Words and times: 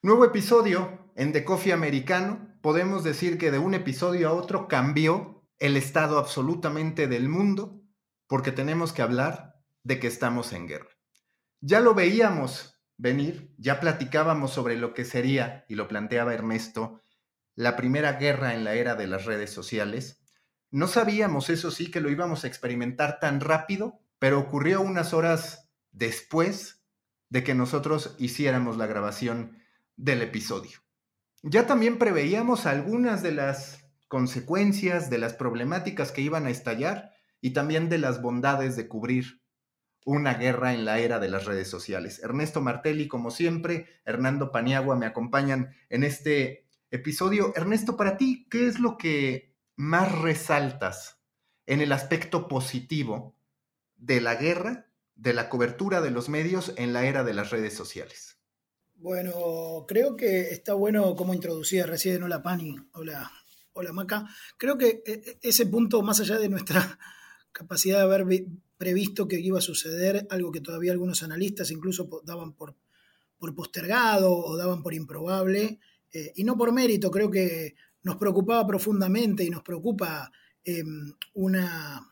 Nuevo 0.00 0.24
episodio 0.24 1.10
en 1.16 1.32
The 1.32 1.44
Coffee 1.44 1.72
Americano. 1.72 2.56
Podemos 2.62 3.02
decir 3.02 3.36
que 3.36 3.50
de 3.50 3.58
un 3.58 3.74
episodio 3.74 4.28
a 4.28 4.32
otro 4.32 4.68
cambió 4.68 5.44
el 5.58 5.76
estado 5.76 6.18
absolutamente 6.18 7.08
del 7.08 7.28
mundo 7.28 7.82
porque 8.28 8.52
tenemos 8.52 8.92
que 8.92 9.02
hablar 9.02 9.56
de 9.82 9.98
que 9.98 10.06
estamos 10.06 10.52
en 10.52 10.68
guerra. 10.68 10.90
Ya 11.60 11.80
lo 11.80 11.94
veíamos 11.94 12.80
venir, 12.96 13.52
ya 13.58 13.80
platicábamos 13.80 14.52
sobre 14.52 14.76
lo 14.76 14.94
que 14.94 15.04
sería, 15.04 15.64
y 15.68 15.74
lo 15.74 15.88
planteaba 15.88 16.32
Ernesto, 16.32 17.00
la 17.56 17.74
primera 17.74 18.12
guerra 18.12 18.54
en 18.54 18.62
la 18.62 18.74
era 18.74 18.94
de 18.94 19.08
las 19.08 19.24
redes 19.24 19.50
sociales. 19.50 20.22
No 20.70 20.86
sabíamos, 20.86 21.50
eso 21.50 21.72
sí, 21.72 21.90
que 21.90 22.00
lo 22.00 22.08
íbamos 22.08 22.44
a 22.44 22.46
experimentar 22.46 23.18
tan 23.18 23.40
rápido, 23.40 23.98
pero 24.20 24.38
ocurrió 24.38 24.80
unas 24.80 25.12
horas 25.12 25.72
después 25.90 26.84
de 27.30 27.42
que 27.42 27.56
nosotros 27.56 28.14
hiciéramos 28.20 28.76
la 28.76 28.86
grabación 28.86 29.57
del 29.98 30.22
episodio. 30.22 30.78
Ya 31.42 31.66
también 31.66 31.98
preveíamos 31.98 32.64
algunas 32.64 33.22
de 33.22 33.32
las 33.32 33.84
consecuencias, 34.08 35.10
de 35.10 35.18
las 35.18 35.34
problemáticas 35.34 36.12
que 36.12 36.22
iban 36.22 36.46
a 36.46 36.50
estallar 36.50 37.12
y 37.40 37.50
también 37.50 37.88
de 37.88 37.98
las 37.98 38.22
bondades 38.22 38.76
de 38.76 38.88
cubrir 38.88 39.42
una 40.04 40.34
guerra 40.34 40.72
en 40.72 40.84
la 40.86 41.00
era 41.00 41.18
de 41.18 41.28
las 41.28 41.44
redes 41.44 41.68
sociales. 41.68 42.20
Ernesto 42.22 42.62
Martelli, 42.62 43.08
como 43.08 43.30
siempre, 43.30 43.86
Hernando 44.06 44.50
Paniagua 44.50 44.96
me 44.96 45.04
acompañan 45.04 45.74
en 45.90 46.04
este 46.04 46.66
episodio. 46.90 47.52
Ernesto, 47.54 47.96
para 47.96 48.16
ti, 48.16 48.46
¿qué 48.50 48.66
es 48.66 48.78
lo 48.78 48.96
que 48.96 49.54
más 49.76 50.10
resaltas 50.20 51.20
en 51.66 51.80
el 51.82 51.92
aspecto 51.92 52.48
positivo 52.48 53.36
de 53.96 54.20
la 54.20 54.36
guerra, 54.36 54.86
de 55.14 55.34
la 55.34 55.50
cobertura 55.50 56.00
de 56.00 56.10
los 56.12 56.28
medios 56.28 56.72
en 56.76 56.92
la 56.92 57.04
era 57.04 57.24
de 57.24 57.34
las 57.34 57.50
redes 57.50 57.74
sociales? 57.74 58.37
Bueno, 59.00 59.84
creo 59.86 60.16
que 60.16 60.50
está 60.50 60.74
bueno 60.74 61.14
cómo 61.14 61.32
introducía 61.32 61.86
recién 61.86 62.20
Hola 62.24 62.42
Pani, 62.42 62.74
hola, 62.94 63.30
hola 63.72 63.92
Maca. 63.92 64.26
Creo 64.56 64.76
que 64.76 65.04
e, 65.06 65.12
e, 65.12 65.38
ese 65.40 65.66
punto, 65.66 66.02
más 66.02 66.18
allá 66.18 66.36
de 66.36 66.48
nuestra 66.48 66.98
capacidad 67.52 67.98
de 67.98 68.02
haber 68.02 68.26
previsto 68.76 69.28
que 69.28 69.38
iba 69.38 69.58
a 69.58 69.62
suceder, 69.62 70.26
algo 70.30 70.50
que 70.50 70.60
todavía 70.60 70.90
algunos 70.90 71.22
analistas 71.22 71.70
incluso 71.70 72.08
daban 72.24 72.54
por, 72.54 72.74
por 73.38 73.54
postergado 73.54 74.36
o 74.36 74.56
daban 74.56 74.82
por 74.82 74.92
improbable, 74.92 75.78
eh, 76.12 76.32
y 76.34 76.42
no 76.42 76.58
por 76.58 76.72
mérito, 76.72 77.08
creo 77.08 77.30
que 77.30 77.76
nos 78.02 78.16
preocupaba 78.16 78.66
profundamente 78.66 79.44
y 79.44 79.50
nos 79.50 79.62
preocupa 79.62 80.32
em, 80.64 81.12
una, 81.34 82.04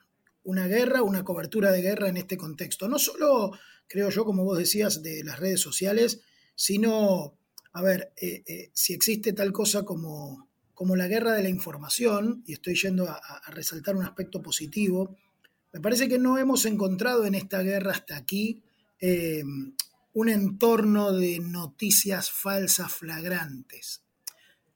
una 0.44 0.68
guerra, 0.68 1.02
una 1.02 1.24
cobertura 1.24 1.72
de 1.72 1.82
guerra 1.82 2.08
en 2.10 2.16
este 2.16 2.36
contexto. 2.36 2.88
No 2.88 3.00
solo, 3.00 3.50
creo 3.88 4.08
yo, 4.10 4.24
como 4.24 4.44
vos 4.44 4.56
decías, 4.56 5.02
de 5.02 5.24
las 5.24 5.40
redes 5.40 5.60
sociales, 5.60 6.22
sino, 6.56 7.38
a 7.74 7.82
ver, 7.82 8.12
eh, 8.16 8.42
eh, 8.46 8.70
si 8.72 8.94
existe 8.94 9.32
tal 9.34 9.52
cosa 9.52 9.84
como, 9.84 10.48
como, 10.74 10.96
la 10.96 11.06
guerra 11.06 11.32
de 11.32 11.42
la 11.42 11.50
información, 11.50 12.42
y 12.46 12.54
estoy 12.54 12.74
yendo 12.74 13.08
a, 13.08 13.42
resaltar 13.48 13.94
un 13.94 14.04
aspecto 14.04 14.42
positivo, 14.42 15.16
me 15.72 15.80
parece 15.80 16.08
que 16.08 16.18
no 16.18 16.38
hemos 16.38 16.64
encontrado 16.64 17.26
en 17.26 17.34
esta 17.34 17.62
guerra 17.62 17.92
hasta 17.92 18.16
aquí 18.16 18.62
eh, 18.98 19.44
un 20.14 20.28
entorno 20.30 21.12
de 21.12 21.38
noticias 21.40 22.30
falsas 22.30 22.90
flagrantes. 22.90 24.02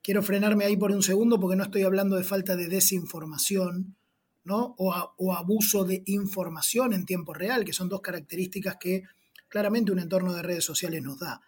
Quiero 0.02 0.22
frenarme 0.22 0.66
ahí 0.66 0.76
por 0.76 0.92
un 0.92 1.02
segundo 1.02 1.40
porque 1.40 1.56
no 1.56 1.64
estoy 1.64 1.82
hablando 1.82 2.16
de 2.16 2.24
falta 2.24 2.56
de 2.56 2.68
desinformación, 2.68 3.96
¿no? 4.44 4.74
O, 4.76 5.14
o, 5.16 5.34
abuso 5.34 5.84
de 5.84 6.02
información 6.06 6.92
en 6.92 7.06
tiempo 7.06 7.32
real, 7.32 7.64
que 7.64 7.72
son 7.72 7.88
dos 7.88 8.02
características 8.02 8.76
que 8.78 9.04
claramente 9.48 9.92
un 9.92 9.98
entorno 9.98 10.34
de 10.34 10.42
redes 10.42 10.64
sociales 10.64 11.02
nos 11.02 11.18
da 11.18 11.40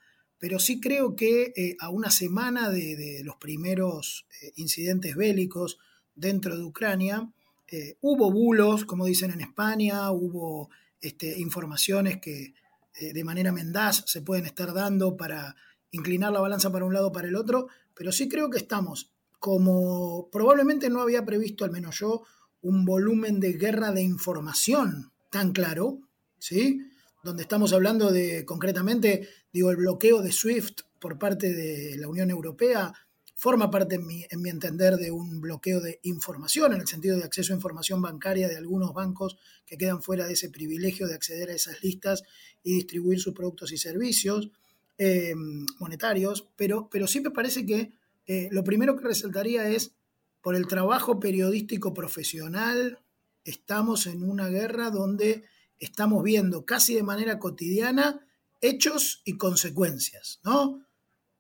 pero 0.43 0.59
sí 0.59 0.81
creo 0.81 1.15
que 1.15 1.53
eh, 1.55 1.77
a 1.79 1.89
una 1.89 2.11
semana 2.11 2.69
de, 2.69 3.21
los 3.23 3.37
primeros 3.37 4.27
eh, 4.43 4.51
incidentes 4.57 5.15
bélicos 5.15 5.79
dentro 6.17 6.57
de 6.57 6.65
Ucrania, 6.65 7.33
eh, 7.69 7.97
hubo 8.01 8.29
bulos, 8.33 8.85
como 8.85 9.07
dicen 9.07 9.31
en 9.31 9.41
España, 9.41 10.11
hubo 10.11 10.69
este, 11.01 11.39
informaciones 11.39 12.21
que 12.21 12.55
de 13.01 13.25
manera 13.25 13.53
mendaz 13.53 14.03
se 14.07 14.21
pueden 14.21 14.45
estar 14.45 14.75
dando 14.75 15.17
para 15.17 15.55
inclinar 15.93 16.33
la 16.33 16.41
balanza 16.41 16.73
para 16.73 16.85
un 16.87 16.93
lado 16.93 17.09
o 17.09 17.13
para 17.13 17.29
el 17.29 17.37
otro, 17.37 17.69
pero 17.95 18.11
sí 18.11 18.29
creo 18.29 18.51
que 18.51 18.59
estamos, 18.59 19.13
como 19.39 20.29
probablemente 20.31 20.91
no 20.91 21.01
había 21.01 21.25
previsto, 21.25 21.65
al 21.65 21.71
menos 21.71 22.01
yo, 22.01 22.25
un 22.63 22.85
volumen 22.85 23.39
de 23.39 23.53
guerra 23.53 23.93
de 23.93 24.03
información 24.03 25.13
tan 25.31 25.53
claro, 25.53 26.01
¿sí? 26.41 26.81
Donde 27.23 27.43
estamos 27.43 27.73
hablando 27.73 28.11
de, 28.11 28.45
concretamente, 28.45 29.29
digo, 29.53 29.71
el 29.71 29.77
bloqueo 29.77 30.23
de 30.23 30.33
SWIFT 30.33 30.83
por 30.99 31.19
parte 31.19 31.53
de 31.53 31.97
la 31.99 32.09
Unión 32.09 32.31
Europea 32.31 32.93
forma 33.35 33.71
parte, 33.71 33.97
en 33.97 34.07
mi, 34.07 34.25
en 34.31 34.41
mi, 34.41 34.51
entender, 34.51 34.97
de 34.97 35.11
un 35.11 35.41
bloqueo 35.41 35.81
de 35.81 35.99
información, 36.05 36.73
en 36.73 36.81
el 36.81 36.87
sentido 36.87 37.17
de 37.17 37.25
acceso 37.25 37.53
a 37.53 37.57
información 37.57 38.01
bancaria 38.01 38.49
de 38.49 38.57
algunos 38.57 38.95
bancos 38.95 39.37
que 39.67 39.77
quedan 39.77 40.01
fuera 40.01 40.27
de 40.27 40.35
ese 40.35 40.49
privilegio 40.49 41.09
de 41.09 41.15
acceder 41.15 41.51
a 41.51 41.55
esas 41.55 41.83
listas 41.83 42.23
y 42.63 42.75
distribuir 42.75 43.19
sus 43.19 43.35
productos 43.35 43.73
y 43.73 43.79
servicios 43.79 44.51
eh, 44.99 45.35
monetarios, 45.81 46.47
pero, 46.55 46.89
pero 46.89 47.09
sí 47.09 47.21
me 47.21 47.33
parece 47.33 47.67
que 47.67 47.93
eh, 48.27 48.49
lo 48.53 48.63
primero 48.63 48.97
que 48.97 49.09
resaltaría 49.09 49.69
es, 49.69 49.93
por 50.41 50.55
el 50.55 50.69
trabajo 50.69 51.19
periodístico 51.19 51.93
profesional, 51.95 53.01
estamos 53.45 54.07
en 54.07 54.23
una 54.23 54.49
guerra 54.49 54.91
donde 54.91 55.43
estamos 55.85 56.23
viendo 56.23 56.65
casi 56.65 56.95
de 56.95 57.03
manera 57.03 57.39
cotidiana 57.39 58.21
hechos 58.61 59.21
y 59.25 59.37
consecuencias, 59.37 60.41
¿no? 60.45 60.87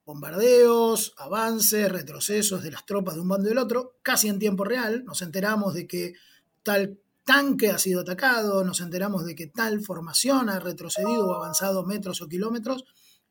Bombardeos, 0.04 1.14
avances, 1.16 1.91
retrocesos 1.91 2.62
de 2.62 2.72
las 2.72 2.84
tropas 2.84 3.14
de 3.14 3.20
un 3.20 3.28
bando 3.28 3.47
y 3.47 3.50
del 3.50 3.58
otro, 3.58 3.98
casi 4.02 4.28
en 4.28 4.41
tiempo 4.41 4.64
real. 4.64 5.04
Nos 5.04 5.22
enteramos 5.22 5.75
de 5.75 5.86
que 5.86 6.14
tal 6.64 6.98
tanque 7.25 7.70
ha 7.70 7.78
sido 7.78 8.00
atacado, 8.00 8.64
nos 8.64 8.81
enteramos 8.81 9.25
de 9.25 9.36
que 9.36 9.47
tal 9.47 9.81
formación 9.81 10.48
ha 10.48 10.58
retrocedido 10.58 11.28
o 11.28 11.34
avanzado 11.34 11.86
metros 11.86 12.20
o 12.20 12.28
kilómetros, 12.28 12.84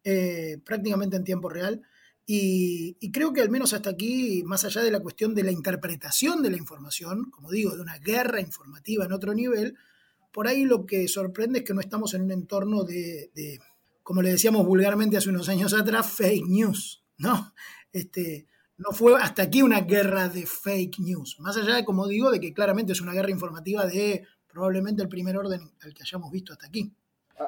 eh, 0.05 0.61
prácticamente 0.65 1.17
en 1.17 1.25
tiempo 1.25 1.49
real. 1.49 1.81
Y, 2.25 2.95
y, 3.01 3.11
creo 3.11 3.33
que 3.33 3.41
al 3.41 3.49
menos 3.49 3.73
hasta 3.73 3.89
aquí, 3.89 4.43
más 4.45 4.63
allá 4.63 4.81
de 4.81 4.91
la 4.91 5.01
cuestión 5.01 5.35
de 5.35 5.43
la 5.43 5.51
interpretación 5.51 6.41
de 6.41 6.51
la 6.51 6.57
información, 6.57 7.29
como 7.29 7.51
digo, 7.51 7.75
de 7.75 7.81
una 7.81 7.97
guerra 7.97 8.39
informativa 8.39 9.03
en 9.03 9.11
otro 9.11 9.33
nivel, 9.33 9.75
por 10.31 10.47
ahí 10.47 10.65
lo 10.65 10.85
que 10.85 11.07
sorprende 11.07 11.59
es 11.59 11.65
que 11.65 11.73
no 11.73 11.81
estamos 11.81 12.13
en 12.13 12.23
un 12.23 12.31
entorno 12.31 12.83
de, 12.83 13.31
como 14.03 14.21
le 14.21 14.31
decíamos 14.31 14.65
vulgarmente 14.65 15.17
hace 15.17 15.29
unos 15.29 15.49
años 15.49 15.73
atrás, 15.73 16.09
fake 16.11 16.47
news, 16.47 17.03
¿no? 17.17 17.53
Este, 17.91 18.47
no 18.77 18.91
fue 18.91 19.21
hasta 19.21 19.43
aquí 19.43 19.61
una 19.61 19.81
guerra 19.81 20.29
de 20.29 20.45
fake 20.45 20.99
news, 20.99 21.39
más 21.39 21.57
allá 21.57 21.75
de, 21.75 21.85
como 21.85 22.07
digo, 22.07 22.31
de 22.31 22.39
que 22.39 22.53
claramente 22.53 22.93
es 22.93 23.01
una 23.01 23.13
guerra 23.13 23.29
informativa 23.29 23.85
de 23.85 24.25
probablemente 24.47 25.01
el 25.01 25.09
primer 25.09 25.37
orden 25.37 25.61
al 25.81 25.93
que 25.93 26.03
hayamos 26.03 26.31
visto 26.31 26.53
hasta 26.53 26.67
aquí. 26.67 26.93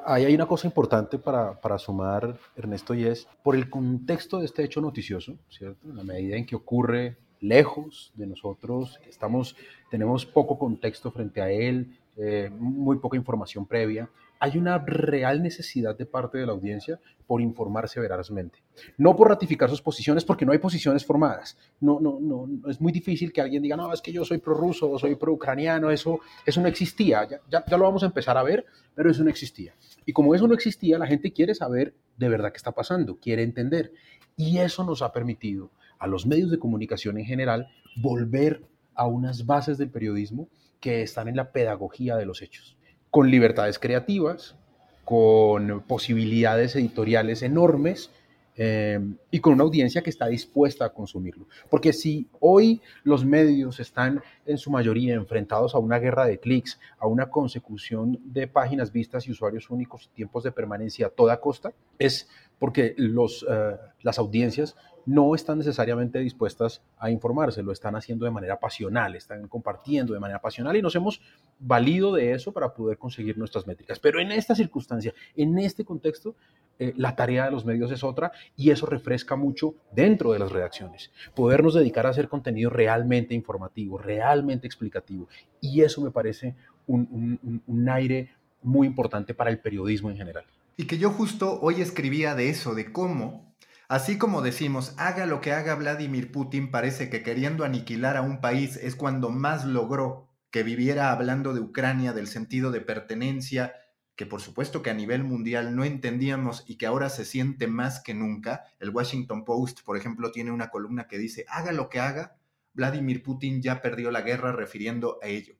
Ahí 0.06 0.24
hay 0.24 0.34
una 0.34 0.46
cosa 0.46 0.66
importante 0.66 1.18
para, 1.18 1.60
para, 1.60 1.78
sumar, 1.78 2.38
Ernesto, 2.56 2.94
y 2.94 3.04
es 3.04 3.28
por 3.42 3.54
el 3.54 3.70
contexto 3.70 4.40
de 4.40 4.46
este 4.46 4.64
hecho 4.64 4.80
noticioso, 4.80 5.38
¿cierto? 5.48 5.88
En 5.88 5.96
la 5.96 6.02
medida 6.02 6.36
en 6.36 6.46
que 6.46 6.56
ocurre 6.56 7.18
lejos 7.40 8.12
de 8.16 8.26
nosotros, 8.26 8.98
estamos, 9.08 9.54
tenemos 9.90 10.24
poco 10.26 10.58
contexto 10.58 11.12
frente 11.12 11.42
a 11.42 11.50
él, 11.50 11.98
eh, 12.16 12.50
muy 12.50 12.98
poca 12.98 13.16
información 13.16 13.66
previa. 13.66 14.08
Hay 14.38 14.58
una 14.58 14.78
real 14.78 15.42
necesidad 15.42 15.96
de 15.96 16.06
parte 16.06 16.38
de 16.38 16.46
la 16.46 16.52
audiencia 16.52 17.00
por 17.26 17.40
informarse 17.40 17.98
verazmente. 17.98 18.62
No 18.98 19.16
por 19.16 19.28
ratificar 19.28 19.70
sus 19.70 19.80
posiciones, 19.80 20.24
porque 20.24 20.44
no 20.44 20.52
hay 20.52 20.58
posiciones 20.58 21.04
formadas. 21.04 21.56
No, 21.80 21.98
no, 22.00 22.18
no, 22.20 22.48
es 22.68 22.80
muy 22.80 22.92
difícil 22.92 23.32
que 23.32 23.40
alguien 23.40 23.62
diga, 23.62 23.76
no, 23.76 23.92
es 23.92 24.02
que 24.02 24.12
yo 24.12 24.24
soy 24.24 24.38
prorruso 24.38 24.90
o 24.90 24.98
soy 24.98 25.16
pro-ucraniano. 25.16 25.90
Eso, 25.90 26.20
eso 26.44 26.60
no 26.60 26.68
existía. 26.68 27.26
Ya, 27.28 27.40
ya, 27.50 27.64
ya 27.66 27.76
lo 27.76 27.84
vamos 27.84 28.02
a 28.02 28.06
empezar 28.06 28.36
a 28.36 28.42
ver, 28.42 28.66
pero 28.94 29.10
eso 29.10 29.24
no 29.24 29.30
existía. 29.30 29.74
Y 30.04 30.12
como 30.12 30.34
eso 30.34 30.46
no 30.46 30.54
existía, 30.54 30.98
la 30.98 31.06
gente 31.06 31.32
quiere 31.32 31.54
saber 31.54 31.94
de 32.16 32.28
verdad 32.28 32.52
qué 32.52 32.58
está 32.58 32.72
pasando, 32.72 33.18
quiere 33.18 33.42
entender. 33.42 33.92
Y 34.36 34.58
eso 34.58 34.84
nos 34.84 35.02
ha 35.02 35.12
permitido 35.12 35.70
a 35.98 36.06
los 36.06 36.26
medios 36.26 36.50
de 36.50 36.58
comunicación 36.58 37.18
en 37.18 37.24
general 37.24 37.68
volver 37.96 38.62
a 38.94 39.06
unas 39.06 39.46
bases 39.46 39.78
del 39.78 39.90
periodismo 39.90 40.48
que 40.84 41.00
están 41.00 41.28
en 41.28 41.36
la 41.36 41.50
pedagogía 41.50 42.14
de 42.14 42.26
los 42.26 42.42
hechos, 42.42 42.76
con 43.10 43.30
libertades 43.30 43.78
creativas, 43.78 44.54
con 45.02 45.82
posibilidades 45.88 46.76
editoriales 46.76 47.40
enormes 47.40 48.10
eh, 48.54 49.00
y 49.30 49.40
con 49.40 49.54
una 49.54 49.62
audiencia 49.64 50.02
que 50.02 50.10
está 50.10 50.26
dispuesta 50.26 50.84
a 50.84 50.90
consumirlo. 50.90 51.46
Porque 51.70 51.94
si 51.94 52.28
hoy 52.38 52.82
los 53.02 53.24
medios 53.24 53.80
están 53.80 54.22
en 54.44 54.58
su 54.58 54.70
mayoría 54.70 55.14
enfrentados 55.14 55.74
a 55.74 55.78
una 55.78 55.98
guerra 55.98 56.26
de 56.26 56.38
clics, 56.38 56.78
a 56.98 57.06
una 57.06 57.30
consecución 57.30 58.20
de 58.22 58.46
páginas 58.46 58.92
vistas 58.92 59.26
y 59.26 59.30
usuarios 59.30 59.70
únicos 59.70 60.10
y 60.12 60.16
tiempos 60.16 60.44
de 60.44 60.52
permanencia 60.52 61.06
a 61.06 61.08
toda 61.08 61.40
costa, 61.40 61.72
es 61.98 62.28
porque 62.58 62.94
los, 62.98 63.42
eh, 63.48 63.78
las 64.02 64.18
audiencias 64.18 64.76
no 65.06 65.34
están 65.34 65.58
necesariamente 65.58 66.18
dispuestas 66.18 66.82
a 66.98 67.10
informarse, 67.10 67.62
lo 67.62 67.72
están 67.72 67.96
haciendo 67.96 68.24
de 68.24 68.30
manera 68.30 68.58
pasional, 68.58 69.14
están 69.14 69.48
compartiendo 69.48 70.14
de 70.14 70.20
manera 70.20 70.40
pasional 70.40 70.76
y 70.76 70.82
nos 70.82 70.94
hemos 70.94 71.20
valido 71.58 72.14
de 72.14 72.32
eso 72.32 72.52
para 72.52 72.74
poder 72.74 72.98
conseguir 72.98 73.38
nuestras 73.38 73.66
métricas. 73.66 73.98
Pero 73.98 74.20
en 74.20 74.32
esta 74.32 74.54
circunstancia, 74.54 75.14
en 75.36 75.58
este 75.58 75.84
contexto, 75.84 76.34
eh, 76.78 76.92
la 76.96 77.14
tarea 77.14 77.44
de 77.44 77.50
los 77.50 77.64
medios 77.64 77.90
es 77.90 78.02
otra 78.02 78.32
y 78.56 78.70
eso 78.70 78.86
refresca 78.86 79.36
mucho 79.36 79.74
dentro 79.92 80.32
de 80.32 80.38
las 80.38 80.50
redacciones. 80.50 81.10
Podernos 81.34 81.74
dedicar 81.74 82.06
a 82.06 82.10
hacer 82.10 82.28
contenido 82.28 82.70
realmente 82.70 83.34
informativo, 83.34 83.98
realmente 83.98 84.66
explicativo. 84.66 85.28
Y 85.60 85.82
eso 85.82 86.00
me 86.00 86.10
parece 86.10 86.56
un, 86.86 87.62
un 87.66 87.88
aire 87.88 88.30
muy 88.62 88.86
importante 88.86 89.34
para 89.34 89.50
el 89.50 89.60
periodismo 89.60 90.10
en 90.10 90.16
general. 90.16 90.44
Y 90.76 90.86
que 90.86 90.98
yo 90.98 91.10
justo 91.10 91.60
hoy 91.60 91.80
escribía 91.80 92.34
de 92.34 92.50
eso, 92.50 92.74
de 92.74 92.90
cómo, 92.90 93.54
así 93.88 94.18
como 94.18 94.42
decimos, 94.42 94.94
haga 94.96 95.26
lo 95.26 95.40
que 95.40 95.52
haga 95.52 95.74
Vladimir 95.74 96.32
Putin, 96.32 96.70
parece 96.70 97.10
que 97.10 97.22
queriendo 97.22 97.64
aniquilar 97.64 98.16
a 98.16 98.22
un 98.22 98.40
país 98.40 98.76
es 98.76 98.96
cuando 98.96 99.30
más 99.30 99.64
logró 99.64 100.28
que 100.50 100.62
viviera 100.62 101.10
hablando 101.10 101.52
de 101.54 101.60
Ucrania, 101.60 102.12
del 102.12 102.28
sentido 102.28 102.70
de 102.70 102.80
pertenencia, 102.80 103.74
que 104.16 104.26
por 104.26 104.40
supuesto 104.40 104.82
que 104.82 104.90
a 104.90 104.94
nivel 104.94 105.24
mundial 105.24 105.74
no 105.74 105.84
entendíamos 105.84 106.64
y 106.66 106.76
que 106.76 106.86
ahora 106.86 107.08
se 107.08 107.24
siente 107.24 107.66
más 107.66 108.00
que 108.00 108.14
nunca. 108.14 108.64
El 108.78 108.90
Washington 108.90 109.44
Post, 109.44 109.80
por 109.84 109.96
ejemplo, 109.96 110.30
tiene 110.30 110.52
una 110.52 110.70
columna 110.70 111.08
que 111.08 111.18
dice, 111.18 111.44
haga 111.48 111.72
lo 111.72 111.88
que 111.88 112.00
haga, 112.00 112.36
Vladimir 112.72 113.22
Putin 113.22 113.62
ya 113.62 113.80
perdió 113.80 114.10
la 114.10 114.22
guerra 114.22 114.52
refiriendo 114.52 115.18
a 115.22 115.28
ello. 115.28 115.56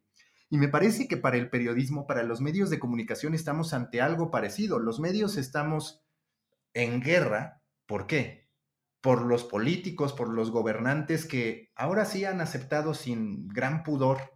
Y 0.51 0.59
me 0.59 0.69
parece 0.69 1.09
que 1.09 1.17
para 1.17 1.37
el 1.37 1.51
periodismo, 1.51 2.07
para 2.07 2.23
los 2.23 2.41
medios 2.41 2.71
de 2.71 2.79
comunicación, 2.79 3.35
estamos 3.35 3.73
ante 3.73 4.01
algo 4.01 4.31
parecido. 4.31 4.79
Los 4.79 5.01
medios 5.01 5.37
estamos 5.37 6.05
en 6.75 7.01
guerra. 7.01 7.63
¿Por 7.87 8.07
qué? 8.07 8.49
Por 9.01 9.23
los 9.23 9.45
políticos, 9.45 10.13
por 10.13 10.29
los 10.29 10.51
gobernantes 10.51 11.27
que 11.27 11.73
ahora 11.77 12.05
sí 12.05 12.25
han 12.25 12.41
aceptado 12.41 12.95
sin 12.95 13.49
gran 13.49 13.83
pudor 13.83 14.35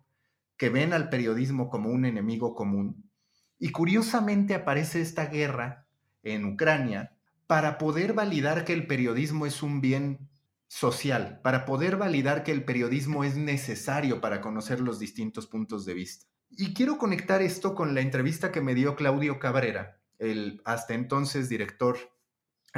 que 0.56 0.68
ven 0.68 0.92
al 0.92 1.08
periodismo 1.08 1.70
como 1.70 1.90
un 1.90 2.04
enemigo 2.04 2.54
común. 2.54 3.10
Y 3.58 3.70
curiosamente 3.70 4.54
aparece 4.54 5.00
esta 5.00 5.26
guerra 5.26 5.86
en 6.22 6.44
Ucrania 6.44 7.16
para 7.46 7.78
poder 7.78 8.12
validar 8.12 8.64
que 8.64 8.74
el 8.74 8.86
periodismo 8.86 9.46
es 9.46 9.62
un 9.62 9.80
bien 9.80 10.28
social, 10.66 11.40
para 11.42 11.64
poder 11.64 11.96
validar 11.96 12.44
que 12.44 12.52
el 12.52 12.64
periodismo 12.64 13.24
es 13.24 13.36
necesario 13.36 14.20
para 14.20 14.40
conocer 14.42 14.80
los 14.80 14.98
distintos 14.98 15.46
puntos 15.46 15.86
de 15.86 15.94
vista. 15.94 16.26
Y 16.50 16.74
quiero 16.74 16.98
conectar 16.98 17.40
esto 17.40 17.74
con 17.74 17.94
la 17.94 18.00
entrevista 18.00 18.52
que 18.52 18.60
me 18.60 18.74
dio 18.74 18.96
Claudio 18.96 19.38
Cabrera, 19.38 20.00
el 20.18 20.60
hasta 20.64 20.94
entonces 20.94 21.48
director 21.48 21.98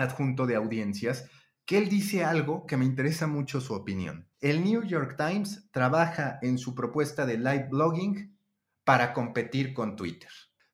adjunto 0.00 0.47
de 0.47 0.56
audiencias, 0.56 1.29
que 1.64 1.79
él 1.79 1.88
dice 1.88 2.25
algo 2.25 2.67
que 2.67 2.76
me 2.76 2.85
interesa 2.85 3.26
mucho 3.26 3.61
su 3.61 3.75
opinión. 3.75 4.29
El 4.41 4.64
New 4.64 4.82
York 4.85 5.17
Times 5.17 5.69
trabaja 5.70 6.38
en 6.43 6.58
su 6.58 6.75
propuesta 6.75 7.26
de 7.26 7.38
live 7.38 7.69
blogging 7.70 8.37
para 8.85 9.12
competir 9.12 9.73
con 9.73 9.97
Twitter 9.97 10.31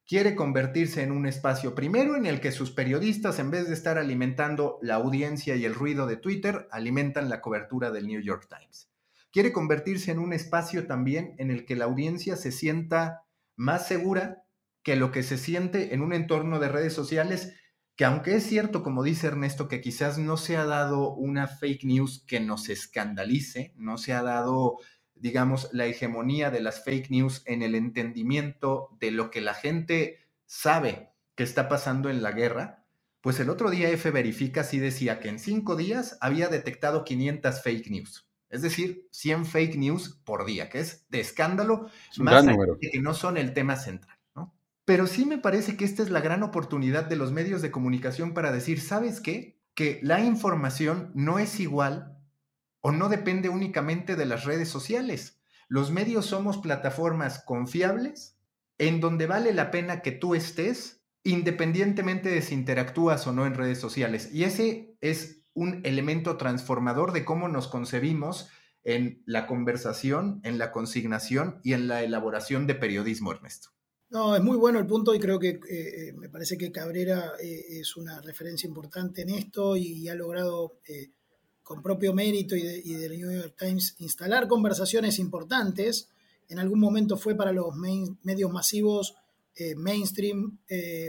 quiere 0.06 0.36
convertirse 0.36 1.02
en 1.02 1.10
un 1.10 1.26
espacio 1.26 1.74
primero 1.74 2.16
en 2.16 2.26
el 2.26 2.40
que 2.40 2.52
sus 2.52 2.70
periodistas, 2.70 3.38
en 3.38 3.50
vez 3.50 3.66
de 3.66 3.74
estar 3.74 3.98
alimentando 3.98 4.78
la 4.80 4.94
audiencia 4.94 5.56
y 5.56 5.64
el 5.64 5.74
ruido 5.74 6.06
de 6.06 6.16
Twitter, 6.16 6.68
alimentan 6.70 7.28
la 7.28 7.40
cobertura 7.40 7.90
del 7.90 8.06
New 8.06 8.20
York 8.20 8.46
Times. 8.48 8.88
Quiere 9.32 9.52
convertirse 9.52 10.12
en 10.12 10.20
un 10.20 10.32
espacio 10.32 10.86
también 10.86 11.34
en 11.38 11.50
el 11.50 11.66
que 11.66 11.76
la 11.76 11.86
audiencia 11.86 12.36
se 12.36 12.52
sienta 12.52 13.24
más 13.56 13.86
segura 13.86 14.44
que 14.82 14.96
lo 14.96 15.10
que 15.10 15.24
se 15.24 15.36
siente 15.36 15.92
en 15.92 16.00
un 16.00 16.12
entorno 16.12 16.60
de 16.60 16.68
redes 16.68 16.92
sociales, 16.92 17.54
que 17.96 18.04
aunque 18.04 18.36
es 18.36 18.46
cierto, 18.46 18.82
como 18.82 19.02
dice 19.02 19.26
Ernesto, 19.26 19.68
que 19.68 19.80
quizás 19.80 20.18
no 20.18 20.36
se 20.36 20.56
ha 20.56 20.64
dado 20.64 21.14
una 21.14 21.48
fake 21.48 21.84
news 21.84 22.22
que 22.26 22.40
nos 22.40 22.68
escandalice, 22.68 23.72
no 23.76 23.98
se 23.98 24.12
ha 24.12 24.22
dado 24.22 24.78
digamos, 25.16 25.70
la 25.72 25.86
hegemonía 25.86 26.50
de 26.50 26.60
las 26.60 26.84
fake 26.84 27.10
news 27.10 27.42
en 27.46 27.62
el 27.62 27.74
entendimiento 27.74 28.96
de 29.00 29.10
lo 29.10 29.30
que 29.30 29.40
la 29.40 29.54
gente 29.54 30.18
sabe 30.44 31.10
que 31.34 31.42
está 31.42 31.68
pasando 31.68 32.10
en 32.10 32.22
la 32.22 32.32
guerra, 32.32 32.84
pues 33.20 33.40
el 33.40 33.50
otro 33.50 33.70
día 33.70 33.90
F 33.90 34.10
Verifica 34.10 34.62
sí 34.62 34.78
decía 34.78 35.18
que 35.18 35.28
en 35.28 35.38
cinco 35.38 35.74
días 35.74 36.16
había 36.20 36.48
detectado 36.48 37.04
500 37.04 37.62
fake 37.62 37.90
news. 37.90 38.28
Es 38.48 38.62
decir, 38.62 39.08
100 39.10 39.46
fake 39.46 39.76
news 39.76 40.20
por 40.24 40.46
día, 40.46 40.68
que 40.68 40.78
es 40.80 41.06
de 41.08 41.20
escándalo, 41.20 41.90
más 42.18 42.46
de 42.46 42.56
que 42.80 43.00
no 43.00 43.12
son 43.12 43.36
el 43.36 43.52
tema 43.52 43.76
central. 43.76 44.15
Pero 44.86 45.08
sí 45.08 45.26
me 45.26 45.36
parece 45.36 45.76
que 45.76 45.84
esta 45.84 46.04
es 46.04 46.10
la 46.10 46.20
gran 46.20 46.44
oportunidad 46.44 47.04
de 47.06 47.16
los 47.16 47.32
medios 47.32 47.60
de 47.60 47.72
comunicación 47.72 48.34
para 48.34 48.52
decir, 48.52 48.80
¿sabes 48.80 49.20
qué? 49.20 49.60
Que 49.74 49.98
la 50.02 50.20
información 50.20 51.10
no 51.14 51.40
es 51.40 51.58
igual 51.58 52.16
o 52.80 52.92
no 52.92 53.08
depende 53.08 53.48
únicamente 53.48 54.14
de 54.14 54.26
las 54.26 54.44
redes 54.44 54.68
sociales. 54.68 55.40
Los 55.66 55.90
medios 55.90 56.26
somos 56.26 56.58
plataformas 56.58 57.42
confiables 57.44 58.38
en 58.78 59.00
donde 59.00 59.26
vale 59.26 59.52
la 59.52 59.72
pena 59.72 60.02
que 60.02 60.12
tú 60.12 60.36
estés 60.36 61.02
independientemente 61.24 62.28
de 62.28 62.40
si 62.40 62.54
interactúas 62.54 63.26
o 63.26 63.32
no 63.32 63.44
en 63.44 63.54
redes 63.54 63.80
sociales. 63.80 64.30
Y 64.32 64.44
ese 64.44 64.96
es 65.00 65.42
un 65.52 65.80
elemento 65.82 66.36
transformador 66.36 67.10
de 67.10 67.24
cómo 67.24 67.48
nos 67.48 67.66
concebimos 67.66 68.50
en 68.84 69.20
la 69.26 69.48
conversación, 69.48 70.40
en 70.44 70.58
la 70.58 70.70
consignación 70.70 71.58
y 71.64 71.72
en 71.72 71.88
la 71.88 72.04
elaboración 72.04 72.68
de 72.68 72.76
periodismo, 72.76 73.32
Ernesto. 73.32 73.75
No, 74.08 74.36
es 74.36 74.42
muy 74.42 74.56
bueno 74.56 74.78
el 74.78 74.86
punto 74.86 75.14
y 75.14 75.18
creo 75.18 75.38
que 75.38 75.58
eh, 75.68 76.12
me 76.16 76.28
parece 76.28 76.56
que 76.56 76.70
Cabrera 76.70 77.32
eh, 77.40 77.80
es 77.80 77.96
una 77.96 78.20
referencia 78.20 78.68
importante 78.68 79.22
en 79.22 79.30
esto 79.30 79.76
y 79.76 80.08
ha 80.08 80.14
logrado 80.14 80.78
eh, 80.86 81.10
con 81.64 81.82
propio 81.82 82.12
mérito 82.14 82.54
y, 82.54 82.94
del 82.94 83.18
New 83.18 83.32
York 83.32 83.56
Times 83.58 83.96
instalar 83.98 84.46
conversaciones 84.46 85.18
importantes. 85.18 86.08
En 86.48 86.60
algún 86.60 86.78
momento 86.78 87.16
fue 87.16 87.34
para 87.34 87.50
los 87.50 87.74
medios 87.74 88.52
masivos 88.52 89.16
mainstream 89.76 90.58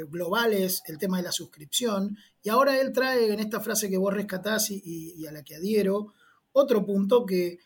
globales 0.09 0.81
el 0.88 0.97
tema 0.97 1.17
de 1.17 1.23
la 1.23 1.31
suscripción. 1.31 2.17
Y 2.41 2.49
ahora 2.49 2.79
él 2.79 2.91
trae 2.91 3.31
en 3.31 3.39
esta 3.39 3.59
frase 3.59 3.89
que 3.89 3.97
vos 3.97 4.13
rescatás 4.13 4.71
y, 4.71 5.27
a 5.27 5.31
la 5.31 5.44
que 5.44 5.55
adhiero, 5.55 6.13
otro 6.53 6.83
punto 6.83 7.25
que 7.25 7.59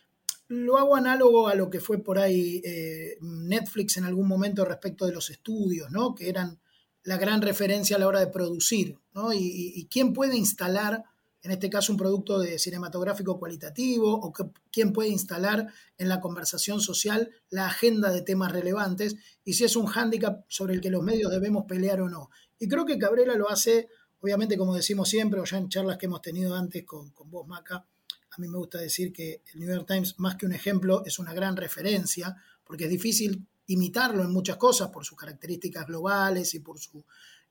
lo 0.51 0.77
hago 0.77 0.95
análogo 0.95 1.47
a 1.47 1.55
lo 1.55 1.69
que 1.69 1.79
fue 1.79 1.99
por 1.99 2.19
ahí 2.19 2.61
eh, 2.63 3.17
Netflix 3.21 3.97
en 3.97 4.05
algún 4.05 4.27
momento 4.27 4.65
respecto 4.65 5.05
de 5.05 5.13
los 5.13 5.29
estudios, 5.29 5.89
¿no? 5.91 6.13
que 6.13 6.29
eran 6.29 6.59
la 7.03 7.17
gran 7.17 7.41
referencia 7.41 7.95
a 7.95 7.99
la 7.99 8.07
hora 8.07 8.19
de 8.19 8.27
producir. 8.27 8.97
¿no? 9.13 9.33
y 9.33 9.87
quién 9.89 10.13
puede 10.13 10.37
instalar 10.37 11.03
en 11.43 11.51
este 11.51 11.69
caso 11.69 11.91
un 11.91 11.97
producto 11.97 12.39
de 12.39 12.59
cinematográfico 12.59 13.39
cualitativo, 13.39 14.13
o 14.13 14.31
quién 14.71 14.93
puede 14.93 15.09
instalar 15.09 15.67
en 15.97 16.09
la 16.09 16.19
conversación 16.19 16.81
social 16.81 17.31
la 17.49 17.67
agenda 17.67 18.11
de 18.11 18.21
temas 18.21 18.51
relevantes 18.51 19.15
y 19.43 19.53
si 19.53 19.63
es 19.63 19.75
un 19.75 19.87
hándicap 19.87 20.45
sobre 20.47 20.75
el 20.75 20.81
que 20.81 20.91
los 20.91 21.03
medios 21.03 21.31
debemos 21.31 21.65
pelear 21.67 22.01
o 22.01 22.09
no. 22.09 22.29
Y 22.59 22.67
creo 22.67 22.85
que 22.85 22.99
Cabrera 22.99 23.35
lo 23.35 23.49
hace, 23.49 23.89
obviamente, 24.19 24.55
como 24.55 24.75
decimos 24.75 25.09
siempre, 25.09 25.39
o 25.39 25.43
ya 25.43 25.57
en 25.57 25.69
charlas 25.69 25.97
que 25.97 26.05
hemos 26.05 26.21
tenido 26.21 26.55
antes 26.55 26.83
con, 26.83 27.09
con 27.09 27.31
vos, 27.31 27.47
Maca, 27.47 27.85
a 28.31 28.41
mí 28.41 28.47
me 28.47 28.57
gusta 28.57 28.77
decir 28.77 29.11
que 29.11 29.41
el 29.53 29.59
New 29.59 29.69
York 29.69 29.87
Times, 29.87 30.15
más 30.19 30.35
que 30.35 30.45
un 30.45 30.53
ejemplo, 30.53 31.03
es 31.05 31.19
una 31.19 31.33
gran 31.33 31.55
referencia, 31.55 32.35
porque 32.63 32.85
es 32.85 32.89
difícil 32.89 33.45
imitarlo 33.67 34.23
en 34.23 34.31
muchas 34.31 34.57
cosas 34.57 34.89
por 34.89 35.05
sus 35.05 35.17
características 35.17 35.85
globales 35.85 36.53
y 36.53 36.59
por 36.59 36.79
su 36.79 37.03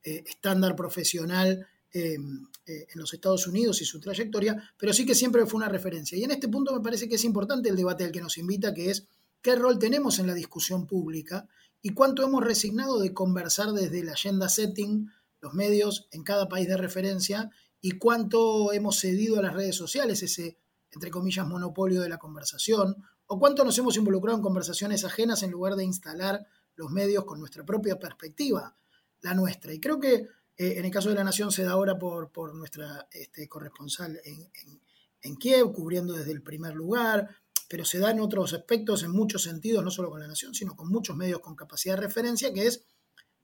eh, 0.03 0.23
estándar 0.25 0.75
profesional 0.75 1.67
Em, 1.93 2.47
eh, 2.67 2.87
en 2.93 3.01
los 3.01 3.13
Estados 3.13 3.47
Unidos 3.47 3.81
y 3.81 3.85
su 3.85 3.99
trayectoria, 3.99 4.71
pero 4.77 4.93
sí 4.93 5.05
que 5.05 5.13
siempre 5.13 5.45
fue 5.45 5.57
una 5.57 5.67
referencia. 5.67 6.17
Y 6.17 6.23
en 6.23 6.31
este 6.31 6.47
punto 6.47 6.73
me 6.73 6.79
parece 6.79 7.09
que 7.09 7.15
es 7.15 7.25
importante 7.25 7.67
el 7.67 7.75
debate 7.75 8.05
al 8.05 8.13
que 8.13 8.21
nos 8.21 8.37
invita, 8.37 8.73
que 8.73 8.91
es 8.91 9.07
qué 9.41 9.57
rol 9.57 9.77
tenemos 9.77 10.17
en 10.17 10.27
la 10.27 10.33
discusión 10.33 10.87
pública 10.87 11.49
y 11.81 11.89
cuánto 11.89 12.23
hemos 12.23 12.45
resignado 12.45 12.97
de 13.01 13.13
conversar 13.13 13.73
desde 13.73 13.99
el 13.99 14.07
agenda 14.07 14.47
setting, 14.47 15.11
los 15.41 15.53
medios 15.53 16.07
en 16.11 16.23
cada 16.23 16.47
país 16.47 16.69
de 16.69 16.77
referencia, 16.77 17.49
y 17.81 17.91
cuánto 17.91 18.71
hemos 18.71 18.97
cedido 18.97 19.39
a 19.39 19.41
las 19.41 19.53
redes 19.53 19.75
sociales, 19.75 20.23
ese, 20.23 20.55
entre 20.91 21.09
comillas, 21.09 21.47
monopolio 21.47 22.01
de 22.01 22.09
la 22.09 22.17
conversación, 22.17 22.95
o 23.27 23.39
cuánto 23.39 23.63
nos 23.63 23.77
hemos 23.77 23.95
involucrado 23.95 24.37
en 24.37 24.43
conversaciones 24.43 25.05
ajenas 25.05 25.43
en 25.43 25.51
lugar 25.51 25.75
de 25.75 25.85
instalar 25.85 26.45
los 26.75 26.91
medios 26.91 27.25
con 27.25 27.39
nuestra 27.39 27.63
propia 27.63 27.97
perspectiva, 27.97 28.75
la 29.21 29.33
nuestra. 29.33 29.73
Y 29.73 29.79
creo 29.79 29.99
que 29.99 30.27
eh, 30.57 30.73
en 30.77 30.85
el 30.85 30.91
caso 30.91 31.09
de 31.09 31.15
la 31.15 31.23
Nación 31.23 31.51
se 31.51 31.63
da 31.63 31.71
ahora 31.71 31.97
por, 31.97 32.31
por 32.31 32.53
nuestra 32.53 33.07
este, 33.11 33.47
corresponsal 33.47 34.19
en, 34.23 35.35
Kiev, 35.37 35.71
cubriendo 35.71 36.13
desde 36.13 36.31
el 36.31 36.41
primer 36.41 36.75
lugar, 36.75 37.29
pero 37.69 37.85
se 37.85 37.99
da 37.99 38.11
en 38.11 38.19
otros 38.19 38.53
aspectos, 38.53 39.03
en 39.03 39.11
muchos 39.11 39.43
sentidos, 39.43 39.83
no 39.83 39.91
solo 39.91 40.09
con 40.09 40.19
la 40.19 40.27
Nación, 40.27 40.53
sino 40.53 40.75
con 40.75 40.89
muchos 40.89 41.15
medios 41.15 41.39
con 41.39 41.55
capacidad 41.55 41.95
de 41.95 42.01
referencia, 42.01 42.51
que 42.53 42.67
es, 42.67 42.83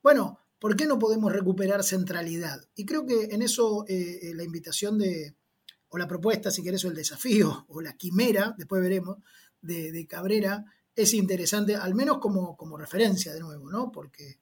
bueno, 0.03 0.39
¿por 0.59 0.75
qué 0.75 0.85
no 0.85 0.99
podemos 0.99 1.31
recuperar 1.31 1.83
centralidad? 1.83 2.67
Y 2.75 2.85
creo 2.85 3.05
que 3.05 3.25
en 3.31 3.41
eso 3.41 3.85
eh, 3.87 4.19
eh, 4.21 4.33
la 4.35 4.43
invitación 4.43 4.97
de, 4.97 5.35
o 5.89 5.97
la 5.97 6.07
propuesta, 6.07 6.51
si 6.51 6.63
querés, 6.63 6.83
o 6.85 6.89
el 6.89 6.95
desafío, 6.95 7.65
o 7.69 7.81
la 7.81 7.93
quimera, 7.93 8.53
después 8.57 8.81
veremos, 8.81 9.17
de, 9.61 9.91
de 9.91 10.07
Cabrera, 10.07 10.65
es 10.95 11.13
interesante, 11.13 11.75
al 11.75 11.95
menos 11.95 12.17
como, 12.17 12.57
como 12.57 12.77
referencia 12.77 13.33
de 13.33 13.39
nuevo, 13.39 13.69
¿no? 13.69 13.91
Porque 13.91 14.39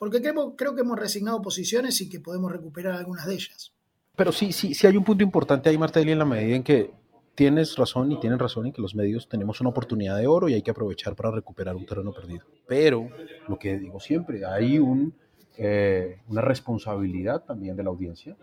porque 0.00 0.22
creo, 0.22 0.56
creo 0.56 0.74
que 0.74 0.80
hemos 0.80 0.98
resignado 0.98 1.42
posiciones 1.42 2.00
y 2.00 2.08
que 2.08 2.20
podemos 2.20 2.50
recuperar 2.50 2.94
algunas 2.94 3.26
de 3.26 3.34
ellas. 3.34 3.74
Pero 4.16 4.32
sí, 4.32 4.50
sí, 4.50 4.72
sí 4.72 4.86
hay 4.86 4.96
un 4.96 5.04
punto 5.04 5.22
importante 5.22 5.68
ahí, 5.68 5.76
Martelli, 5.76 6.12
en 6.12 6.18
la 6.18 6.24
medida 6.24 6.56
en 6.56 6.62
que 6.62 6.90
tienes 7.34 7.76
razón 7.76 8.10
y 8.10 8.18
tienen 8.18 8.38
razón 8.38 8.64
en 8.64 8.72
que 8.72 8.80
los 8.80 8.94
medios 8.94 9.28
tenemos 9.28 9.60
una 9.60 9.68
oportunidad 9.68 10.16
de 10.16 10.26
oro 10.26 10.48
y 10.48 10.54
hay 10.54 10.62
que 10.62 10.70
aprovechar 10.70 11.14
para 11.14 11.30
recuperar 11.30 11.76
un 11.76 11.84
terreno 11.84 12.14
perdido. 12.14 12.46
Pero, 12.66 13.10
lo 13.46 13.58
que 13.58 13.78
digo 13.78 14.00
siempre, 14.00 14.46
hay 14.46 14.78
un 14.78 15.14
eh, 15.58 16.22
una 16.28 16.40
responsabilidad 16.40 17.44
también 17.44 17.76
de 17.76 17.82
la 17.82 17.90
audiencia 17.90 18.34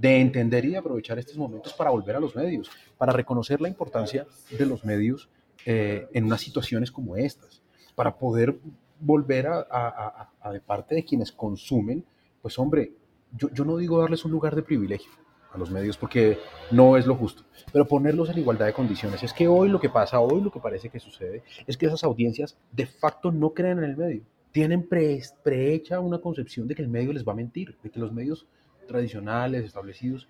de 0.00 0.18
entender 0.18 0.64
y 0.64 0.74
aprovechar 0.74 1.18
estos 1.18 1.36
momentos 1.36 1.74
para 1.74 1.90
volver 1.90 2.16
a 2.16 2.20
los 2.20 2.34
medios, 2.34 2.70
para 2.96 3.12
reconocer 3.12 3.60
la 3.60 3.68
importancia 3.68 4.26
de 4.50 4.64
los 4.64 4.82
medios 4.82 5.28
eh, 5.66 6.08
en 6.14 6.24
unas 6.24 6.40
situaciones 6.40 6.90
como 6.90 7.16
estas, 7.16 7.62
para 7.94 8.16
poder 8.16 8.56
volver 8.98 9.46
a, 9.46 10.30
de 10.50 10.60
parte 10.60 10.94
de 10.94 11.04
quienes 11.04 11.30
consumen, 11.32 12.02
pues 12.40 12.58
hombre, 12.58 12.92
yo, 13.36 13.50
yo 13.50 13.64
no 13.66 13.76
digo 13.76 14.00
darles 14.00 14.24
un 14.24 14.30
lugar 14.30 14.56
de 14.56 14.62
privilegio, 14.62 15.10
a 15.52 15.58
los 15.58 15.70
medios 15.70 15.98
porque 15.98 16.38
no 16.70 16.96
es 16.96 17.06
lo 17.06 17.14
justo, 17.14 17.42
pero 17.70 17.86
ponerlos 17.86 18.30
en 18.30 18.38
igualdad 18.38 18.66
de 18.66 18.72
condiciones. 18.72 19.22
Es 19.22 19.34
que 19.34 19.48
hoy 19.48 19.68
lo 19.68 19.80
que 19.80 19.90
pasa, 19.90 20.20
hoy 20.20 20.40
lo 20.40 20.50
que 20.50 20.60
parece 20.60 20.88
que 20.88 20.98
sucede, 20.98 21.42
es 21.66 21.76
que 21.76 21.86
esas 21.86 22.04
audiencias 22.04 22.56
de 22.72 22.86
facto 22.86 23.30
no 23.30 23.52
creen 23.52 23.78
en 23.78 23.84
el 23.84 23.96
medio. 23.98 24.22
Tienen 24.50 24.88
prehecha 24.88 26.00
una 26.00 26.20
concepción 26.20 26.66
de 26.66 26.74
que 26.74 26.82
el 26.82 26.88
medio 26.88 27.12
les 27.12 27.26
va 27.26 27.32
a 27.32 27.36
mentir, 27.36 27.76
de 27.82 27.90
que 27.90 28.00
los 28.00 28.12
medios 28.12 28.46
tradicionales, 28.90 29.64
establecidos, 29.64 30.28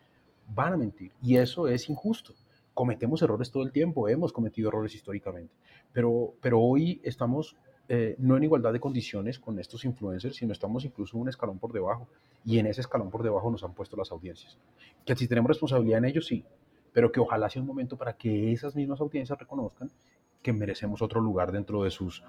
van 0.55 0.75
a 0.75 0.77
mentir. 0.77 1.13
Y 1.23 1.37
eso 1.37 1.67
es 1.67 1.89
injusto. 1.89 2.35
Cometemos 2.75 3.23
errores 3.23 3.51
todo 3.51 3.63
el 3.63 3.73
tiempo, 3.73 4.09
hemos 4.09 4.33
cometido 4.33 4.69
errores 4.69 4.95
históricamente, 4.95 5.53
pero, 5.93 6.35
pero 6.41 6.61
hoy 6.61 7.01
estamos 7.03 7.57
eh, 7.89 8.15
no 8.19 8.37
en 8.37 8.45
igualdad 8.45 8.73
de 8.73 8.79
condiciones 8.79 9.41
con 9.41 9.59
estos 9.59 9.85
influencers, 9.85 10.37
sino 10.37 10.53
estamos 10.53 10.85
incluso 10.85 11.19
un 11.19 11.29
escalón 11.29 11.59
por 11.59 11.73
debajo. 11.73 12.07
Y 12.45 12.59
en 12.59 12.67
ese 12.67 12.83
escalón 12.83 13.11
por 13.11 13.25
debajo 13.25 13.51
nos 13.51 13.65
han 13.65 13.75
puesto 13.75 13.97
las 13.97 14.13
audiencias. 14.13 14.59
Que 15.05 15.17
si 15.17 15.27
tenemos 15.27 15.49
responsabilidad 15.49 15.99
en 15.99 16.05
ellos, 16.05 16.27
sí, 16.27 16.45
pero 16.93 17.11
que 17.11 17.19
ojalá 17.19 17.51
sea 17.51 17.63
un 17.63 17.67
momento 17.67 17.97
para 17.97 18.13
que 18.13 18.53
esas 18.53 18.77
mismas 18.77 19.01
audiencias 19.01 19.39
reconozcan 19.39 19.91
que 20.41 20.53
merecemos 20.53 21.03
otro 21.03 21.21
lugar 21.21 21.51
dentro 21.51 21.83
de 21.83 21.91
sus 21.91 22.23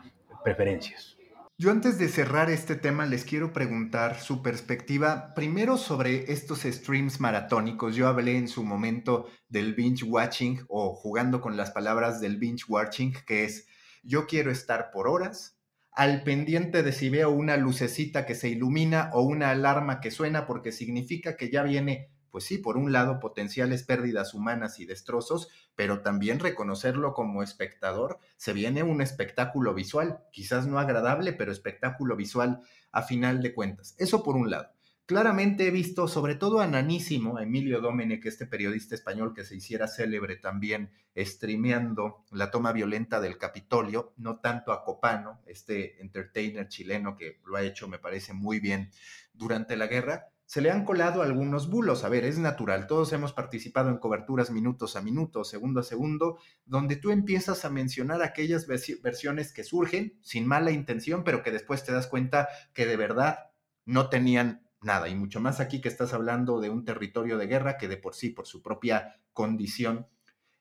preferencias. 0.44 1.16
Yo 1.62 1.70
antes 1.70 2.00
de 2.00 2.10
cerrar 2.10 2.50
este 2.50 2.76
tema 2.76 3.06
les 3.06 3.24
quiero 3.24 3.54
preguntar 3.54 4.20
su 4.20 4.42
perspectiva 4.42 5.36
primero 5.36 5.78
sobre 5.78 6.32
estos 6.32 6.62
streams 6.62 7.20
maratónicos. 7.20 7.96
Yo 7.96 8.08
hablé 8.08 8.36
en 8.36 8.48
su 8.48 8.64
momento 8.64 9.28
del 9.48 9.76
binge 9.76 10.04
watching 10.04 10.66
o 10.70 10.96
jugando 10.96 11.40
con 11.40 11.58
las 11.58 11.70
palabras 11.70 12.20
del 12.20 12.38
binge 12.38 12.64
watching, 12.68 13.14
que 13.28 13.44
es 13.44 13.68
yo 14.02 14.26
quiero 14.26 14.50
estar 14.50 14.90
por 14.90 15.08
horas 15.08 15.56
al 15.92 16.24
pendiente 16.24 16.82
de 16.82 16.94
si 16.94 17.10
veo 17.12 17.30
una 17.30 17.58
lucecita 17.58 18.26
que 18.26 18.34
se 18.34 18.50
ilumina 18.50 19.12
o 19.14 19.22
una 19.22 19.52
alarma 19.52 20.02
que 20.02 20.10
suena 20.10 20.48
porque 20.48 20.72
significa 20.72 21.38
que 21.38 21.52
ya 21.52 21.62
viene 21.62 22.10
pues 22.32 22.46
sí, 22.46 22.58
por 22.58 22.78
un 22.78 22.92
lado, 22.92 23.20
potenciales 23.20 23.84
pérdidas 23.84 24.34
humanas 24.34 24.80
y 24.80 24.86
destrozos, 24.86 25.50
pero 25.76 26.02
también 26.02 26.40
reconocerlo 26.40 27.14
como 27.14 27.44
espectador, 27.44 28.20
se 28.38 28.54
viene 28.54 28.84
un 28.84 29.02
espectáculo 29.02 29.74
visual, 29.74 30.24
quizás 30.32 30.66
no 30.66 30.80
agradable, 30.80 31.34
pero 31.34 31.52
espectáculo 31.52 32.16
visual 32.16 32.62
a 32.92 33.04
final 33.04 33.42
de 33.42 33.54
cuentas. 33.54 33.96
Eso 33.98 34.24
por 34.24 34.36
un 34.36 34.50
lado. 34.50 34.70
Claramente 35.12 35.68
he 35.68 35.72
visto, 35.72 36.08
sobre 36.08 36.36
todo 36.36 36.62
a 36.62 36.68
Nanísimo, 36.68 37.38
Emilio 37.38 37.82
Domenech, 37.82 38.26
este 38.26 38.46
periodista 38.46 38.96
español 38.96 39.34
que 39.34 39.44
se 39.44 39.58
hiciera 39.58 39.90
célebre 39.90 40.38
también 40.38 40.90
streameando 41.18 42.24
la 42.32 42.50
toma 42.50 42.72
violenta 42.72 43.20
del 43.20 43.38
Capitolio, 43.38 44.14
no 44.16 44.40
tanto 44.40 44.72
a 44.72 44.86
Copano, 44.86 45.42
este 45.46 46.02
entertainer 46.02 46.70
chileno 46.70 47.18
que 47.18 47.42
lo 47.46 47.58
ha 47.58 47.64
hecho, 47.64 47.90
me 47.90 48.00
parece 48.00 48.32
muy 48.32 48.62
bien 48.62 48.90
durante 49.34 49.76
la 49.76 49.88
guerra, 49.88 50.30
se 50.52 50.60
le 50.60 50.70
han 50.70 50.84
colado 50.84 51.22
algunos 51.22 51.70
bulos. 51.70 52.04
A 52.04 52.10
ver, 52.10 52.26
es 52.26 52.38
natural, 52.38 52.86
todos 52.86 53.14
hemos 53.14 53.32
participado 53.32 53.90
en 53.90 54.00
coberturas 54.00 54.52
minutos 54.52 54.98
a 54.98 55.02
minuto, 55.02 55.46
segundo 55.46 55.80
a 55.80 55.84
segundo, 55.84 56.40
donde 56.66 56.98
tú 56.98 57.12
empiezas 57.12 57.64
a 57.64 57.70
mencionar 57.70 58.22
aquellas 58.22 58.68
versiones 58.68 59.54
que 59.54 59.64
surgen 59.64 60.20
sin 60.22 60.46
mala 60.46 60.72
intención, 60.72 61.24
pero 61.24 61.42
que 61.42 61.52
después 61.52 61.86
te 61.86 61.94
das 61.94 62.06
cuenta 62.06 62.50
que 62.74 62.86
de 62.86 62.98
verdad 62.98 63.38
no 63.86 64.10
tenían 64.10 64.68
nada, 64.82 65.08
y 65.08 65.16
mucho 65.16 65.40
más 65.40 65.62
aquí 65.62 65.80
que 65.80 65.88
estás 65.88 66.14
hablando 66.14 66.60
de 66.60 66.70
un 66.70 66.84
territorio 66.84 67.38
de 67.38 67.48
guerra 67.48 67.78
que 67.78 67.88
de 67.88 67.96
por 67.96 68.14
sí, 68.14 68.30
por 68.32 68.46
su 68.46 68.62
propia 68.62 69.22
condición, 69.32 70.08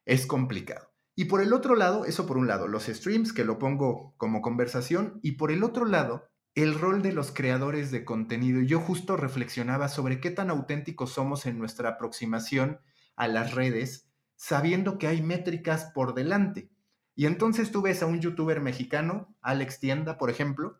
es 0.04 0.24
complicado. 0.24 0.92
Y 1.16 1.24
por 1.24 1.42
el 1.42 1.52
otro 1.52 1.74
lado, 1.74 2.04
eso 2.04 2.28
por 2.28 2.38
un 2.38 2.46
lado, 2.46 2.68
los 2.68 2.84
streams, 2.84 3.32
que 3.32 3.44
lo 3.44 3.58
pongo 3.58 4.14
como 4.18 4.40
conversación, 4.40 5.18
y 5.24 5.32
por 5.32 5.50
el 5.50 5.64
otro 5.64 5.84
lado, 5.84 6.29
el 6.54 6.74
rol 6.74 7.02
de 7.02 7.12
los 7.12 7.32
creadores 7.32 7.90
de 7.90 8.04
contenido. 8.04 8.60
Yo 8.60 8.80
justo 8.80 9.16
reflexionaba 9.16 9.88
sobre 9.88 10.20
qué 10.20 10.30
tan 10.30 10.50
auténticos 10.50 11.12
somos 11.12 11.46
en 11.46 11.58
nuestra 11.58 11.90
aproximación 11.90 12.80
a 13.16 13.28
las 13.28 13.54
redes, 13.54 14.08
sabiendo 14.36 14.98
que 14.98 15.06
hay 15.06 15.22
métricas 15.22 15.90
por 15.94 16.14
delante. 16.14 16.70
Y 17.14 17.26
entonces 17.26 17.70
tú 17.70 17.82
ves 17.82 18.02
a 18.02 18.06
un 18.06 18.20
youtuber 18.20 18.60
mexicano, 18.60 19.36
Alex 19.42 19.78
Tienda, 19.78 20.16
por 20.16 20.30
ejemplo, 20.30 20.78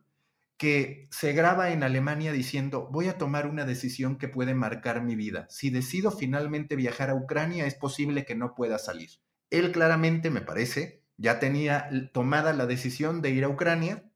que 0.57 1.09
se 1.11 1.33
graba 1.33 1.71
en 1.71 1.83
Alemania 1.83 2.33
diciendo, 2.33 2.89
voy 2.91 3.09
a 3.09 3.17
tomar 3.17 3.47
una 3.47 3.65
decisión 3.65 4.19
que 4.19 4.29
puede 4.29 4.55
marcar 4.55 5.03
mi 5.03 5.17
vida. 5.17 5.47
Si 5.49 5.71
decido 5.71 6.11
finalmente 6.11 6.77
viajar 6.77 7.11
a 7.11 7.15
Ucrania, 7.15 7.67
es 7.67 7.75
posible 7.75 8.25
que 8.25 8.35
no 8.35 8.55
pueda 8.55 8.79
salir. 8.79 9.11
Él 9.49 9.73
claramente, 9.73 10.31
me 10.31 10.43
parece, 10.43 11.03
ya 11.17 11.39
tenía 11.39 11.89
tomada 12.12 12.53
la 12.53 12.67
decisión 12.67 13.23
de 13.23 13.31
ir 13.31 13.45
a 13.45 13.49
Ucrania 13.49 14.10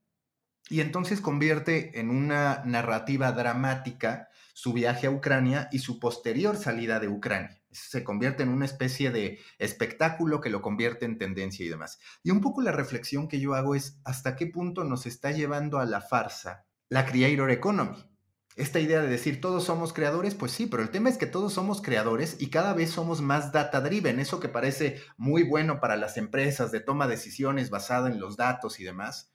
y 0.69 0.81
entonces 0.81 1.21
convierte 1.21 1.99
en 2.01 2.11
una 2.11 2.63
narrativa 2.65 3.33
dramática 3.33 4.29
su 4.55 4.73
viaje 4.73 5.07
a 5.07 5.11
Ucrania 5.11 5.69
y 5.73 5.81
su 5.81 5.99
posterior 5.99 6.57
salida 6.57 7.01
de 7.01 7.09
Ucrania. 7.09 7.61
Se 7.71 8.05
convierte 8.05 8.45
en 8.45 8.51
una 8.51 8.65
especie 8.65 9.11
de 9.11 9.41
espectáculo 9.59 10.41
que 10.41 10.49
lo 10.49 10.63
convierte 10.63 11.07
en 11.07 11.19
tendencia 11.19 11.67
y 11.67 11.69
demás. 11.69 11.99
Y 12.23 12.31
un 12.31 12.41
poco 12.41 12.63
la 12.63 12.71
reflexión 12.71 13.27
que 13.27 13.41
yo 13.41 13.55
hago 13.55 13.75
es 13.75 13.99
hasta 14.05 14.37
qué 14.37 14.47
punto 14.47 14.85
nos 14.85 15.07
está 15.07 15.33
llevando 15.33 15.81
a 15.81 15.87
la 15.87 16.01
farsa 16.01 16.67
la 16.89 17.05
creator 17.05 17.51
economy. 17.51 18.09
Esta 18.57 18.79
idea 18.79 19.03
de 19.03 19.09
decir 19.09 19.41
todos 19.41 19.65
somos 19.65 19.93
creadores, 19.93 20.37
pues 20.37 20.53
sí, 20.53 20.67
pero 20.67 20.85
el 20.85 20.91
tema 20.91 21.09
es 21.09 21.19
que 21.19 21.27
todos 21.27 21.53
somos 21.53 21.83
creadores 21.83 22.37
y 22.39 22.51
cada 22.51 22.73
vez 22.73 22.91
somos 22.91 23.21
más 23.21 23.51
data 23.51 23.81
driven, 23.81 24.21
eso 24.21 24.39
que 24.39 24.49
parece 24.49 25.03
muy 25.17 25.43
bueno 25.43 25.81
para 25.81 25.97
las 25.97 26.17
empresas 26.17 26.71
de 26.71 26.79
toma 26.79 27.09
de 27.09 27.17
decisiones 27.17 27.71
basada 27.71 28.09
en 28.09 28.21
los 28.21 28.37
datos 28.37 28.79
y 28.79 28.85
demás 28.85 29.34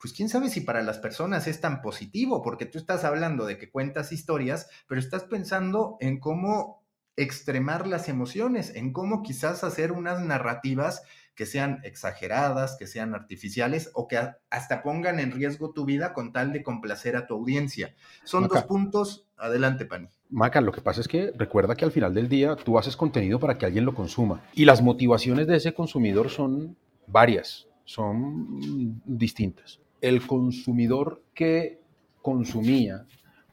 pues 0.00 0.12
quién 0.12 0.28
sabe 0.28 0.50
si 0.50 0.60
para 0.60 0.82
las 0.82 0.98
personas 0.98 1.46
es 1.46 1.60
tan 1.60 1.80
positivo, 1.80 2.42
porque 2.42 2.66
tú 2.66 2.78
estás 2.78 3.04
hablando 3.04 3.46
de 3.46 3.58
que 3.58 3.70
cuentas 3.70 4.12
historias, 4.12 4.68
pero 4.86 5.00
estás 5.00 5.24
pensando 5.24 5.96
en 6.00 6.20
cómo 6.20 6.84
extremar 7.16 7.86
las 7.86 8.08
emociones, 8.08 8.74
en 8.74 8.92
cómo 8.92 9.22
quizás 9.22 9.64
hacer 9.64 9.92
unas 9.92 10.20
narrativas 10.20 11.02
que 11.34 11.46
sean 11.46 11.80
exageradas, 11.82 12.76
que 12.78 12.86
sean 12.86 13.14
artificiales 13.14 13.90
o 13.94 14.06
que 14.06 14.18
hasta 14.50 14.82
pongan 14.82 15.18
en 15.18 15.32
riesgo 15.32 15.72
tu 15.72 15.84
vida 15.84 16.12
con 16.12 16.32
tal 16.32 16.52
de 16.52 16.62
complacer 16.62 17.16
a 17.16 17.26
tu 17.26 17.34
audiencia. 17.34 17.94
Son 18.24 18.48
dos 18.48 18.64
puntos. 18.64 19.26
Adelante, 19.38 19.84
Pani. 19.84 20.08
Maca, 20.30 20.62
lo 20.62 20.72
que 20.72 20.80
pasa 20.80 21.02
es 21.02 21.08
que 21.08 21.32
recuerda 21.36 21.74
que 21.74 21.84
al 21.84 21.92
final 21.92 22.14
del 22.14 22.28
día 22.28 22.56
tú 22.56 22.78
haces 22.78 22.96
contenido 22.96 23.38
para 23.38 23.58
que 23.58 23.66
alguien 23.66 23.84
lo 23.84 23.94
consuma 23.94 24.42
y 24.54 24.64
las 24.64 24.82
motivaciones 24.82 25.46
de 25.46 25.56
ese 25.56 25.74
consumidor 25.74 26.30
son 26.30 26.76
varias, 27.06 27.68
son 27.84 29.00
distintas 29.04 29.80
el 30.06 30.24
consumidor 30.24 31.20
que 31.34 31.80
consumía 32.22 33.06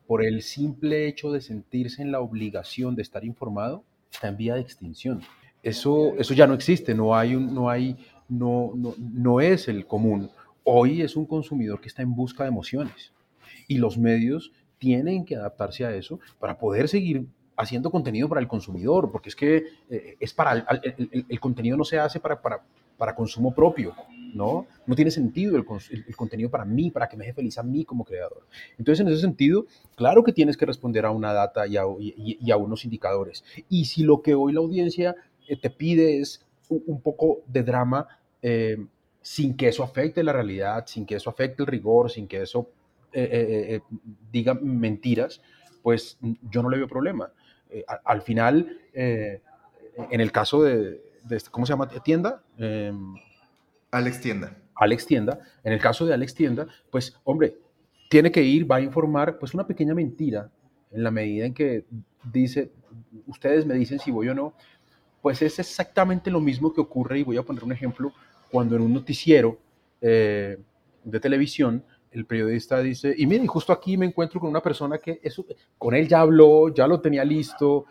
por 0.06 0.24
el 0.24 0.44
simple 0.44 1.08
hecho 1.08 1.32
de 1.32 1.42
sentirse 1.42 2.04
en 2.04 2.12
la 2.12 2.20
obligación 2.20 2.96
de 2.96 3.02
estar 3.02 3.26
informado 3.26 3.84
está 4.12 4.28
en 4.28 4.38
vía 4.38 4.54
de 4.54 4.62
extinción. 4.62 5.22
Eso, 5.64 6.14
eso 6.20 6.36
ya 6.36 6.46
no 6.46 6.54
existe, 6.54 6.94
no, 6.94 7.16
hay 7.16 7.34
un, 7.34 7.56
no, 7.56 7.72
hay, 7.72 7.98
no, 8.30 8.72
no, 8.76 8.94
no 9.00 9.42
es 9.42 9.68
el 9.68 9.88
común. 9.88 10.30
Hoy 10.64 11.02
es 11.02 11.16
un 11.16 11.26
consumidor 11.26 11.82
que 11.82 11.88
está 11.88 12.04
en 12.04 12.14
busca 12.14 12.44
de 12.44 12.50
emociones 12.50 13.14
y 13.68 13.80
los 13.80 13.98
medios 13.98 14.52
tienen 14.78 15.26
que 15.26 15.36
adaptarse 15.36 15.86
a 15.86 15.96
eso 15.96 16.20
para 16.38 16.60
poder 16.60 16.88
seguir 16.88 17.26
haciendo 17.58 17.90
contenido 17.90 18.30
para 18.30 18.42
el 18.42 18.48
consumidor, 18.48 19.12
porque 19.12 19.30
es 19.30 19.36
que 19.36 19.64
eh, 19.90 20.18
es 20.20 20.34
para 20.34 20.54
el, 20.84 21.26
el, 21.30 21.40
contenido 21.40 21.78
no 21.78 21.84
se 21.84 21.98
hace 21.98 22.20
para, 22.20 22.40
para, 22.40 22.62
para 22.96 23.16
consumo 23.16 23.56
propio, 23.56 23.96
¿no? 24.34 24.68
No 24.86 24.96
tiene 24.96 25.12
sentido 25.12 25.56
el, 25.56 25.66
contenido 26.16 26.50
para 26.50 26.66
mí, 26.66 26.92
para 26.92 27.08
que 27.08 27.16
me 27.16 27.26
deje 27.26 27.36
feliz 27.36 27.58
a 27.58 27.64
mí 27.64 27.86
como 27.86 28.04
creador. 28.04 28.48
Entonces, 28.78 29.06
en 29.06 29.12
ese 29.12 29.22
sentido, 29.22 29.66
claro 29.96 30.24
que 30.24 30.34
tienes 30.34 30.58
que 30.58 30.66
responder 30.66 31.06
a 31.06 31.12
una 31.12 31.34
data 31.34 31.66
y 31.68 31.78
a, 31.78 32.58
unos 32.58 32.86
indicadores. 32.86 33.44
Y 33.70 33.86
si 33.86 34.04
lo 34.04 34.22
que 34.22 34.34
hoy 34.34 34.54
la 34.54 34.60
audiencia 34.60 35.16
eh, 35.48 35.58
te 35.58 35.70
pide 35.70 36.20
es 36.20 36.46
un, 36.70 37.02
poco 37.02 37.44
de 37.48 37.64
drama, 37.64 38.08
eh, 38.42 38.78
sin 39.22 39.56
que 39.56 39.68
eso 39.68 39.84
afecte 39.84 40.24
la 40.24 40.34
realidad, 40.34 40.86
sin 40.88 41.06
que 41.06 41.16
eso 41.16 41.30
afecte 41.30 41.64
el 41.64 41.68
rigor, 41.68 42.10
sin 42.10 42.28
que 42.28 42.42
eso 42.42 42.70
eh, 43.14 43.80
diga 44.32 44.56
mentiras, 44.56 45.42
pues 45.84 46.18
yo 46.50 46.64
no 46.64 46.70
le 46.70 46.78
veo 46.78 46.88
problema. 46.88 47.32
al 48.06 48.22
final, 48.22 48.80
en 48.94 50.22
el 50.22 50.32
caso 50.32 50.64
de, 50.64 51.02
de, 51.24 51.36
este, 51.38 51.50
¿cómo 51.52 51.66
se 51.66 51.74
llama? 51.74 51.88
Tienda. 51.88 52.42
Alex 53.94 54.22
Tienda. 54.22 54.58
Alex 54.76 55.06
Tienda. 55.06 55.40
En 55.64 55.72
el 55.72 55.80
caso 55.80 56.06
de 56.06 56.14
Alex 56.16 56.34
Tienda, 56.34 56.68
pues, 56.90 57.16
hombre, 57.24 57.58
tiene 58.10 58.32
que 58.32 58.42
ir, 58.42 58.70
va 58.70 58.78
a 58.78 58.82
informar, 58.82 59.38
pues, 59.38 59.54
una 59.54 59.68
pequeña 59.68 59.94
mentira 59.94 60.50
en 60.92 61.04
la 61.04 61.12
medida 61.12 61.46
en 61.46 61.54
que 61.54 61.86
dice, 62.32 62.72
ustedes 63.28 63.66
me 63.66 63.76
dicen 63.76 64.00
si 64.00 64.10
voy 64.10 64.30
o 64.30 64.36
no, 64.36 64.54
pues 65.22 65.42
es 65.42 65.60
exactamente 65.60 66.32
lo 66.32 66.40
mismo 66.40 66.74
que 66.74 66.82
ocurre, 66.82 67.20
y 67.20 67.24
voy 67.24 67.38
a 67.38 67.44
poner 67.44 67.64
un 67.64 67.72
ejemplo, 67.72 68.12
cuando 68.52 68.76
en 68.76 68.82
un 68.82 68.94
noticiero 68.94 69.60
eh, 70.02 70.58
de 71.04 71.20
televisión 71.20 71.84
el 72.12 72.26
periodista 72.26 72.80
dice, 72.80 73.14
y 73.18 73.26
miren, 73.26 73.48
justo 73.48 73.74
aquí 73.74 73.96
me 73.98 74.06
encuentro 74.06 74.40
con 74.40 74.50
una 74.50 74.62
persona 74.62 74.98
que 74.98 75.20
eso, 75.24 75.46
con 75.78 75.96
él 75.96 76.08
ya 76.08 76.20
habló, 76.22 76.74
ya 76.74 76.88
lo 76.88 77.00
tenía 77.00 77.24
listo, 77.24 77.86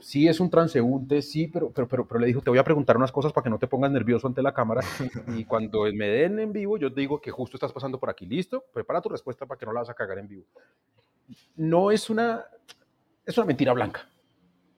sí 0.00 0.28
es 0.28 0.40
un 0.40 0.50
transeúnte, 0.50 1.22
sí, 1.22 1.48
pero, 1.48 1.70
pero, 1.70 1.88
pero, 1.88 2.06
pero, 2.06 2.20
le 2.20 2.26
dijo, 2.26 2.40
te 2.40 2.50
voy 2.50 2.58
a 2.58 2.64
preguntar 2.64 2.96
unas 2.96 3.12
cosas 3.12 3.32
para 3.32 3.44
que 3.44 3.50
no 3.50 3.58
te 3.58 3.66
pongas 3.66 3.90
nervioso 3.90 4.26
ante 4.26 4.42
la 4.42 4.52
cámara. 4.52 4.82
Y 5.36 5.44
cuando 5.44 5.82
me 5.92 6.08
den 6.08 6.38
en 6.38 6.52
vivo, 6.52 6.78
yo 6.78 6.92
te 6.92 7.00
digo 7.00 7.20
que 7.20 7.30
justo 7.30 7.56
estás 7.56 7.72
pasando 7.72 7.98
por 7.98 8.10
aquí, 8.10 8.26
listo, 8.26 8.64
prepara 8.72 9.00
tu 9.00 9.08
respuesta 9.08 9.46
para 9.46 9.58
que 9.58 9.66
no 9.66 9.72
la 9.72 9.80
vas 9.80 9.90
a 9.90 9.94
cagar 9.94 10.18
en 10.18 10.28
vivo. 10.28 10.44
No 11.56 11.90
es 11.90 12.08
una, 12.10 12.44
es 13.26 13.36
una 13.36 13.46
mentira 13.46 13.72
blanca. 13.72 14.08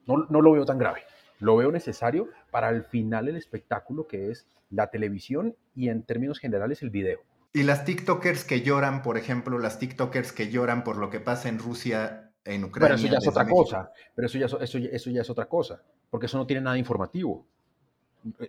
No, 0.06 0.26
no 0.28 0.40
lo 0.40 0.52
veo 0.52 0.64
tan 0.64 0.78
grave. 0.78 1.02
Lo 1.38 1.56
veo 1.56 1.70
necesario 1.70 2.28
para 2.50 2.70
el 2.70 2.84
final 2.84 3.28
el 3.28 3.36
espectáculo 3.36 4.06
que 4.06 4.30
es 4.30 4.46
la 4.68 4.90
televisión 4.90 5.56
y 5.74 5.88
en 5.88 6.02
términos 6.02 6.38
generales 6.38 6.82
el 6.82 6.90
video. 6.90 7.20
Y 7.52 7.64
las 7.64 7.84
TikTokers 7.84 8.44
que 8.44 8.62
lloran, 8.62 9.02
por 9.02 9.16
ejemplo, 9.16 9.58
las 9.58 9.78
TikTokers 9.78 10.32
que 10.32 10.50
lloran 10.50 10.84
por 10.84 10.96
lo 10.96 11.10
que 11.10 11.18
pasa 11.18 11.48
en 11.48 11.58
Rusia, 11.58 12.29
en 12.44 12.64
Ucrania. 12.64 12.96
Pero 12.96 13.00
eso 13.00 13.12
ya 13.12 13.18
es 13.18 13.28
otra 13.28 13.48
cosa. 13.48 13.92
Pero 14.14 14.26
eso 14.26 14.38
ya, 14.38 14.46
eso, 14.46 14.78
eso 14.78 15.10
ya 15.10 15.20
es 15.22 15.30
otra 15.30 15.46
cosa. 15.46 15.82
Porque 16.08 16.26
eso 16.26 16.38
no 16.38 16.46
tiene 16.46 16.62
nada 16.62 16.78
informativo. 16.78 17.46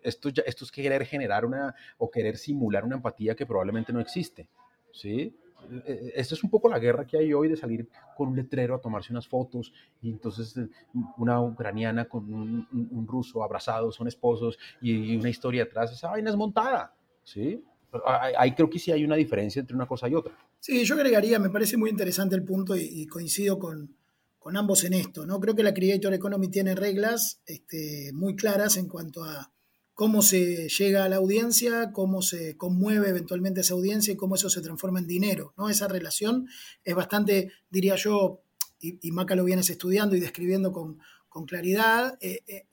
Esto, 0.04 0.30
ya, 0.30 0.44
esto 0.46 0.66
es 0.66 0.72
querer 0.72 1.06
generar 1.06 1.46
una 1.46 1.74
o 1.98 2.12
querer 2.12 2.38
simular 2.38 2.84
una 2.84 2.96
empatía 2.96 3.36
que 3.36 3.46
probablemente 3.46 3.94
no 3.94 4.00
existe. 4.00 4.48
¿Sí? 4.92 5.34
E, 5.70 5.92
e, 5.92 6.14
Esta 6.16 6.36
es 6.36 6.44
un 6.44 6.50
poco 6.50 6.68
la 6.70 6.80
guerra 6.80 7.06
que 7.06 7.18
hay 7.18 7.34
hoy 7.34 7.48
de 7.48 7.56
salir 7.56 7.88
con 8.16 8.30
un 8.30 8.36
letrero 8.36 8.76
a 8.76 8.82
tomarse 8.82 9.14
unas 9.14 9.28
fotos 9.28 9.74
y 10.02 10.10
entonces 10.10 10.58
eh, 10.58 10.68
una 11.18 11.42
ucraniana 11.42 12.06
con 12.06 12.34
un, 12.34 12.68
un 12.92 13.08
ruso 13.08 13.44
abrazados, 13.44 13.96
son 13.96 14.08
esposos 14.08 14.58
y, 14.82 15.16
una 15.16 15.30
historia 15.30 15.64
atrás, 15.64 15.92
esa 15.92 16.10
vaina 16.10 16.30
es 16.30 16.36
montada, 16.36 16.94
¿sí? 17.24 17.64
Ahí 18.06 18.54
creo 18.54 18.70
que 18.70 18.80
sí 18.80 18.92
hay 18.92 19.04
una 19.04 19.16
diferencia 19.16 19.60
entre 19.60 19.76
una 19.76 19.86
cosa 19.86 20.08
y 20.08 20.16
otra. 20.16 20.34
Sí, 20.62 20.86
yo 20.86 20.94
agregaría, 20.94 21.40
me 21.40 21.50
parece 21.50 21.76
muy 21.76 21.90
interesante 21.90 22.36
el 22.36 22.44
punto 22.44 22.76
y, 22.78 23.08
coincido 23.08 23.58
con, 23.58 23.98
con, 24.38 24.56
ambos 24.56 24.84
en 24.84 24.94
esto, 24.94 25.26
¿no? 25.26 25.40
Creo 25.40 25.56
que 25.56 25.64
la 25.64 25.74
Creator 25.74 26.14
Economy 26.14 26.50
tiene 26.50 26.76
reglas 26.76 27.42
este, 27.48 28.12
muy 28.14 28.36
claras 28.36 28.78
en 28.78 28.88
cuanto 28.88 29.24
a 29.24 29.52
cómo 29.96 30.22
se 30.22 30.70
llega 30.70 31.04
a 31.04 31.10
la 31.10 31.16
audiencia, 31.16 31.92
cómo 31.92 32.22
se 32.22 32.58
conmueve 32.58 33.10
eventualmente 33.10 33.62
esa 33.62 33.74
audiencia 33.74 34.14
y 34.14 34.18
cómo 34.18 34.36
eso 34.36 34.52
se 34.52 34.62
transforma 34.62 35.00
en 35.00 35.08
dinero. 35.08 35.56
¿no? 35.58 35.68
Esa 35.68 35.88
relación 35.88 36.48
es 36.84 36.94
bastante, 36.94 37.52
diría 37.72 37.96
yo, 37.96 38.44
y, 38.80 39.00
y 39.02 39.12
Maca 39.14 39.36
lo 39.36 39.44
vienes 39.44 39.68
estudiando 39.72 40.16
y 40.16 40.20
describiendo 40.20 40.72
con, 40.72 41.00
con 41.28 41.46
claridad, 41.46 42.20
eh, 42.22 42.44
eh, 42.46 42.68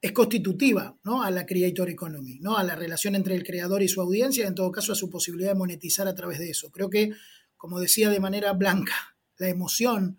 es 0.00 0.12
constitutiva 0.12 0.96
¿no? 1.04 1.22
a 1.22 1.30
la 1.30 1.44
creator 1.44 1.90
economy, 1.90 2.38
¿no? 2.40 2.56
a 2.56 2.64
la 2.64 2.74
relación 2.74 3.14
entre 3.14 3.34
el 3.34 3.44
creador 3.44 3.82
y 3.82 3.88
su 3.88 4.00
audiencia, 4.00 4.46
en 4.46 4.54
todo 4.54 4.72
caso 4.72 4.92
a 4.92 4.96
su 4.96 5.10
posibilidad 5.10 5.50
de 5.50 5.58
monetizar 5.58 6.08
a 6.08 6.14
través 6.14 6.38
de 6.38 6.50
eso. 6.50 6.70
Creo 6.70 6.88
que, 6.88 7.12
como 7.56 7.80
decía 7.80 8.08
de 8.08 8.20
manera 8.20 8.52
blanca, 8.54 8.94
la 9.36 9.48
emoción 9.48 10.18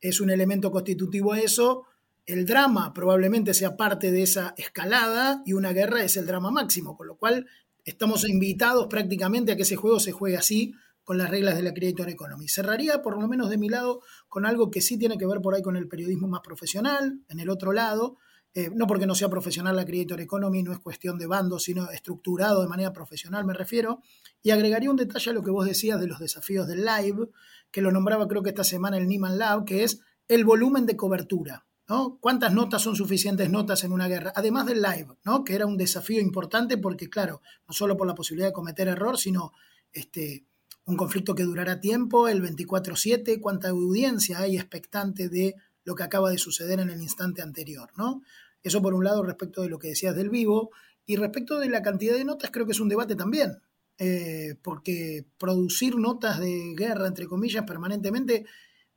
es 0.00 0.20
un 0.20 0.30
elemento 0.30 0.70
constitutivo 0.70 1.32
a 1.32 1.40
eso, 1.40 1.84
el 2.24 2.46
drama 2.46 2.92
probablemente 2.92 3.54
sea 3.54 3.76
parte 3.76 4.12
de 4.12 4.22
esa 4.22 4.54
escalada 4.56 5.42
y 5.44 5.54
una 5.54 5.72
guerra 5.72 6.04
es 6.04 6.16
el 6.16 6.26
drama 6.26 6.50
máximo, 6.50 6.96
con 6.96 7.06
lo 7.06 7.16
cual 7.16 7.46
estamos 7.84 8.28
invitados 8.28 8.86
prácticamente 8.88 9.52
a 9.52 9.56
que 9.56 9.62
ese 9.62 9.76
juego 9.76 9.98
se 9.98 10.12
juegue 10.12 10.36
así 10.36 10.74
con 11.04 11.16
las 11.16 11.30
reglas 11.30 11.56
de 11.56 11.62
la 11.62 11.72
Creator 11.72 12.10
Economy. 12.10 12.48
Cerraría, 12.48 13.00
por 13.00 13.18
lo 13.18 13.26
menos 13.26 13.48
de 13.48 13.56
mi 13.56 13.70
lado, 13.70 14.02
con 14.28 14.44
algo 14.44 14.70
que 14.70 14.82
sí 14.82 14.98
tiene 14.98 15.16
que 15.16 15.26
ver 15.26 15.40
por 15.40 15.54
ahí 15.54 15.62
con 15.62 15.76
el 15.76 15.88
periodismo 15.88 16.28
más 16.28 16.42
profesional, 16.42 17.20
en 17.28 17.40
el 17.40 17.48
otro 17.48 17.72
lado, 17.72 18.18
eh, 18.58 18.72
no 18.74 18.88
porque 18.88 19.06
no 19.06 19.14
sea 19.14 19.28
profesional 19.28 19.76
la 19.76 19.84
Creator 19.84 20.20
Economy, 20.20 20.64
no 20.64 20.72
es 20.72 20.80
cuestión 20.80 21.16
de 21.16 21.28
bando, 21.28 21.60
sino 21.60 21.90
estructurado 21.90 22.60
de 22.60 22.66
manera 22.66 22.92
profesional, 22.92 23.44
me 23.44 23.54
refiero, 23.54 24.02
y 24.42 24.50
agregaría 24.50 24.90
un 24.90 24.96
detalle 24.96 25.30
a 25.30 25.32
lo 25.32 25.44
que 25.44 25.52
vos 25.52 25.64
decías 25.64 26.00
de 26.00 26.08
los 26.08 26.18
desafíos 26.18 26.66
del 26.66 26.84
live, 26.84 27.28
que 27.70 27.80
lo 27.80 27.92
nombraba 27.92 28.26
creo 28.26 28.42
que 28.42 28.48
esta 28.48 28.64
semana 28.64 28.96
el 28.96 29.06
Niman 29.06 29.38
Lab, 29.38 29.64
que 29.64 29.84
es 29.84 30.00
el 30.26 30.44
volumen 30.44 30.86
de 30.86 30.96
cobertura. 30.96 31.66
¿no? 31.88 32.18
¿Cuántas 32.20 32.52
notas 32.52 32.82
son 32.82 32.96
suficientes 32.96 33.48
notas 33.48 33.84
en 33.84 33.92
una 33.92 34.08
guerra? 34.08 34.32
Además 34.34 34.66
del 34.66 34.82
live, 34.82 35.06
¿no? 35.24 35.44
que 35.44 35.54
era 35.54 35.64
un 35.64 35.76
desafío 35.76 36.20
importante 36.20 36.78
porque, 36.78 37.08
claro, 37.08 37.40
no 37.68 37.72
solo 37.72 37.96
por 37.96 38.08
la 38.08 38.16
posibilidad 38.16 38.48
de 38.48 38.54
cometer 38.54 38.88
error, 38.88 39.18
sino 39.18 39.52
este, 39.92 40.46
un 40.84 40.96
conflicto 40.96 41.36
que 41.36 41.44
durará 41.44 41.78
tiempo, 41.78 42.26
el 42.26 42.42
24-7, 42.42 43.38
cuánta 43.40 43.68
audiencia 43.68 44.40
hay 44.40 44.56
expectante 44.56 45.28
de 45.28 45.54
lo 45.84 45.94
que 45.94 46.02
acaba 46.02 46.30
de 46.30 46.38
suceder 46.38 46.80
en 46.80 46.90
el 46.90 47.00
instante 47.00 47.40
anterior. 47.40 47.90
¿no? 47.96 48.22
Eso 48.62 48.82
por 48.82 48.94
un 48.94 49.04
lado 49.04 49.22
respecto 49.22 49.62
de 49.62 49.68
lo 49.68 49.78
que 49.78 49.88
decías 49.88 50.14
del 50.14 50.30
vivo, 50.30 50.70
y 51.06 51.16
respecto 51.16 51.58
de 51.58 51.68
la 51.68 51.82
cantidad 51.82 52.14
de 52.14 52.24
notas 52.24 52.50
creo 52.50 52.66
que 52.66 52.72
es 52.72 52.80
un 52.80 52.88
debate 52.88 53.16
también, 53.16 53.62
eh, 53.98 54.56
porque 54.62 55.26
producir 55.38 55.96
notas 55.96 56.38
de 56.38 56.74
guerra, 56.76 57.06
entre 57.06 57.26
comillas, 57.26 57.64
permanentemente, 57.64 58.44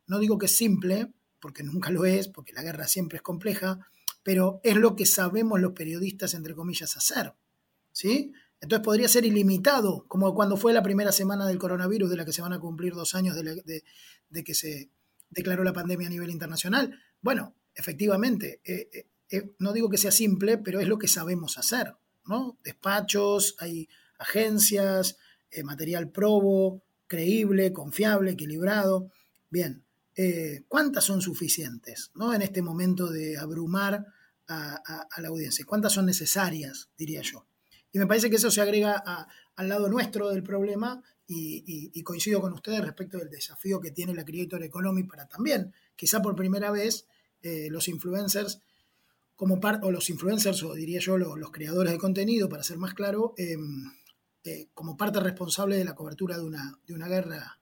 no 0.06 0.18
digo 0.18 0.38
que 0.38 0.46
es 0.46 0.56
simple, 0.56 1.12
porque 1.40 1.62
nunca 1.62 1.90
lo 1.90 2.04
es, 2.04 2.28
porque 2.28 2.52
la 2.52 2.62
guerra 2.62 2.86
siempre 2.86 3.16
es 3.16 3.22
compleja, 3.22 3.88
pero 4.22 4.60
es 4.62 4.76
lo 4.76 4.94
que 4.94 5.06
sabemos 5.06 5.60
los 5.60 5.72
periodistas, 5.72 6.34
entre 6.34 6.54
comillas, 6.54 6.96
hacer. 6.96 7.34
¿Sí? 7.92 8.32
Entonces 8.60 8.84
podría 8.84 9.08
ser 9.08 9.24
ilimitado, 9.24 10.04
como 10.06 10.34
cuando 10.34 10.56
fue 10.56 10.72
la 10.72 10.84
primera 10.84 11.10
semana 11.10 11.46
del 11.46 11.58
coronavirus, 11.58 12.10
de 12.10 12.16
la 12.16 12.24
que 12.24 12.32
se 12.32 12.42
van 12.42 12.52
a 12.52 12.60
cumplir 12.60 12.94
dos 12.94 13.16
años 13.16 13.34
de, 13.34 14.44
que 14.44 14.54
se 14.54 14.90
declaró 15.30 15.64
la 15.64 15.72
pandemia 15.72 16.06
a 16.06 16.10
nivel 16.10 16.30
internacional. 16.30 16.96
Bueno, 17.20 17.56
efectivamente, 17.74 18.60
eh, 18.64 18.88
eh, 18.92 19.06
no 19.58 19.72
digo 19.72 19.88
que 19.88 19.98
sea 19.98 20.10
simple, 20.10 20.58
pero 20.58 20.80
es 20.80 20.88
lo 20.88 20.98
que 20.98 21.08
sabemos 21.08 21.58
hacer. 21.58 21.94
¿no? 22.26 22.58
Despachos, 22.64 23.56
hay 23.58 23.88
agencias, 24.18 25.16
eh, 25.50 25.62
material 25.62 26.10
probo, 26.10 26.82
creíble, 27.06 27.72
confiable, 27.72 28.32
equilibrado. 28.32 29.10
Bien, 29.50 29.84
eh, 30.16 30.64
¿cuántas 30.68 31.04
son 31.04 31.20
suficientes 31.20 32.10
¿no? 32.14 32.34
en 32.34 32.42
este 32.42 32.62
momento 32.62 33.10
de 33.10 33.36
abrumar 33.38 34.06
a, 34.48 35.08
la 35.18 35.28
audiencia? 35.28 35.64
¿Cuántas 35.64 35.92
son 35.92 36.06
necesarias, 36.06 36.90
diría 36.98 37.22
yo? 37.22 37.46
Y 37.90 37.98
me 37.98 38.06
parece 38.06 38.30
que 38.30 38.36
eso 38.36 38.50
se 38.50 38.60
agrega 38.60 39.02
al 39.56 39.68
lado 39.68 39.88
nuestro 39.88 40.28
del 40.30 40.42
problema 40.42 41.02
y, 41.26 42.02
coincido 42.02 42.40
con 42.40 42.52
ustedes 42.52 42.82
respecto 42.82 43.18
del 43.18 43.30
desafío 43.30 43.80
que 43.80 43.90
tiene 43.90 44.14
la 44.14 44.24
Creator 44.24 44.62
Economy 44.62 45.04
para 45.04 45.26
también, 45.26 45.72
quizá 45.96 46.20
por 46.20 46.36
primera 46.36 46.70
vez, 46.70 47.06
eh, 47.42 47.68
los 47.70 47.88
influencers, 47.88 48.60
como 49.42 49.58
parte, 49.58 49.88
o 49.88 49.90
los 49.90 50.08
influencers, 50.08 50.62
o 50.62 50.72
diría 50.72 51.00
yo, 51.00 51.18
los, 51.18 51.50
creadores 51.50 51.92
de 51.92 51.98
contenido, 51.98 52.48
para 52.48 52.62
ser 52.62 52.78
más 52.78 52.94
claro, 52.94 53.34
eh, 53.36 53.56
eh, 54.44 54.68
como 54.72 54.96
parte 54.96 55.18
responsable 55.18 55.76
de 55.76 55.84
la 55.84 55.96
cobertura 55.96 56.36
de 56.36 56.44
una, 56.44 56.78
de 56.86 56.94
una 56.94 57.08
guerra 57.08 57.58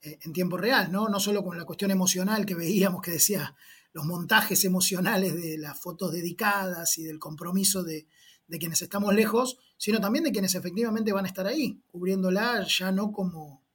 eh, 0.00 0.18
en 0.22 0.32
tiempo 0.32 0.56
real, 0.56 0.90
¿no? 0.90 1.10
No 1.10 1.20
solo 1.20 1.44
con 1.44 1.58
la 1.58 1.66
cuestión 1.66 1.90
emocional 1.90 2.46
que 2.46 2.54
veíamos 2.54 3.02
que 3.02 3.10
decía 3.10 3.54
los 3.92 4.06
montajes 4.06 4.64
emocionales 4.64 5.34
de 5.34 5.58
las 5.58 5.78
fotos 5.78 6.12
dedicadas 6.12 6.96
y 6.96 7.02
del 7.02 7.18
compromiso 7.18 7.82
de, 7.82 8.06
de, 8.46 8.58
quienes 8.58 8.80
estamos 8.80 9.14
lejos, 9.14 9.58
sino 9.76 10.00
también 10.00 10.24
de 10.24 10.32
quienes 10.32 10.54
efectivamente 10.54 11.12
van 11.12 11.26
a 11.26 11.28
estar 11.28 11.46
ahí, 11.46 11.82
cubriéndola 11.88 12.66
ya 12.66 12.90
no 12.90 13.12
como 13.12 13.66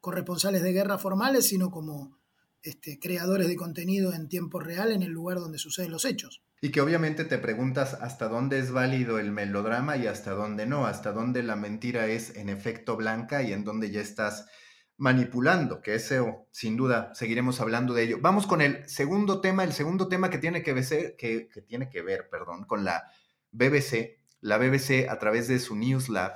corresponsales 0.00 0.62
de 0.62 0.72
guerra 0.72 0.96
formales, 0.96 1.48
sino 1.48 1.72
como 1.72 2.19
este, 2.62 2.98
creadores 2.98 3.48
de 3.48 3.56
contenido 3.56 4.12
en 4.12 4.28
tiempo 4.28 4.60
real 4.60 4.92
en 4.92 5.02
el 5.02 5.10
lugar 5.10 5.38
donde 5.38 5.58
suceden 5.58 5.90
los 5.90 6.04
hechos. 6.04 6.42
Y 6.60 6.70
que 6.70 6.80
obviamente 6.80 7.24
te 7.24 7.38
preguntas 7.38 7.94
hasta 7.94 8.28
dónde 8.28 8.58
es 8.58 8.70
válido 8.70 9.18
el 9.18 9.32
melodrama 9.32 9.96
y 9.96 10.06
hasta 10.06 10.32
dónde 10.32 10.66
no, 10.66 10.86
hasta 10.86 11.12
dónde 11.12 11.42
la 11.42 11.56
mentira 11.56 12.06
es 12.06 12.36
en 12.36 12.48
efecto 12.48 12.96
blanca 12.96 13.42
y 13.42 13.52
en 13.52 13.64
dónde 13.64 13.90
ya 13.90 14.00
estás 14.00 14.46
manipulando, 14.98 15.80
que 15.80 15.94
ese 15.94 16.20
sin 16.50 16.76
duda 16.76 17.14
seguiremos 17.14 17.60
hablando 17.62 17.94
de 17.94 18.02
ello. 18.02 18.18
Vamos 18.20 18.46
con 18.46 18.60
el 18.60 18.86
segundo 18.86 19.40
tema, 19.40 19.64
el 19.64 19.72
segundo 19.72 20.08
tema 20.08 20.28
que 20.28 20.36
tiene 20.36 20.62
que 20.62 20.74
ver, 20.74 21.16
que, 21.16 21.48
que 21.48 21.62
tiene 21.62 21.88
que 21.88 22.02
ver 22.02 22.28
perdón, 22.30 22.64
con 22.64 22.84
la 22.84 23.10
BBC. 23.50 24.20
La 24.42 24.58
BBC 24.58 25.08
a 25.08 25.18
través 25.18 25.48
de 25.48 25.58
su 25.58 25.76
News 25.76 26.10
Lab 26.10 26.32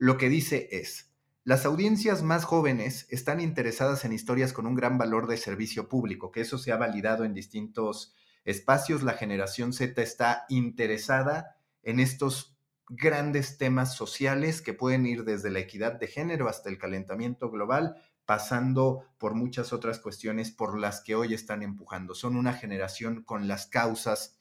lo 0.00 0.16
que 0.16 0.30
dice 0.30 0.66
es, 0.72 1.09
las 1.42 1.64
audiencias 1.64 2.22
más 2.22 2.44
jóvenes 2.44 3.06
están 3.08 3.40
interesadas 3.40 4.04
en 4.04 4.12
historias 4.12 4.52
con 4.52 4.66
un 4.66 4.74
gran 4.74 4.98
valor 4.98 5.26
de 5.26 5.38
servicio 5.38 5.88
público, 5.88 6.30
que 6.30 6.42
eso 6.42 6.58
se 6.58 6.70
ha 6.70 6.76
validado 6.76 7.24
en 7.24 7.32
distintos 7.32 8.14
espacios. 8.44 9.02
La 9.02 9.14
generación 9.14 9.72
Z 9.72 10.02
está 10.02 10.44
interesada 10.50 11.56
en 11.82 11.98
estos 11.98 12.58
grandes 12.90 13.56
temas 13.56 13.94
sociales 13.94 14.60
que 14.60 14.74
pueden 14.74 15.06
ir 15.06 15.24
desde 15.24 15.50
la 15.50 15.60
equidad 15.60 15.92
de 15.92 16.08
género 16.08 16.48
hasta 16.48 16.68
el 16.68 16.76
calentamiento 16.76 17.50
global, 17.50 17.96
pasando 18.26 19.06
por 19.16 19.34
muchas 19.34 19.72
otras 19.72 19.98
cuestiones 19.98 20.50
por 20.50 20.78
las 20.78 21.00
que 21.00 21.14
hoy 21.14 21.32
están 21.32 21.62
empujando. 21.62 22.14
Son 22.14 22.36
una 22.36 22.52
generación 22.52 23.22
con 23.22 23.48
las 23.48 23.66
causas 23.66 24.40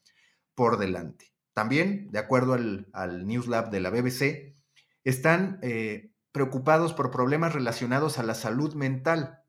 por 0.53 0.77
delante. 0.77 1.33
También, 1.53 2.11
de 2.11 2.19
acuerdo 2.19 2.53
al, 2.53 3.27
News 3.27 3.47
Lab 3.47 3.69
de 3.69 3.79
la 3.79 3.89
BBC, 3.89 4.55
están 5.03 5.59
eh, 5.61 6.11
preocupados 6.31 6.93
por 6.93 7.11
problemas 7.11 7.53
relacionados 7.53 8.19
a 8.19 8.23
la 8.23 8.35
salud 8.35 8.73
mental, 8.75 9.39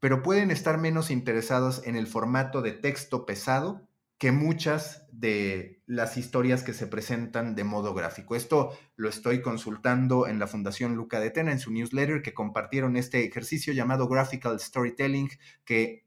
pero 0.00 0.22
pueden 0.22 0.50
estar 0.50 0.78
menos 0.78 1.10
interesados 1.10 1.82
en 1.84 1.96
el 1.96 2.06
formato 2.06 2.62
de 2.62 2.72
texto 2.72 3.26
pesado 3.26 3.88
que 4.18 4.32
muchas 4.32 5.06
de 5.12 5.80
las 5.86 6.16
historias 6.16 6.64
que 6.64 6.74
se 6.74 6.88
presentan 6.88 7.54
de 7.54 7.62
modo 7.62 7.94
gráfico. 7.94 8.34
Esto 8.34 8.76
lo 8.96 9.08
estoy 9.08 9.42
consultando 9.42 10.26
en 10.26 10.40
la 10.40 10.48
Fundación 10.48 10.96
Luca 10.96 11.20
de 11.20 11.30
Tena 11.30 11.52
en 11.52 11.60
su 11.60 11.70
newsletter 11.70 12.20
que 12.20 12.34
compartieron 12.34 12.96
este 12.96 13.24
ejercicio 13.24 13.72
llamado 13.72 14.08
Graphical 14.08 14.58
Storytelling 14.58 15.30
que 15.64 16.04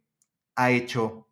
ha 0.56 0.72
hecho 0.72 1.30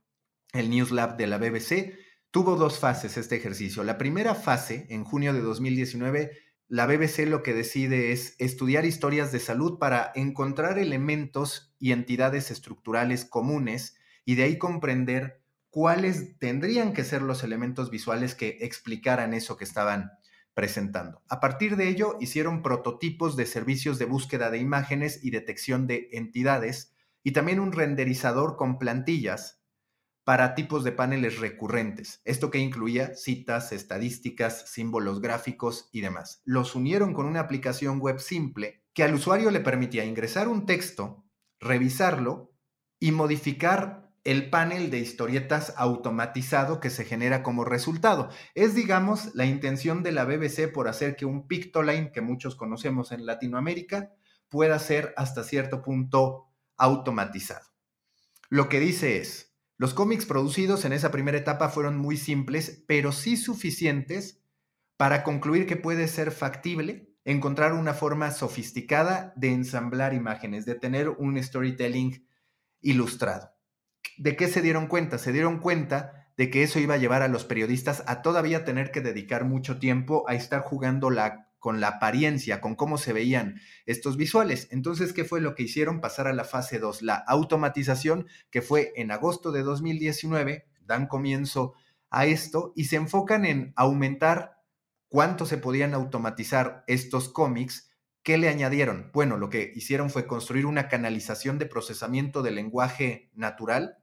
el 0.53 0.69
News 0.69 0.91
Lab 0.91 1.17
de 1.17 1.27
la 1.27 1.37
BBC. 1.37 1.97
Tuvo 2.31 2.55
dos 2.55 2.79
fases 2.79 3.17
este 3.17 3.35
ejercicio. 3.35 3.83
La 3.83 3.97
primera 3.97 4.33
fase, 4.33 4.87
en 4.89 5.03
junio 5.03 5.33
de 5.33 5.41
2019, 5.41 6.31
la 6.69 6.85
BBC 6.85 7.25
lo 7.27 7.41
que 7.41 7.55
decide 7.55 8.11
es 8.11 8.35
estudiar 8.37 8.85
historias 8.85 9.31
de 9.31 9.39
salud 9.39 9.79
para 9.79 10.11
encontrar 10.13 10.77
elementos 10.77 11.73
y 11.79 11.93
entidades 11.93 12.51
estructurales 12.51 13.25
comunes 13.25 13.97
y 14.23 14.35
de 14.35 14.43
ahí 14.43 14.59
comprender 14.59 15.41
cuáles 15.71 16.37
tendrían 16.37 16.93
que 16.93 17.03
ser 17.03 17.23
los 17.23 17.43
elementos 17.43 17.89
visuales 17.89 18.35
que 18.35 18.59
explicaran 18.61 19.33
eso 19.33 19.57
que 19.57 19.63
estaban 19.63 20.11
presentando. 20.53 21.23
A 21.27 21.39
partir 21.39 21.75
de 21.75 21.89
ello, 21.89 22.17
hicieron 22.19 22.61
prototipos 22.61 23.35
de 23.35 23.47
servicios 23.47 23.97
de 23.97 24.05
búsqueda 24.05 24.51
de 24.51 24.59
imágenes 24.59 25.23
y 25.23 25.31
detección 25.31 25.87
de 25.87 26.09
entidades 26.11 26.93
y 27.23 27.31
también 27.31 27.59
un 27.59 27.71
renderizador 27.71 28.57
con 28.57 28.77
plantillas 28.77 29.58
para 30.29 30.53
tipos 30.53 30.83
de 30.83 30.91
paneles 30.91 31.39
recurrentes, 31.39 32.21
esto 32.23 32.51
que 32.51 32.59
incluía 32.59 33.15
citas, 33.15 33.71
estadísticas, 33.71 34.69
símbolos 34.69 35.21
gráficos 35.21 35.89
y 35.91 36.01
demás. 36.01 36.43
Los 36.45 36.75
unieron 36.75 37.15
con 37.15 37.25
una 37.25 37.39
aplicación 37.39 37.99
web 37.99 38.19
simple 38.19 38.83
que 38.93 39.01
al 39.01 39.15
usuario 39.15 39.49
le 39.49 39.59
permitía 39.59 40.05
ingresar 40.05 40.47
un 40.47 40.67
texto, 40.67 41.25
revisarlo 41.59 42.53
y 42.99 43.11
modificar 43.11 44.11
el 44.23 44.51
panel 44.51 44.91
de 44.91 44.99
historietas 44.99 45.73
automatizado 45.77 46.79
que 46.79 46.91
se 46.91 47.05
genera 47.05 47.41
como 47.41 47.65
resultado. 47.65 48.29
Es, 48.53 48.75
digamos, 48.75 49.33
la 49.33 49.47
intención 49.47 50.03
de 50.03 50.11
la 50.11 50.25
BBC 50.25 50.71
por 50.71 50.87
hacer 50.87 51.15
que 51.15 51.25
un 51.25 51.47
Pictoline, 51.47 52.11
que 52.11 52.21
muchos 52.21 52.55
conocemos 52.55 53.11
en 53.11 53.25
Latinoamérica, 53.25 54.13
pueda 54.47 54.77
ser 54.77 55.11
hasta 55.17 55.43
cierto 55.43 55.81
punto 55.81 56.51
automatizado. 56.77 57.65
Lo 58.51 58.69
que 58.69 58.79
dice 58.79 59.17
es, 59.17 59.48
los 59.79 59.93
cómics 59.93 60.25
producidos 60.25 60.83
en 60.83 60.91
esa 60.91 61.09
primera 61.09 61.37
etapa 61.37 61.69
fueron 61.69 61.97
muy 61.97 62.17
simples, 62.17 62.83
pero 62.85 63.13
sí 63.13 63.37
suficientes 63.37 64.43
para 64.97 65.23
concluir 65.23 65.65
que 65.65 65.77
puede 65.77 66.09
ser 66.09 66.31
factible 66.31 67.15
encontrar 67.23 67.71
una 67.71 67.93
forma 67.93 68.31
sofisticada 68.31 69.31
de 69.37 69.53
ensamblar 69.53 70.13
imágenes, 70.13 70.65
de 70.65 70.75
tener 70.75 71.07
un 71.07 71.41
storytelling 71.41 72.27
ilustrado. 72.81 73.53
¿De 74.17 74.35
qué 74.35 74.49
se 74.49 74.61
dieron 74.61 74.87
cuenta? 74.87 75.17
Se 75.17 75.31
dieron 75.31 75.59
cuenta 75.59 76.27
de 76.35 76.49
que 76.49 76.63
eso 76.63 76.79
iba 76.79 76.95
a 76.95 76.97
llevar 76.97 77.21
a 77.21 77.29
los 77.29 77.45
periodistas 77.45 78.03
a 78.05 78.21
todavía 78.21 78.65
tener 78.65 78.91
que 78.91 78.99
dedicar 78.99 79.45
mucho 79.45 79.79
tiempo 79.79 80.25
a 80.27 80.35
estar 80.35 80.59
jugando 80.59 81.09
la 81.09 81.48
con 81.59 81.81
la 81.81 81.89
apariencia, 81.89 82.61
con 82.61 82.75
cómo 82.75 82.97
se 82.97 83.13
veían 83.13 83.59
estos 83.85 84.17
visuales. 84.17 84.67
Entonces, 84.71 85.13
¿qué 85.13 85.25
fue 85.25 85.41
lo 85.41 85.55
que 85.55 85.63
hicieron? 85.63 86.01
Pasar 86.01 86.27
a 86.27 86.33
la 86.33 86.45
fase 86.45 86.79
2, 86.79 87.01
la 87.01 87.15
automatización, 87.15 88.27
que 88.49 88.61
fue 88.61 88.93
en 88.95 89.11
agosto 89.11 89.51
de 89.51 89.61
2019, 89.61 90.65
dan 90.85 91.07
comienzo 91.07 91.73
a 92.09 92.25
esto 92.25 92.73
y 92.75 92.85
se 92.85 92.95
enfocan 92.95 93.45
en 93.45 93.73
aumentar 93.75 94.63
cuánto 95.09 95.45
se 95.45 95.57
podían 95.57 95.93
automatizar 95.93 96.83
estos 96.87 97.29
cómics. 97.29 97.91
¿Qué 98.23 98.37
le 98.37 98.49
añadieron? 98.49 99.11
Bueno, 99.13 99.37
lo 99.37 99.49
que 99.49 99.71
hicieron 99.75 100.09
fue 100.09 100.27
construir 100.27 100.65
una 100.65 100.87
canalización 100.87 101.59
de 101.59 101.65
procesamiento 101.65 102.41
del 102.41 102.55
lenguaje 102.55 103.29
natural 103.33 103.97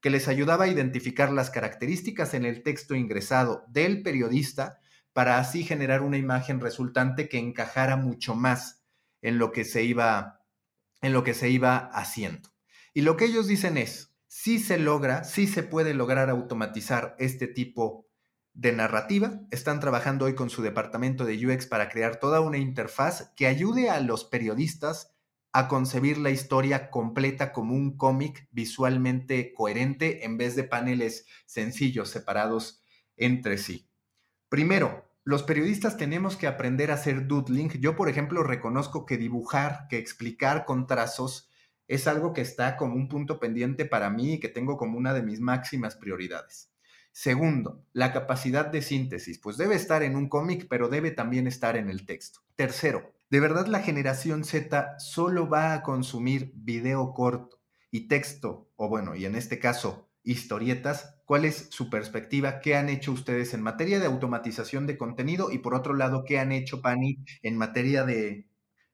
que 0.00 0.10
les 0.10 0.28
ayudaba 0.28 0.64
a 0.64 0.68
identificar 0.68 1.30
las 1.30 1.50
características 1.50 2.34
en 2.34 2.44
el 2.44 2.62
texto 2.62 2.94
ingresado 2.94 3.64
del 3.68 4.02
periodista 4.02 4.80
para 5.12 5.38
así 5.38 5.64
generar 5.64 6.02
una 6.02 6.18
imagen 6.18 6.60
resultante 6.60 7.28
que 7.28 7.38
encajara 7.38 7.96
mucho 7.96 8.34
más 8.34 8.82
en 9.22 9.38
lo 9.38 9.52
que 9.52 9.64
se 9.64 9.82
iba, 9.82 10.44
en 11.02 11.12
lo 11.12 11.24
que 11.24 11.34
se 11.34 11.50
iba 11.50 11.76
haciendo. 11.76 12.50
Y 12.94 13.02
lo 13.02 13.16
que 13.16 13.26
ellos 13.26 13.46
dicen 13.46 13.76
es, 13.76 14.14
si 14.26 14.58
se 14.58 14.78
logra, 14.78 15.24
si 15.24 15.46
se 15.46 15.62
puede 15.62 15.94
lograr 15.94 16.30
automatizar 16.30 17.16
este 17.18 17.46
tipo 17.46 18.06
de 18.52 18.72
narrativa. 18.72 19.40
Están 19.50 19.80
trabajando 19.80 20.26
hoy 20.26 20.34
con 20.34 20.50
su 20.50 20.62
departamento 20.62 21.24
de 21.24 21.46
UX 21.46 21.66
para 21.66 21.88
crear 21.88 22.16
toda 22.16 22.40
una 22.40 22.58
interfaz 22.58 23.32
que 23.36 23.46
ayude 23.46 23.90
a 23.90 24.00
los 24.00 24.24
periodistas 24.24 25.14
a 25.52 25.66
concebir 25.66 26.18
la 26.18 26.30
historia 26.30 26.90
completa 26.90 27.52
como 27.52 27.74
un 27.74 27.96
cómic 27.96 28.48
visualmente 28.52 29.52
coherente 29.52 30.24
en 30.24 30.36
vez 30.36 30.54
de 30.54 30.64
paneles 30.64 31.26
sencillos 31.46 32.08
separados 32.08 32.82
entre 33.16 33.58
sí. 33.58 33.89
Primero, 34.50 35.08
los 35.22 35.44
periodistas 35.44 35.96
tenemos 35.96 36.36
que 36.36 36.48
aprender 36.48 36.90
a 36.90 36.94
hacer 36.94 37.28
doodling. 37.28 37.70
Yo, 37.80 37.94
por 37.94 38.08
ejemplo, 38.08 38.42
reconozco 38.42 39.06
que 39.06 39.16
dibujar, 39.16 39.86
que 39.88 39.96
explicar 39.96 40.64
con 40.64 40.88
trazos 40.88 41.48
es 41.86 42.08
algo 42.08 42.32
que 42.32 42.40
está 42.40 42.76
como 42.76 42.96
un 42.96 43.08
punto 43.08 43.38
pendiente 43.38 43.86
para 43.86 44.10
mí 44.10 44.34
y 44.34 44.40
que 44.40 44.48
tengo 44.48 44.76
como 44.76 44.98
una 44.98 45.14
de 45.14 45.22
mis 45.22 45.38
máximas 45.38 45.94
prioridades. 45.94 46.72
Segundo, 47.12 47.84
la 47.92 48.12
capacidad 48.12 48.66
de 48.66 48.82
síntesis, 48.82 49.38
pues 49.38 49.56
debe 49.56 49.76
estar 49.76 50.02
en 50.02 50.16
un 50.16 50.28
cómic, 50.28 50.66
pero 50.68 50.88
debe 50.88 51.12
también 51.12 51.46
estar 51.46 51.76
en 51.76 51.88
el 51.88 52.04
texto. 52.04 52.40
Tercero, 52.56 53.12
de 53.30 53.38
verdad 53.38 53.68
la 53.68 53.82
generación 53.82 54.42
Z 54.42 54.98
solo 54.98 55.48
va 55.48 55.74
a 55.74 55.82
consumir 55.84 56.50
video 56.56 57.14
corto 57.14 57.60
y 57.92 58.08
texto, 58.08 58.68
o 58.74 58.88
bueno, 58.88 59.14
y 59.14 59.26
en 59.26 59.36
este 59.36 59.60
caso, 59.60 60.09
historietas, 60.22 61.20
¿cuál 61.24 61.44
es 61.44 61.68
su 61.70 61.90
perspectiva? 61.90 62.60
¿Qué 62.60 62.76
han 62.76 62.88
hecho 62.88 63.12
ustedes 63.12 63.54
en 63.54 63.62
materia 63.62 63.98
de 63.98 64.06
automatización 64.06 64.86
de 64.86 64.98
contenido? 64.98 65.50
Y 65.50 65.58
por 65.58 65.74
otro 65.74 65.94
lado, 65.94 66.24
¿qué 66.24 66.38
han 66.38 66.52
hecho, 66.52 66.82
Pani, 66.82 67.18
en 67.42 67.56
materia 67.56 68.04
de 68.04 68.46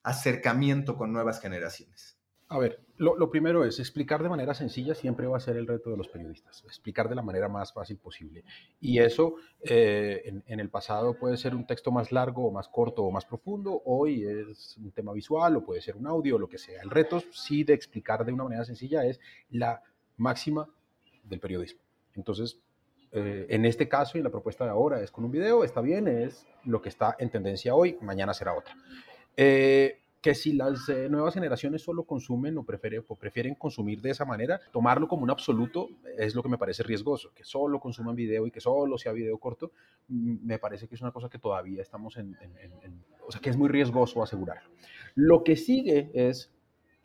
acercamiento 0.03 0.97
con 0.97 1.12
nuevas 1.12 1.41
generaciones? 1.41 2.17
A 2.49 2.59
ver, 2.59 2.81
lo, 2.97 3.29
primero 3.29 3.65
es 3.65 3.81
explicar 3.81 4.23
de 4.23 4.29
manera 4.29 4.55
sencilla 4.55 4.95
siempre 4.95 5.27
va 5.27 5.37
a 5.37 5.41
ser 5.41 5.57
el 5.57 5.67
reto 5.67 5.91
de 5.91 5.97
los 5.97 6.07
periodistas, 6.07 6.62
explicar 6.62 7.09
de 7.09 7.17
la 7.17 7.23
manera 7.23 7.49
más 7.49 7.73
fácil 7.73 7.97
posible. 7.97 8.45
Y 8.81 9.01
eso 9.01 9.35
eh, 9.62 10.23
en, 10.25 10.45
en, 10.47 10.61
el 10.61 10.71
pasado 10.71 11.19
puede 11.19 11.37
ser 11.37 11.57
un 11.57 11.67
texto 11.67 11.91
más 11.91 12.12
largo 12.12 12.47
o 12.47 12.53
más 12.53 12.69
corto 12.69 13.03
o 13.03 13.11
más 13.11 13.25
profundo, 13.25 13.83
hoy 13.85 14.25
es 14.25 14.77
un 14.77 14.93
tema 14.93 15.12
visual 15.12 15.57
o 15.57 15.65
puede 15.65 15.81
ser 15.81 15.97
un 15.97 16.07
audio 16.07 16.37
o 16.37 16.39
lo 16.39 16.49
que 16.49 16.59
sea. 16.59 16.81
El 16.83 16.91
reto 16.91 17.21
sí 17.33 17.65
de 17.65 17.75
explicar 17.75 18.25
de 18.25 18.33
una 18.33 18.45
manera 18.45 18.65
sencilla 18.65 19.05
es 19.05 19.19
la 19.51 19.83
máxima 20.17 20.69
del 21.29 21.41
periodismo. 21.41 21.81
Entonces, 22.15 22.61
eh, 23.12 23.47
en 23.49 23.65
este 23.65 23.89
caso 23.89 24.17
y 24.17 24.21
en 24.21 24.25
la 24.25 24.31
propuesta 24.31 24.65
de 24.65 24.71
ahora 24.71 25.01
es 25.01 25.11
con 25.11 25.25
un 25.25 25.31
video, 25.31 25.65
está 25.65 25.81
bien, 25.81 26.09
es 26.09 26.47
lo 26.65 26.83
que 26.83 26.89
está 26.89 27.17
en 27.19 27.31
tendencia 27.31 27.75
hoy, 27.75 27.97
mañana 28.01 28.35
será 28.35 28.55
otra. 28.55 28.75
Eh, 29.37 30.01
que 30.21 30.35
si 30.35 30.55
las 30.55 30.89
eh, 30.89 31.09
nuevas 31.09 31.35
generaciones 31.35 31.83
solo 31.83 32.03
consumen 32.03 32.59
o, 32.59 32.65
prefieren, 32.65 33.55
consumir 33.55 34.01
de 34.01 34.11
esa 34.11 34.25
manera, 34.25 34.61
tomarlo 34.73 35.07
como 35.07 35.23
un 35.23 35.31
absoluto 35.31 35.89
es 36.19 36.35
lo 36.35 36.43
que 36.43 36.49
me 36.49 36.59
parece 36.59 36.83
riesgoso, 36.83 37.31
que 37.33 37.45
solo 37.45 37.79
consuman 37.79 38.17
video 38.17 38.45
y 38.47 38.51
que 38.51 38.61
solo 38.61 38.99
sea 38.99 39.12
video 39.12 39.39
corto, 39.39 39.71
mm, 40.09 40.45
me 40.45 40.59
parece 40.59 40.89
que 40.89 40.97
es 40.97 41.01
una 41.01 41.12
cosa 41.12 41.29
que 41.29 41.39
todavía 41.39 41.81
estamos 41.81 42.17
en, 42.17 42.37
en 42.41 43.05
o 43.25 43.31
sea, 43.31 43.41
que 43.41 43.51
es 43.51 43.57
muy 43.57 43.69
riesgoso 43.69 44.23
asegurarlo. 44.23 44.69
Lo 45.15 45.45
que 45.45 45.57
sigue 45.57 46.11
es 46.12 46.51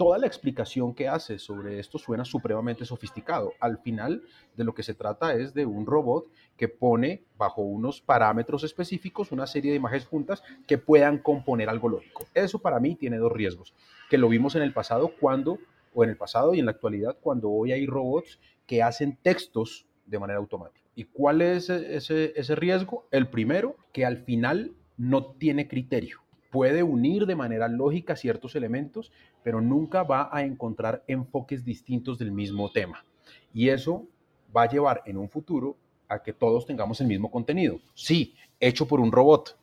toda 0.01 0.17
la 0.17 0.25
explicación 0.25 0.95
que 0.95 1.07
hace 1.07 1.37
sobre 1.37 1.77
esto 1.77 1.99
suena 1.99 2.25
supremamente 2.25 2.85
sofisticado. 2.85 3.53
Al 3.59 3.77
final 3.77 4.23
de 4.57 4.63
lo 4.63 4.73
que 4.73 4.81
se 4.81 4.95
trata 4.95 5.35
es 5.35 5.53
de 5.53 5.67
un 5.67 5.85
robot 5.85 6.25
que 6.57 6.67
pone 6.67 7.25
bajo 7.37 7.61
unos 7.61 8.01
parámetros 8.01 8.63
específicos 8.63 9.31
una 9.31 9.45
serie 9.45 9.69
de 9.69 9.77
imágenes 9.77 10.07
juntas 10.07 10.41
que 10.65 10.79
puedan 10.79 11.19
componer 11.19 11.69
algo 11.69 11.87
lógico. 11.87 12.25
Eso 12.33 12.57
para 12.57 12.79
mí 12.79 12.95
tiene 12.95 13.19
dos 13.19 13.31
riesgos, 13.31 13.75
que 14.09 14.17
lo 14.17 14.27
vimos 14.27 14.55
en 14.55 14.63
el 14.63 14.73
pasado 14.73 15.11
cuando, 15.19 15.59
o 15.93 16.03
en 16.03 16.09
el 16.09 16.17
pasado 16.17 16.55
y 16.55 16.59
en 16.59 16.65
la 16.65 16.71
actualidad, 16.71 17.19
cuando 17.21 17.51
hoy 17.51 17.71
hay 17.71 17.85
robots 17.85 18.39
que 18.65 18.81
hacen 18.81 19.19
textos 19.21 19.85
de 20.07 20.17
manera 20.17 20.39
automática. 20.39 20.89
¿Y 20.95 21.03
cuál 21.03 21.43
es 21.43 21.69
ese, 21.69 22.33
ese 22.35 22.55
riesgo? 22.55 23.05
El 23.11 23.27
primero, 23.27 23.75
que 23.93 24.03
al 24.03 24.17
final 24.17 24.73
no 24.97 25.25
tiene 25.33 25.67
criterio 25.67 26.21
puede 26.51 26.83
unir 26.83 27.25
de 27.25 27.35
manera 27.35 27.67
lógica 27.67 28.15
ciertos 28.15 28.55
elementos, 28.55 29.11
pero 29.41 29.61
nunca 29.61 30.03
va 30.03 30.29
a 30.31 30.43
encontrar 30.43 31.03
enfoques 31.07 31.65
distintos 31.65 32.19
del 32.19 32.31
mismo 32.31 32.69
tema. 32.71 33.03
Y 33.53 33.69
eso 33.69 34.05
va 34.55 34.63
a 34.63 34.69
llevar 34.69 35.01
en 35.05 35.17
un 35.17 35.29
futuro 35.29 35.77
a 36.09 36.21
que 36.21 36.33
todos 36.33 36.65
tengamos 36.65 36.99
el 36.99 37.07
mismo 37.07 37.31
contenido. 37.31 37.79
Sí, 37.93 38.35
hecho 38.59 38.85
por 38.85 38.99
un 38.99 39.13
robot, 39.13 39.57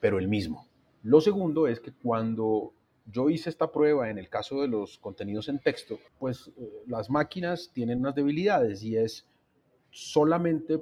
pero 0.00 0.18
el 0.18 0.26
mismo. 0.26 0.66
Lo 1.02 1.20
segundo 1.20 1.68
es 1.68 1.78
que 1.78 1.92
cuando 1.92 2.72
yo 3.06 3.28
hice 3.28 3.50
esta 3.50 3.70
prueba 3.70 4.08
en 4.08 4.16
el 4.16 4.30
caso 4.30 4.62
de 4.62 4.68
los 4.68 4.98
contenidos 4.98 5.50
en 5.50 5.58
texto, 5.58 5.98
pues 6.18 6.50
eh, 6.56 6.82
las 6.86 7.10
máquinas 7.10 7.70
tienen 7.74 8.00
unas 8.00 8.14
debilidades 8.14 8.82
y 8.82 8.96
es 8.96 9.26
solamente 9.90 10.80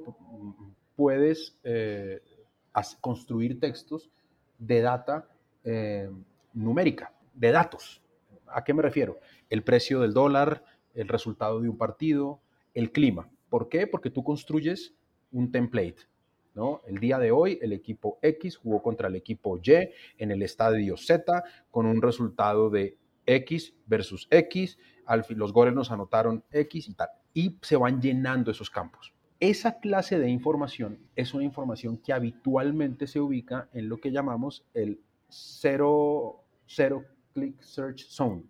puedes 0.95 1.59
eh, 1.65 2.21
construir 3.01 3.59
textos 3.59 4.09
de 4.59 4.81
data 4.81 5.29
eh, 5.65 6.11
numérica, 6.53 7.13
de 7.35 7.51
datos. 7.51 8.03
¿A 8.49 8.65
qué 8.65 8.75
me 8.75 8.83
refiero? 8.83 9.19
El 9.49 9.63
precio 9.63 10.01
del 10.01 10.13
dólar, 10.13 10.65
el 10.95 11.09
resultado 11.09 11.61
de 11.61 11.69
un 11.69 11.79
partido, 11.79 12.41
el 12.75 12.93
clima. 12.93 13.31
¿Por 13.49 13.69
qué? 13.69 13.87
Porque 13.87 14.11
tú 14.11 14.23
construyes 14.23 14.95
un 15.31 15.51
template, 15.51 15.97
¿no? 16.55 16.83
El 16.87 16.99
día 16.99 17.19
de 17.19 17.31
hoy 17.31 17.59
el 17.63 17.73
equipo 17.73 18.19
X 18.23 18.57
jugó 18.57 18.83
contra 18.83 19.09
el 19.09 19.17
equipo 19.17 19.59
Y 19.63 19.91
en 20.19 20.31
el 20.31 20.43
estadio 20.43 20.97
Z 20.97 21.45
con 21.71 21.87
un 21.87 22.03
resultado 22.03 22.71
de 22.71 22.97
X 23.27 23.75
versus 23.87 24.27
X, 24.31 24.79
al 25.07 25.25
fin, 25.25 25.39
los 25.39 25.53
goles 25.53 25.75
nos 25.75 25.91
anotaron 25.91 26.45
X 26.51 26.89
y 26.89 26.95
tal, 26.95 27.09
y 27.35 27.59
se 27.63 27.77
van 27.77 28.01
llenando 28.01 28.51
esos 28.51 28.71
campos. 28.71 29.15
Esa 29.41 29.81
clase 29.81 30.19
de 30.19 30.29
información 30.29 31.01
es 31.17 31.35
una 31.35 31.45
información 31.45 31.97
que 31.97 32.13
habitualmente 32.13 33.07
se 33.07 33.21
ubica 33.21 33.69
en 33.73 33.89
lo 33.89 33.97
que 33.99 34.13
llamamos 34.13 34.65
el 34.73 35.01
zero, 35.33 36.45
zero 36.69 37.05
click 37.33 37.61
search 37.63 38.07
zone, 38.09 38.45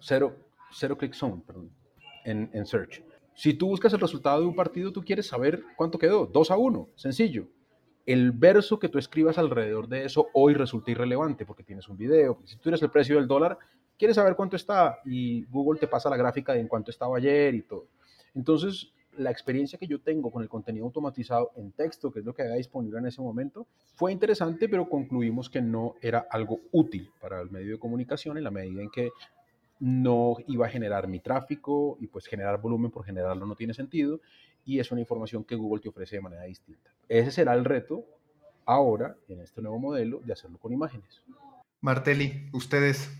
cero, 0.00 0.36
cero 0.70 0.96
click 0.96 1.14
zone, 1.14 1.42
perdón, 1.46 1.70
en, 2.24 2.50
en 2.52 2.66
search. 2.66 3.02
Si 3.34 3.54
tú 3.54 3.68
buscas 3.68 3.92
el 3.94 4.00
resultado 4.00 4.40
de 4.42 4.46
un 4.46 4.54
partido, 4.54 4.92
tú 4.92 5.02
quieres 5.02 5.26
saber 5.26 5.62
cuánto 5.76 5.98
quedó. 5.98 6.26
2 6.26 6.50
a 6.50 6.58
1, 6.58 6.90
sencillo. 6.94 7.48
El 8.04 8.32
verso 8.32 8.78
que 8.78 8.88
tú 8.88 8.98
escribas 8.98 9.38
alrededor 9.38 9.88
de 9.88 10.04
eso 10.04 10.28
hoy 10.34 10.52
resulta 10.54 10.90
irrelevante 10.90 11.46
porque 11.46 11.62
tienes 11.62 11.88
un 11.88 11.96
video. 11.96 12.40
Si 12.44 12.58
tú 12.58 12.68
eres 12.68 12.82
el 12.82 12.90
precio 12.90 13.16
del 13.16 13.26
dólar, 13.26 13.56
quieres 13.98 14.16
saber 14.16 14.36
cuánto 14.36 14.56
está 14.56 14.98
y 15.04 15.44
Google 15.44 15.80
te 15.80 15.86
pasa 15.86 16.10
la 16.10 16.16
gráfica 16.16 16.52
de 16.52 16.60
en 16.60 16.68
cuánto 16.68 16.90
estaba 16.90 17.16
ayer 17.16 17.54
y 17.54 17.62
todo. 17.62 17.86
Entonces, 18.34 18.92
la 19.16 19.30
experiencia 19.30 19.78
que 19.78 19.86
yo 19.86 20.00
tengo 20.00 20.30
con 20.30 20.42
el 20.42 20.48
contenido 20.48 20.86
automatizado 20.86 21.50
en 21.56 21.72
texto, 21.72 22.12
que 22.12 22.20
es 22.20 22.24
lo 22.24 22.34
que 22.34 22.42
había 22.42 22.54
disponible 22.54 22.98
en 22.98 23.06
ese 23.06 23.20
momento, 23.20 23.66
fue 23.94 24.12
interesante, 24.12 24.68
pero 24.68 24.88
concluimos 24.88 25.50
que 25.50 25.60
no 25.60 25.96
era 26.00 26.26
algo 26.30 26.60
útil 26.72 27.10
para 27.20 27.40
el 27.40 27.50
medio 27.50 27.72
de 27.72 27.78
comunicación 27.78 28.38
en 28.38 28.44
la 28.44 28.50
medida 28.50 28.82
en 28.82 28.90
que 28.90 29.10
no 29.80 30.36
iba 30.46 30.66
a 30.66 30.70
generar 30.70 31.08
mi 31.08 31.20
tráfico 31.20 31.96
y 32.00 32.06
pues 32.06 32.26
generar 32.26 32.60
volumen 32.60 32.90
por 32.90 33.04
generarlo 33.04 33.46
no 33.46 33.56
tiene 33.56 33.72
sentido 33.72 34.20
y 34.64 34.78
es 34.78 34.92
una 34.92 35.00
información 35.00 35.44
que 35.44 35.56
Google 35.56 35.80
te 35.80 35.88
ofrece 35.88 36.16
de 36.16 36.22
manera 36.22 36.44
distinta. 36.44 36.90
Ese 37.08 37.30
será 37.30 37.54
el 37.54 37.64
reto 37.64 38.04
ahora 38.66 39.16
en 39.28 39.40
este 39.40 39.62
nuevo 39.62 39.78
modelo 39.78 40.20
de 40.24 40.32
hacerlo 40.32 40.58
con 40.58 40.72
imágenes. 40.72 41.22
Martelli, 41.80 42.48
ustedes. 42.52 43.10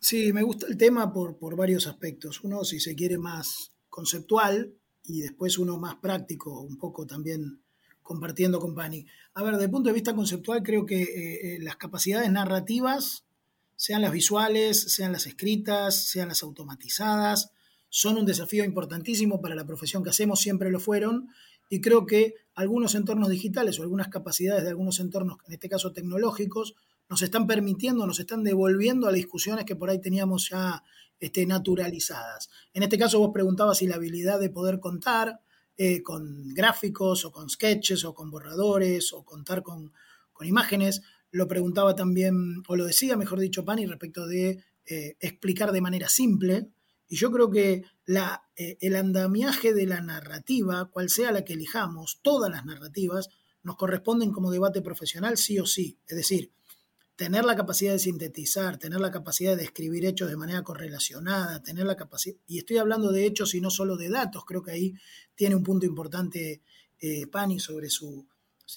Sí, 0.00 0.32
me 0.32 0.42
gusta 0.42 0.66
el 0.66 0.76
tema 0.78 1.12
por, 1.12 1.36
por 1.36 1.54
varios 1.54 1.86
aspectos. 1.86 2.42
Uno, 2.42 2.64
si 2.64 2.80
se 2.80 2.94
quiere, 2.94 3.18
más 3.18 3.72
conceptual 3.90 4.72
y 5.08 5.20
después 5.20 5.58
uno 5.58 5.78
más 5.78 5.96
práctico, 5.96 6.60
un 6.60 6.76
poco 6.78 7.06
también 7.06 7.60
compartiendo 8.02 8.60
con 8.60 8.74
Pani. 8.74 9.06
A 9.34 9.42
ver, 9.42 9.54
desde 9.54 9.64
el 9.64 9.70
punto 9.70 9.88
de 9.88 9.94
vista 9.94 10.14
conceptual, 10.14 10.62
creo 10.62 10.86
que 10.86 11.02
eh, 11.02 11.56
eh, 11.56 11.58
las 11.60 11.76
capacidades 11.76 12.30
narrativas 12.30 13.24
sean 13.74 14.02
las 14.02 14.12
visuales, 14.12 14.80
sean 14.92 15.12
las 15.12 15.26
escritas, 15.26 16.06
sean 16.06 16.28
las 16.28 16.42
automatizadas, 16.42 17.50
son 17.88 18.16
un 18.16 18.26
desafío 18.26 18.64
importantísimo 18.64 19.40
para 19.40 19.54
la 19.54 19.66
profesión 19.66 20.02
que 20.02 20.10
hacemos, 20.10 20.40
siempre 20.40 20.70
lo 20.70 20.80
fueron, 20.80 21.28
y 21.68 21.80
creo 21.80 22.06
que 22.06 22.34
algunos 22.54 22.94
entornos 22.94 23.28
digitales 23.28 23.78
o 23.78 23.82
algunas 23.82 24.08
capacidades 24.08 24.62
de 24.62 24.70
algunos 24.70 25.00
entornos, 25.00 25.38
en 25.46 25.54
este 25.54 25.68
caso 25.68 25.92
tecnológicos, 25.92 26.74
nos 27.08 27.22
están 27.22 27.46
permitiendo, 27.46 28.06
nos 28.06 28.18
están 28.20 28.42
devolviendo 28.42 29.06
a 29.06 29.10
las 29.10 29.18
discusiones 29.18 29.64
que 29.64 29.76
por 29.76 29.90
ahí 29.90 30.00
teníamos 30.00 30.50
ya 30.50 30.82
este, 31.18 31.46
naturalizadas. 31.46 32.50
En 32.74 32.82
este 32.82 32.98
caso 32.98 33.18
vos 33.18 33.30
preguntabas 33.32 33.78
si 33.78 33.86
la 33.86 33.96
habilidad 33.96 34.40
de 34.40 34.50
poder 34.50 34.80
contar 34.80 35.40
eh, 35.78 36.02
con 36.02 36.54
gráficos 36.54 37.24
o 37.24 37.32
con 37.32 37.50
sketches 37.50 38.04
o 38.04 38.14
con 38.14 38.30
borradores 38.30 39.12
o 39.12 39.24
contar 39.24 39.62
con, 39.62 39.92
imágenes, 40.40 41.02
lo 41.30 41.48
preguntaba 41.48 41.94
también, 41.94 42.62
o 42.68 42.76
lo 42.76 42.84
decía, 42.84 43.16
mejor 43.16 43.40
dicho, 43.40 43.64
Pani, 43.64 43.86
respecto 43.86 44.26
de 44.26 44.62
eh, 44.84 45.16
explicar 45.20 45.72
de 45.72 45.80
manera 45.80 46.08
simple. 46.10 46.68
Y 47.08 47.16
yo 47.16 47.30
creo 47.30 47.50
que 47.50 47.84
eh, 48.06 48.78
el 48.80 48.96
andamiaje 48.96 49.72
de 49.72 49.86
la 49.86 50.02
narrativa, 50.02 50.90
cual 50.90 51.08
sea 51.08 51.32
la 51.32 51.44
que 51.44 51.54
elijamos, 51.54 52.20
todas 52.22 52.50
las 52.50 52.66
narrativas, 52.66 53.30
nos 53.62 53.76
corresponden 53.76 54.30
como 54.30 54.50
debate 54.50 54.82
profesional 54.82 55.38
sí 55.38 55.58
o 55.58 55.66
sí. 55.66 55.98
Es 56.06 56.16
decir, 56.16 56.52
tener 57.16 57.44
la 57.46 57.56
capacidad 57.56 57.92
de 57.92 57.98
sintetizar, 57.98 58.76
tener 58.76 59.00
la 59.00 59.10
capacidad 59.10 59.56
de 59.56 59.64
escribir 59.64 60.04
hechos 60.04 60.28
de 60.28 60.36
manera 60.36 60.62
correlacionada, 60.62 61.62
tener 61.62 61.86
la 61.86 61.96
capacidad, 61.96 62.36
y 62.46 62.58
estoy 62.58 62.76
hablando 62.76 63.10
de 63.10 63.24
hechos 63.26 63.54
y 63.54 63.60
no 63.60 63.70
solo 63.70 63.96
de 63.96 64.10
datos, 64.10 64.44
creo 64.44 64.62
que 64.62 64.72
ahí 64.72 64.94
tiene 65.34 65.54
un 65.54 65.62
punto 65.62 65.86
importante 65.86 66.62
eh, 67.00 67.26
Pani 67.26 67.58
sobre 67.58 67.88
su 67.88 68.26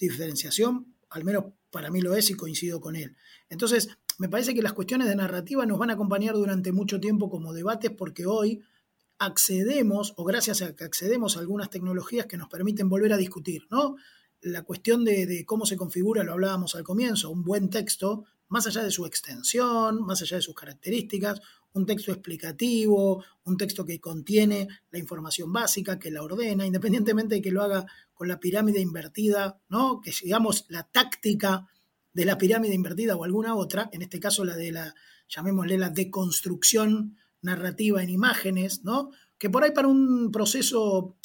diferenciación, 0.00 0.94
al 1.10 1.24
menos 1.24 1.44
para 1.70 1.90
mí 1.90 2.00
lo 2.00 2.14
es 2.14 2.30
y 2.30 2.34
coincido 2.34 2.80
con 2.80 2.96
él. 2.96 3.16
Entonces, 3.48 3.88
me 4.18 4.28
parece 4.28 4.54
que 4.54 4.62
las 4.62 4.72
cuestiones 4.72 5.08
de 5.08 5.16
narrativa 5.16 5.66
nos 5.66 5.78
van 5.78 5.90
a 5.90 5.94
acompañar 5.94 6.34
durante 6.34 6.72
mucho 6.72 7.00
tiempo 7.00 7.30
como 7.30 7.52
debates 7.52 7.90
porque 7.90 8.26
hoy 8.26 8.62
accedemos, 9.18 10.14
o 10.16 10.24
gracias 10.24 10.62
a 10.62 10.74
que 10.74 10.84
accedemos 10.84 11.36
a 11.36 11.40
algunas 11.40 11.68
tecnologías 11.68 12.26
que 12.26 12.38
nos 12.38 12.48
permiten 12.48 12.88
volver 12.88 13.12
a 13.12 13.18
discutir, 13.18 13.66
¿no? 13.70 13.96
La 14.42 14.62
cuestión 14.62 15.04
de, 15.04 15.44
cómo 15.46 15.66
se 15.66 15.76
configura, 15.76 16.24
lo 16.24 16.32
hablábamos 16.32 16.74
al 16.74 16.84
comienzo, 16.84 17.30
un 17.30 17.44
buen 17.44 17.68
texto, 17.68 18.24
más 18.48 18.66
allá 18.66 18.82
de 18.82 18.90
su 18.90 19.06
extensión, 19.06 20.04
más 20.04 20.22
allá 20.22 20.36
de 20.36 20.42
sus 20.42 20.54
características, 20.54 21.40
un 21.72 21.86
texto 21.86 22.10
explicativo, 22.10 23.22
un 23.44 23.56
texto 23.56 23.84
que 23.84 24.00
contiene 24.00 24.66
la 24.90 24.98
información 24.98 25.52
básica, 25.52 25.98
que 25.98 26.10
la 26.10 26.22
ordena, 26.22 26.66
independientemente 26.66 27.36
de 27.36 27.42
que 27.42 27.52
lo 27.52 27.62
haga 27.62 27.86
con 28.12 28.28
la 28.28 28.40
pirámide 28.40 28.80
invertida, 28.80 29.60
¿no? 29.68 30.00
Que 30.00 30.12
digamos 30.22 30.66
la 30.68 30.82
táctica 30.82 31.68
de 32.12 32.24
la 32.24 32.38
pirámide 32.38 32.74
invertida 32.74 33.16
o 33.16 33.24
alguna 33.24 33.54
otra, 33.54 33.88
en 33.92 34.02
este 34.02 34.18
caso 34.18 34.44
la 34.44 34.56
de 34.56 34.72
la, 34.72 34.94
llamémosle 35.28 35.78
la 35.78 35.90
deconstrucción 35.90 37.16
narrativa 37.42 38.02
en 38.02 38.10
imágenes, 38.10 38.84
¿no? 38.84 39.10
Que 39.38 39.48
por 39.48 39.64
ahí 39.64 39.70
para 39.70 39.88
un 39.88 40.30
proceso, 40.32 41.16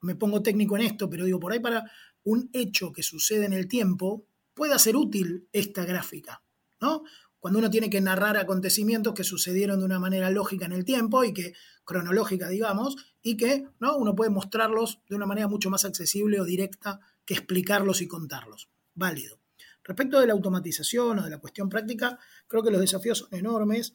me 0.00 0.14
pongo 0.14 0.42
técnico 0.42 0.76
en 0.76 0.82
esto, 0.82 1.08
pero 1.08 1.24
digo, 1.24 1.38
por 1.38 1.52
ahí 1.52 1.60
para 1.60 1.90
un 2.24 2.50
hecho 2.52 2.92
que 2.92 3.02
sucede 3.02 3.46
en 3.46 3.52
el 3.52 3.68
tiempo, 3.68 4.26
pueda 4.54 4.78
ser 4.78 4.96
útil 4.96 5.48
esta 5.52 5.84
gráfica, 5.84 6.42
¿no? 6.80 7.02
cuando 7.40 7.58
uno 7.58 7.70
tiene 7.70 7.88
que 7.88 8.02
narrar 8.02 8.36
acontecimientos 8.36 9.14
que 9.14 9.24
sucedieron 9.24 9.78
de 9.78 9.86
una 9.86 9.98
manera 9.98 10.30
lógica 10.30 10.66
en 10.66 10.72
el 10.72 10.84
tiempo 10.84 11.24
y 11.24 11.32
que 11.32 11.54
cronológica, 11.84 12.48
digamos, 12.48 12.96
y 13.22 13.36
que 13.36 13.66
¿no? 13.80 13.96
uno 13.96 14.14
puede 14.14 14.30
mostrarlos 14.30 15.00
de 15.08 15.16
una 15.16 15.26
manera 15.26 15.48
mucho 15.48 15.70
más 15.70 15.86
accesible 15.86 16.38
o 16.40 16.44
directa 16.44 17.00
que 17.24 17.34
explicarlos 17.34 18.02
y 18.02 18.06
contarlos. 18.06 18.68
Válido. 18.94 19.40
Respecto 19.82 20.20
de 20.20 20.26
la 20.26 20.34
automatización 20.34 21.18
o 21.18 21.22
de 21.24 21.30
la 21.30 21.38
cuestión 21.38 21.70
práctica, 21.70 22.18
creo 22.46 22.62
que 22.62 22.70
los 22.70 22.80
desafíos 22.80 23.18
son 23.18 23.28
enormes 23.32 23.94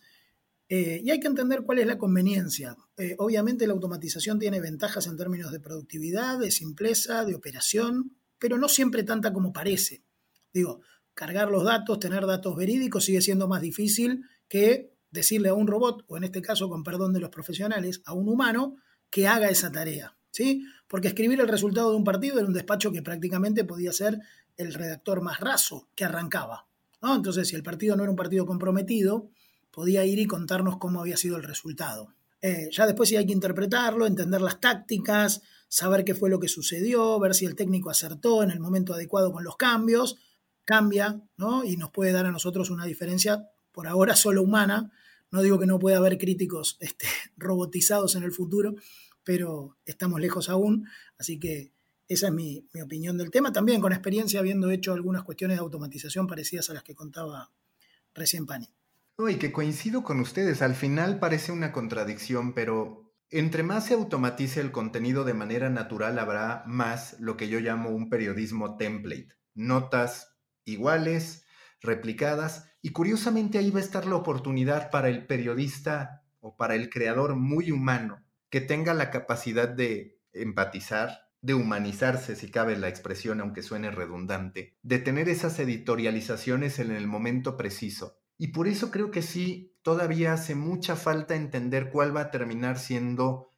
eh, 0.67 1.01
y 1.04 1.12
hay 1.12 1.19
que 1.19 1.28
entender 1.28 1.62
cuál 1.63 1.80
es 1.80 1.88
la 1.88 1.97
conveniencia. 1.97 2.75
Eh, 2.97 3.15
obviamente 3.19 3.67
la 3.67 3.73
automatización 3.73 4.39
tiene 4.39 4.60
ventajas 4.60 5.06
en 5.08 5.17
términos 5.17 5.51
de 5.51 5.60
productividad, 5.60 6.39
de 6.39 6.51
simpleza, 6.51 7.23
de 7.23 7.36
operación, 7.36 8.15
pero 8.39 8.58
no 8.58 8.67
siempre 8.67 9.04
tanta 9.04 9.32
como 9.32 9.54
parece. 9.54 10.04
Digo, 10.54 10.82
cargar 11.13 11.51
los 11.51 11.63
datos, 11.63 11.99
tener 11.99 12.25
datos 12.25 12.56
verídicos 12.56 13.06
sigue 13.06 13.21
siendo 13.21 13.47
más 13.47 13.62
difícil 13.62 14.23
que 14.47 14.91
decirle 15.12 15.49
a 15.49 15.54
un 15.54 15.67
robot, 15.67 16.04
o 16.08 16.17
en 16.17 16.25
este 16.25 16.41
caso, 16.41 16.67
con 16.67 16.84
perdón 16.84 17.13
de 17.13 17.19
los 17.19 17.30
profesionales, 17.30 18.01
a 18.06 18.13
un 18.13 18.28
humano, 18.28 18.78
que 19.10 19.28
haga 19.28 19.49
esa 19.49 19.71
tarea. 19.71 20.17
¿sí? 20.32 20.65
Porque 20.88 21.08
escribir 21.08 21.39
el 21.39 21.47
resultado 21.47 21.91
de 21.91 21.97
un 21.97 22.04
partido 22.04 22.38
era 22.38 22.47
un 22.47 22.54
despacho 22.54 22.91
que 22.91 23.01
prácticamente 23.01 23.63
podía 23.63 23.91
ser 23.93 24.19
el 24.58 24.73
redactor 24.73 25.21
más 25.21 25.39
raso 25.39 25.89
que 25.95 26.06
arrancaba. 26.06 26.67
¿no? 27.01 27.15
Entonces, 27.15 27.47
si 27.47 27.56
el 27.56 27.63
partido 27.63 27.95
no 27.95 28.04
era 28.04 28.10
un 28.10 28.17
partido 28.17 28.45
comprometido, 28.45 29.30
podía 29.75 30.05
ir 30.05 30.19
y 30.19 30.25
contarnos 30.25 30.77
cómo 30.77 31.01
había 31.01 31.17
sido 31.17 31.38
el 31.38 31.43
resultado. 31.43 32.15
Eh, 32.41 32.69
ya 32.71 32.85
después 32.85 33.09
sí 33.09 33.17
hay 33.17 33.25
que 33.25 33.33
interpretarlo, 33.33 34.07
entender 34.07 34.41
las 34.41 34.59
tácticas, 34.59 35.41
saber 35.67 36.05
qué 36.05 36.15
fue 36.15 36.29
lo 36.29 36.39
que 36.39 36.47
sucedió, 36.47 37.19
ver 37.19 37.35
si 37.35 37.45
el 37.45 37.55
técnico 37.55 37.89
acertó 37.89 38.41
en 38.41 38.51
el 38.51 38.59
momento 38.59 38.93
adecuado 38.93 39.31
con 39.31 39.43
los 39.43 39.57
cambios 39.57 40.17
cambia, 40.65 41.21
¿no? 41.38 41.63
Y 41.63 41.77
nos 41.77 41.91
puede 41.91 42.11
dar 42.11 42.25
a 42.25 42.31
nosotros 42.31 42.69
una 42.69 42.85
diferencia, 42.85 43.47
por 43.71 43.88
ahora 43.88 44.15
solo 44.15 44.41
humana. 44.41 44.91
No 45.31 45.41
digo 45.41 45.59
que 45.59 45.67
no 45.67 45.79
pueda 45.79 45.97
haber 45.97 46.17
críticos 46.17 46.77
este, 46.81 47.07
robotizados 47.38 48.15
en 48.15 48.23
el 48.23 48.31
futuro, 48.31 48.75
pero 49.23 49.77
estamos 49.85 50.19
lejos 50.19 50.49
aún, 50.49 50.88
así 51.17 51.39
que 51.39 51.71
esa 52.07 52.27
es 52.27 52.33
mi, 52.33 52.67
mi, 52.73 52.81
opinión 52.81 53.17
del 53.17 53.31
tema, 53.31 53.51
también 53.51 53.81
con 53.81 53.91
experiencia 53.91 54.39
habiendo 54.39 54.69
hecho 54.69 54.93
algunas 54.93 55.23
cuestiones 55.23 55.57
de 55.57 55.61
automatización 55.61 56.27
parecidas 56.27 56.69
a 56.69 56.73
las 56.73 56.83
que 56.83 56.93
contaba 56.93 57.51
recién 58.13 58.45
Pani. 58.45 58.69
No, 59.17 59.30
y 59.30 59.38
que 59.38 59.54
coincido 59.54 60.04
con 60.04 60.19
ustedes, 60.19 60.62
al 60.62 60.75
final 60.75 61.19
parece 61.19 61.54
una 61.54 61.71
contradicción, 61.71 62.54
pero 62.54 63.13
entre 63.30 63.63
más 63.63 63.86
se 63.86 63.93
automatice 63.93 64.60
el 64.60 64.71
contenido 64.71 65.23
de 65.23 65.34
manera 65.34 65.69
natural, 65.69 66.19
habrá 66.19 66.63
más 66.67 67.17
lo 67.19 67.38
que 67.38 67.47
yo 67.47 67.60
llamo 67.60 67.91
un 67.91 68.10
periodismo 68.10 68.75
template. 68.78 69.30
Notas, 69.54 70.38
iguales, 70.65 71.45
replicadas, 71.82 72.69
y 72.82 72.91
curiosamente 72.91 73.58
ahí 73.58 73.71
va 73.71 73.80
a 73.80 73.84
estar 73.84 74.06
la 74.06 74.15
oportunidad 74.15 74.91
para 74.91 75.08
el 75.08 75.25
periodista 75.25 76.25
o 76.41 76.58
para 76.58 76.75
el 76.75 76.89
creador 76.89 77.36
muy 77.36 77.71
humano 77.71 78.25
que 78.49 78.60
tenga 78.60 78.93
la 78.93 79.12
capacidad 79.12 79.69
de 79.69 80.19
empatizar, 80.34 81.30
de 81.41 81.54
humanizarse, 81.54 82.36
si 82.36 82.51
cabe 82.51 82.78
la 82.78 82.89
expresión, 82.89 83.39
aunque 83.39 83.63
suene 83.63 83.91
redundante, 83.91 84.78
de 84.84 84.99
tener 84.99 85.30
esas 85.30 85.58
editorializaciones 85.60 86.80
en 86.80 86.91
el 86.91 87.08
momento 87.08 87.56
preciso. 87.56 88.19
Y 88.37 88.47
por 88.47 88.67
eso 88.67 88.91
creo 88.91 89.11
que 89.11 89.21
sí, 89.21 89.75
todavía 89.81 90.33
hace 90.33 90.55
mucha 90.55 90.95
falta 90.95 91.35
entender 91.35 91.89
cuál 91.89 92.15
va 92.15 92.21
a 92.21 92.31
terminar 92.31 92.79
siendo 92.79 93.51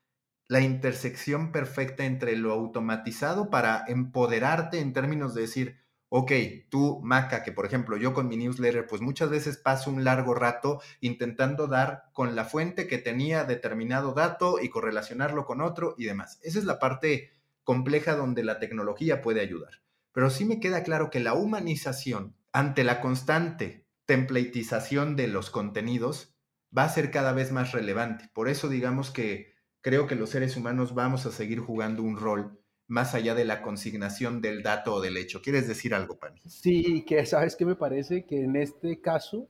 la 0.48 0.62
intersección 0.62 1.52
perfecta 1.52 2.06
entre 2.06 2.36
lo 2.38 2.54
automatizado 2.54 3.50
para 3.50 3.84
empoderarte 3.88 4.80
en 4.80 4.94
términos 4.94 5.34
de 5.34 5.42
decir, 5.42 5.78
ok, 6.10 6.32
tú, 6.70 7.02
Maca, 7.04 7.44
que 7.44 7.52
por 7.52 7.66
ejemplo 7.66 7.98
yo 7.98 8.14
con 8.14 8.28
mi 8.28 8.38
newsletter, 8.38 8.88
pues 8.88 9.02
muchas 9.02 9.30
veces 9.30 9.58
paso 9.58 9.90
un 9.90 10.04
largo 10.04 10.34
rato 10.34 10.82
intentando 11.02 11.68
dar 11.68 12.04
con 12.14 12.36
la 12.36 12.46
fuente 12.46 12.88
que 12.88 12.98
tenía 12.98 13.44
determinado 13.44 14.14
dato 14.14 14.60
y 14.62 14.70
correlacionarlo 14.70 15.46
con 15.46 15.62
otro 15.62 15.96
y 15.98 16.06
demás. 16.06 16.40
Esa 16.44 16.60
es 16.60 16.66
la 16.66 16.80
parte 16.80 17.32
compleja 17.64 18.16
donde 18.16 18.44
la 18.44 18.60
tecnología 18.60 19.22
puede 19.22 19.42
ayudar. 19.42 19.82
Pero 20.14 20.30
sí 20.30 20.46
me 20.46 20.60
queda 20.60 20.84
claro 20.84 21.10
que 21.10 21.20
la 21.20 21.34
humanización 21.34 22.36
ante 22.54 22.84
la 22.84 23.02
constante 23.02 23.87
templatización 24.08 25.16
de 25.16 25.28
los 25.28 25.52
contenidos 25.52 26.34
va 26.76 26.86
a 26.86 26.90
ser 26.90 27.12
cada 27.12 27.34
vez 27.34 27.52
más 27.52 27.74
relevante. 27.74 28.32
Por 28.34 28.50
eso 28.50 28.70
digamos 28.70 29.12
que 29.12 29.54
creo 29.82 30.08
que 30.08 30.16
los 30.16 30.32
seres 30.32 30.58
humanos 30.58 30.96
vamos 30.96 31.28
a 31.28 31.32
seguir 31.32 31.60
jugando 31.60 32.02
un 32.02 32.18
rol 32.18 32.60
más 32.88 33.14
allá 33.14 33.36
de 33.36 33.46
la 33.46 33.62
consignación 33.62 34.42
del 34.42 34.64
dato 34.64 34.96
o 34.96 35.02
del 35.02 35.18
hecho. 35.18 35.42
¿Quieres 35.42 35.68
decir 35.68 35.94
algo, 35.94 36.18
Pani? 36.18 36.40
Sí, 36.48 37.04
que 37.06 37.26
sabes 37.26 37.56
que 37.56 37.66
me 37.66 37.76
parece 37.76 38.26
que 38.26 38.44
en 38.44 38.56
este 38.56 39.02
caso 39.02 39.48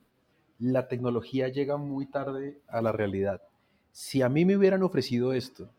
la 0.60 0.88
tecnología 0.88 1.50
llega 1.50 1.78
muy 1.78 2.08
tarde 2.08 2.60
a 2.67 2.82
la 2.82 2.91
realidad. 2.91 3.43
Si 3.91 4.24
a 4.24 4.30
mí 4.30 4.43
me 4.43 4.58
hubieran 4.58 4.82
ofrecido 4.82 5.34
esto 5.34 5.70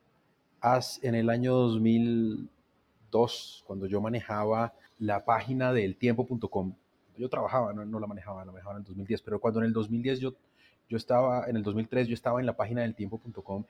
en 1.03 1.17
el 1.17 1.31
año 1.31 1.55
2002, 1.55 3.65
cuando 3.67 3.87
yo 3.87 4.01
manejaba 4.01 4.75
la 4.99 5.25
página 5.25 5.73
del 5.73 5.97
tiempo.com, 5.97 6.75
yo 7.19 7.29
trabajaba, 7.29 7.73
no, 7.73 8.01
la 8.01 8.07
manejaba, 8.07 8.45
la 8.45 8.53
manejaba 8.53 8.77
en 8.77 8.81
el 8.81 8.85
2010, 8.85 9.23
pero 9.23 9.41
cuando 9.41 9.61
en 9.61 9.67
el 9.67 9.73
2010 9.73 10.21
yo, 10.21 10.35
yo 10.89 10.97
estaba, 10.97 11.47
en 11.49 11.57
el 11.57 11.63
2003 11.63 12.09
yo 12.09 12.15
estaba 12.15 12.41
en 12.41 12.47
la 12.47 12.57
página 12.57 12.83
del 12.83 12.95
tiempo.com 12.95 13.65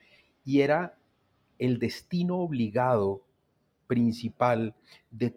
y 0.45 0.61
era 0.61 0.95
el 1.57 1.79
destino 1.79 2.37
obligado 2.37 3.21
principal 3.87 4.75
de 5.11 5.35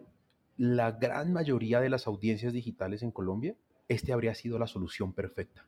la 0.57 0.91
gran 0.91 1.33
mayoría 1.33 1.81
de 1.81 1.89
las 1.89 2.07
audiencias 2.07 2.53
digitales 2.53 3.03
en 3.03 3.11
Colombia, 3.11 3.55
este 3.87 4.13
habría 4.13 4.35
sido 4.35 4.59
la 4.59 4.67
solución 4.67 5.13
perfecta. 5.13 5.65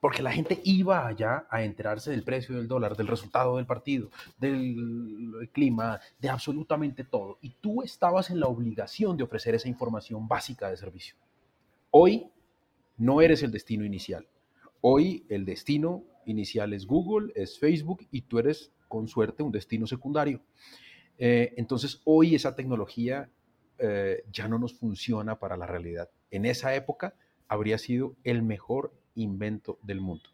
Porque 0.00 0.22
la 0.22 0.32
gente 0.32 0.60
iba 0.64 1.06
allá 1.06 1.46
a 1.48 1.62
enterarse 1.62 2.10
del 2.10 2.24
precio 2.24 2.56
del 2.56 2.66
dólar, 2.66 2.96
del 2.96 3.06
resultado 3.06 3.56
del 3.56 3.66
partido, 3.66 4.10
del 4.36 5.48
clima, 5.52 6.00
de 6.18 6.28
absolutamente 6.28 7.04
todo. 7.04 7.38
Y 7.40 7.50
tú 7.60 7.82
estabas 7.82 8.30
en 8.30 8.40
la 8.40 8.48
obligación 8.48 9.16
de 9.16 9.22
ofrecer 9.22 9.54
esa 9.54 9.68
información 9.68 10.26
básica 10.26 10.68
de 10.68 10.76
servicio. 10.76 11.14
Hoy 11.94 12.30
no 12.96 13.20
eres 13.20 13.42
el 13.42 13.50
destino 13.50 13.84
inicial. 13.84 14.26
Hoy 14.80 15.26
el 15.28 15.44
destino 15.44 16.04
inicial 16.24 16.72
es 16.72 16.86
Google, 16.86 17.34
es 17.34 17.58
Facebook 17.58 18.08
y 18.10 18.22
tú 18.22 18.38
eres 18.38 18.72
con 18.88 19.08
suerte 19.08 19.42
un 19.42 19.52
destino 19.52 19.86
secundario. 19.86 20.40
Eh, 21.18 21.52
entonces, 21.58 22.00
hoy 22.06 22.34
esa 22.34 22.56
tecnología 22.56 23.28
eh, 23.78 24.24
ya 24.32 24.48
no 24.48 24.58
nos 24.58 24.72
funciona 24.72 25.38
para 25.38 25.58
la 25.58 25.66
realidad. 25.66 26.08
En 26.30 26.46
esa 26.46 26.74
época 26.74 27.14
habría 27.46 27.76
sido 27.76 28.16
el 28.24 28.42
mejor 28.42 28.94
invento 29.14 29.78
del 29.82 30.00
mundo. 30.00 30.30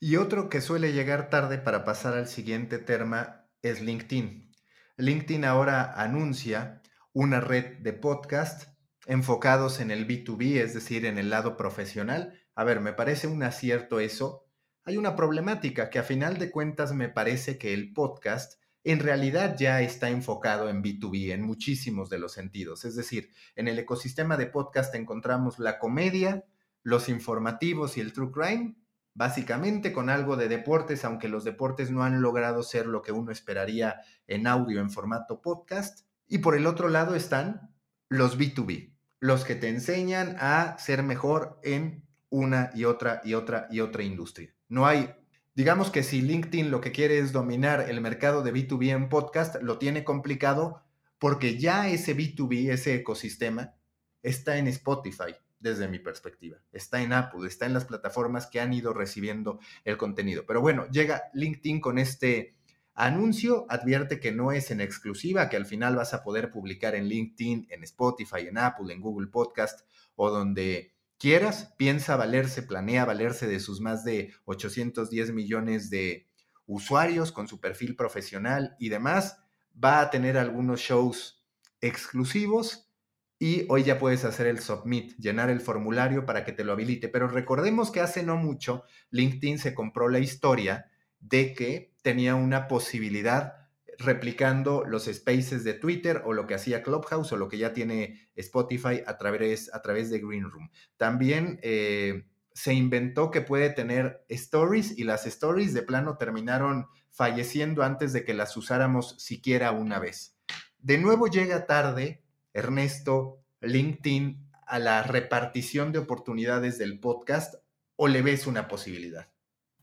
Y 0.00 0.16
otro 0.16 0.48
que 0.48 0.60
suele 0.60 0.92
llegar 0.92 1.30
tarde 1.30 1.58
para 1.58 1.84
pasar 1.84 2.14
al 2.14 2.26
siguiente 2.26 2.78
tema 2.78 3.46
es 3.62 3.80
LinkedIn. 3.80 4.50
LinkedIn 4.96 5.44
ahora 5.44 5.92
anuncia 6.02 6.82
una 7.12 7.40
red 7.40 7.78
de 7.82 7.92
podcast 7.92 8.76
enfocados 9.08 9.80
en 9.80 9.90
el 9.90 10.06
B2B, 10.06 10.58
es 10.60 10.74
decir, 10.74 11.06
en 11.06 11.16
el 11.18 11.30
lado 11.30 11.56
profesional. 11.56 12.38
A 12.54 12.62
ver, 12.62 12.80
me 12.80 12.92
parece 12.92 13.26
un 13.26 13.42
acierto 13.42 14.00
eso. 14.00 14.44
Hay 14.84 14.98
una 14.98 15.16
problemática 15.16 15.88
que 15.88 15.98
a 15.98 16.02
final 16.02 16.38
de 16.38 16.50
cuentas 16.50 16.92
me 16.92 17.08
parece 17.08 17.56
que 17.56 17.72
el 17.72 17.94
podcast 17.94 18.60
en 18.84 19.00
realidad 19.00 19.56
ya 19.58 19.80
está 19.80 20.10
enfocado 20.10 20.68
en 20.68 20.82
B2B 20.82 21.32
en 21.32 21.42
muchísimos 21.42 22.10
de 22.10 22.18
los 22.18 22.32
sentidos. 22.32 22.84
Es 22.84 22.96
decir, 22.96 23.30
en 23.56 23.66
el 23.66 23.78
ecosistema 23.78 24.36
de 24.36 24.46
podcast 24.46 24.94
encontramos 24.94 25.58
la 25.58 25.78
comedia, 25.78 26.44
los 26.82 27.08
informativos 27.08 27.96
y 27.96 28.02
el 28.02 28.12
true 28.12 28.30
crime, 28.30 28.76
básicamente 29.14 29.90
con 29.94 30.10
algo 30.10 30.36
de 30.36 30.48
deportes, 30.48 31.06
aunque 31.06 31.28
los 31.28 31.44
deportes 31.44 31.90
no 31.90 32.04
han 32.04 32.20
logrado 32.20 32.62
ser 32.62 32.86
lo 32.86 33.00
que 33.00 33.12
uno 33.12 33.32
esperaría 33.32 34.02
en 34.26 34.46
audio 34.46 34.80
en 34.80 34.90
formato 34.90 35.40
podcast. 35.40 36.06
Y 36.26 36.38
por 36.38 36.54
el 36.54 36.66
otro 36.66 36.90
lado 36.90 37.14
están 37.14 37.74
los 38.10 38.38
B2B, 38.38 38.97
los 39.20 39.44
que 39.44 39.54
te 39.54 39.68
enseñan 39.68 40.36
a 40.38 40.76
ser 40.78 41.02
mejor 41.02 41.60
en 41.62 42.04
una 42.30 42.70
y 42.74 42.84
otra 42.84 43.20
y 43.24 43.34
otra 43.34 43.66
y 43.70 43.80
otra 43.80 44.02
industria. 44.02 44.54
No 44.68 44.86
hay 44.86 45.14
Digamos 45.58 45.90
que 45.90 46.04
si 46.04 46.22
LinkedIn 46.22 46.70
lo 46.70 46.80
que 46.80 46.92
quiere 46.92 47.18
es 47.18 47.32
dominar 47.32 47.90
el 47.90 48.00
mercado 48.00 48.44
de 48.44 48.54
B2B 48.54 48.90
en 48.90 49.08
podcast, 49.08 49.56
lo 49.60 49.76
tiene 49.78 50.04
complicado 50.04 50.84
porque 51.18 51.58
ya 51.58 51.88
ese 51.88 52.16
B2B, 52.16 52.70
ese 52.70 52.94
ecosistema, 52.94 53.74
está 54.22 54.56
en 54.58 54.68
Spotify, 54.68 55.34
desde 55.58 55.88
mi 55.88 55.98
perspectiva. 55.98 56.58
Está 56.70 57.02
en 57.02 57.12
Apple, 57.12 57.48
está 57.48 57.66
en 57.66 57.74
las 57.74 57.86
plataformas 57.86 58.46
que 58.46 58.60
han 58.60 58.72
ido 58.72 58.94
recibiendo 58.94 59.58
el 59.84 59.96
contenido. 59.96 60.44
Pero 60.46 60.60
bueno, 60.60 60.86
llega 60.92 61.24
LinkedIn 61.34 61.80
con 61.80 61.98
este 61.98 62.54
anuncio, 62.98 63.64
advierte 63.68 64.18
que 64.18 64.32
no 64.32 64.50
es 64.50 64.72
en 64.72 64.80
exclusiva, 64.80 65.48
que 65.48 65.56
al 65.56 65.66
final 65.66 65.94
vas 65.94 66.14
a 66.14 66.24
poder 66.24 66.50
publicar 66.50 66.96
en 66.96 67.06
LinkedIn, 67.06 67.68
en 67.70 67.84
Spotify, 67.84 68.48
en 68.48 68.58
Apple, 68.58 68.92
en 68.92 69.00
Google 69.00 69.28
Podcast 69.28 69.86
o 70.16 70.30
donde 70.30 70.92
quieras, 71.16 71.72
piensa 71.78 72.16
valerse, 72.16 72.64
planea 72.64 73.04
valerse 73.04 73.46
de 73.46 73.60
sus 73.60 73.80
más 73.80 74.04
de 74.04 74.34
810 74.46 75.32
millones 75.32 75.90
de 75.90 76.26
usuarios 76.66 77.30
con 77.30 77.46
su 77.46 77.60
perfil 77.60 77.94
profesional 77.94 78.74
y 78.80 78.88
demás. 78.88 79.38
Va 79.72 80.00
a 80.00 80.10
tener 80.10 80.36
algunos 80.36 80.80
shows 80.80 81.46
exclusivos 81.80 82.90
y 83.38 83.64
hoy 83.68 83.84
ya 83.84 84.00
puedes 84.00 84.24
hacer 84.24 84.48
el 84.48 84.58
submit, 84.58 85.16
llenar 85.18 85.50
el 85.50 85.60
formulario 85.60 86.26
para 86.26 86.44
que 86.44 86.50
te 86.50 86.64
lo 86.64 86.72
habilite. 86.72 87.08
Pero 87.08 87.28
recordemos 87.28 87.92
que 87.92 88.00
hace 88.00 88.24
no 88.24 88.36
mucho 88.36 88.82
LinkedIn 89.10 89.60
se 89.60 89.72
compró 89.72 90.08
la 90.08 90.18
historia 90.18 90.90
de 91.20 91.54
que 91.54 91.87
tenía 92.08 92.36
una 92.36 92.68
posibilidad 92.68 93.68
replicando 93.98 94.82
los 94.86 95.04
spaces 95.04 95.62
de 95.62 95.74
Twitter 95.74 96.22
o 96.24 96.32
lo 96.32 96.46
que 96.46 96.54
hacía 96.54 96.82
Clubhouse 96.82 97.32
o 97.32 97.36
lo 97.36 97.50
que 97.50 97.58
ya 97.58 97.74
tiene 97.74 98.30
Spotify 98.34 99.02
a 99.06 99.18
través, 99.18 99.68
a 99.74 99.82
través 99.82 100.08
de 100.08 100.18
Green 100.18 100.50
Room. 100.50 100.70
También 100.96 101.60
eh, 101.62 102.24
se 102.54 102.72
inventó 102.72 103.30
que 103.30 103.42
puede 103.42 103.68
tener 103.68 104.24
stories 104.30 104.96
y 104.96 105.04
las 105.04 105.26
stories 105.26 105.74
de 105.74 105.82
plano 105.82 106.16
terminaron 106.16 106.86
falleciendo 107.10 107.82
antes 107.82 108.14
de 108.14 108.24
que 108.24 108.32
las 108.32 108.56
usáramos 108.56 109.16
siquiera 109.18 109.72
una 109.72 109.98
vez. 109.98 110.34
De 110.78 110.96
nuevo 110.96 111.26
llega 111.26 111.66
tarde, 111.66 112.22
Ernesto, 112.54 113.44
LinkedIn, 113.60 114.48
a 114.66 114.78
la 114.78 115.02
repartición 115.02 115.92
de 115.92 115.98
oportunidades 115.98 116.78
del 116.78 117.00
podcast 117.00 117.56
o 117.96 118.08
le 118.08 118.22
ves 118.22 118.46
una 118.46 118.66
posibilidad? 118.66 119.28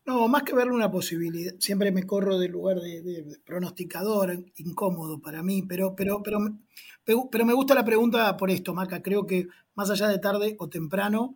No, 0.06 0.28
más 0.28 0.44
que 0.44 0.54
verle 0.54 0.72
una 0.72 0.88
posibilidad, 0.88 1.54
siempre 1.58 1.90
me 1.90 2.04
corro 2.04 2.38
del 2.38 2.52
lugar 2.52 2.80
de, 2.80 3.40
pronosticador, 3.44 4.44
incómodo 4.54 5.20
para 5.20 5.42
mí, 5.42 5.62
pero, 5.62 5.96
pero, 5.96 6.22
pero, 6.22 7.28
pero 7.28 7.44
me 7.44 7.52
gusta 7.52 7.74
la 7.74 7.84
pregunta 7.84 8.36
por 8.36 8.48
esto, 8.48 8.72
Maca. 8.72 9.02
Creo 9.02 9.26
que 9.26 9.48
más 9.74 9.90
allá 9.90 10.06
de 10.06 10.20
tarde 10.20 10.54
o 10.60 10.68
temprano, 10.68 11.34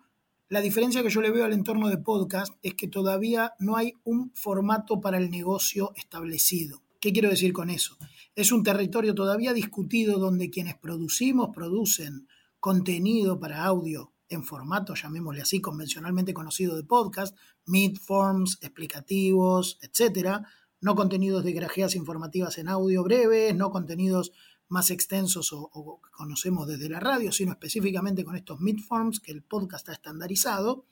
la 0.49 0.61
diferencia 0.61 1.03
que 1.03 1.11
yo 1.11 1.21
le 1.21 1.33
veo 1.33 1.45
al 1.45 1.53
entorno 1.53 1.89
de 1.89 1.99
podcast 1.99 2.55
es 2.63 2.75
que 2.75 2.87
todavía 2.87 3.55
no 3.59 3.77
hay 3.77 3.95
un 4.05 4.31
formato 4.35 5.01
para 5.01 5.19
el 5.19 5.31
negocio 5.31 5.91
establecido. 5.97 6.81
¿Qué 7.01 7.13
quiero 7.13 7.29
decir 7.29 7.53
con 7.53 7.71
eso? 7.71 7.97
Es 8.37 8.53
un 8.53 8.63
territorio 8.63 9.17
todavía 9.17 9.53
discutido 9.53 10.21
donde 10.21 10.49
quienes 10.49 10.77
producimos, 10.77 11.51
producen 11.53 12.29
contenido 12.61 13.41
para 13.41 13.65
audio 13.65 14.13
en 14.31 14.45
formato, 14.45 14.95
llamémosle 14.95 15.43
así, 15.43 15.61
convencionalmente 15.61 16.33
conocido 16.33 16.77
de 16.77 16.85
podcast, 16.85 17.37
midforms, 17.67 18.59
explicativos, 18.63 19.79
etcétera, 19.83 20.47
no 20.81 20.95
contenidos 20.95 21.45
de 21.45 21.53
grajeas 21.53 21.95
informativas 21.95 22.57
en 22.59 22.69
audio 22.69 23.03
breves, 23.03 23.55
no 23.55 23.71
contenidos 23.71 24.33
más 24.69 24.91
extensos 24.91 25.51
o, 25.53 26.01
que 26.03 26.11
conocemos 26.13 26.67
desde 26.67 26.89
la 26.89 27.01
radio, 27.01 27.33
sino 27.33 27.53
específicamente 27.53 28.25
con 28.25 28.37
estos 28.37 28.61
midforms 28.61 29.21
que 29.21 29.33
el 29.33 29.43
podcast 29.43 29.89
ha 29.89 29.93
estandarizado, 29.93 30.87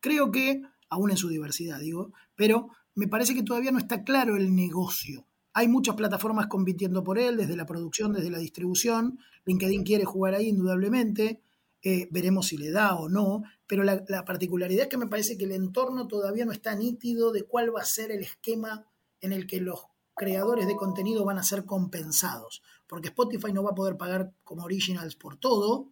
creo 0.00 0.30
que, 0.30 0.62
aún 0.88 1.10
en 1.10 1.16
su 1.16 1.28
diversidad 1.28 1.80
digo, 1.80 2.12
pero 2.36 2.70
me 2.94 3.08
parece 3.08 3.34
que 3.34 3.42
todavía 3.42 3.72
no 3.72 3.78
está 3.78 4.04
claro 4.04 4.36
el 4.36 4.54
negocio. 4.54 5.26
Hay 5.52 5.68
muchas 5.68 5.96
plataformas 5.96 6.46
compitiendo 6.46 7.02
por 7.02 7.18
él, 7.18 7.36
desde 7.36 7.56
la 7.56 7.66
producción, 7.66 8.12
desde 8.12 8.30
la 8.30 8.38
distribución. 8.38 9.18
LinkedIn 9.46 9.84
quiere 9.84 10.04
jugar 10.04 10.34
ahí 10.34 10.48
indudablemente. 10.48 11.42
Eh, 11.86 12.08
veremos 12.10 12.46
si 12.46 12.56
le 12.56 12.70
da 12.70 12.94
o 12.94 13.10
no, 13.10 13.42
pero 13.66 13.84
la, 13.84 14.24
particularidad 14.24 14.84
es 14.84 14.88
que 14.88 14.96
me 14.96 15.06
parece 15.06 15.36
que 15.36 15.44
el 15.44 15.52
entorno 15.52 16.08
todavía 16.08 16.46
no 16.46 16.52
está 16.52 16.74
nítido 16.74 17.30
de 17.30 17.42
cuál 17.42 17.76
va 17.76 17.82
a 17.82 17.84
ser 17.84 18.10
el 18.10 18.22
esquema 18.22 18.86
en 19.20 19.34
el 19.34 19.46
que 19.46 19.60
los 19.60 19.80
creadores 20.14 20.66
de 20.66 20.76
contenido 20.76 21.26
van 21.26 21.36
a 21.36 21.42
ser 21.42 21.66
compensados, 21.66 22.62
porque 22.86 23.08
Spotify 23.08 23.52
no 23.52 23.62
va 23.62 23.72
a 23.72 23.74
poder 23.74 23.98
pagar 23.98 24.32
como 24.44 24.64
originals 24.64 25.14
por 25.14 25.36
todo, 25.36 25.90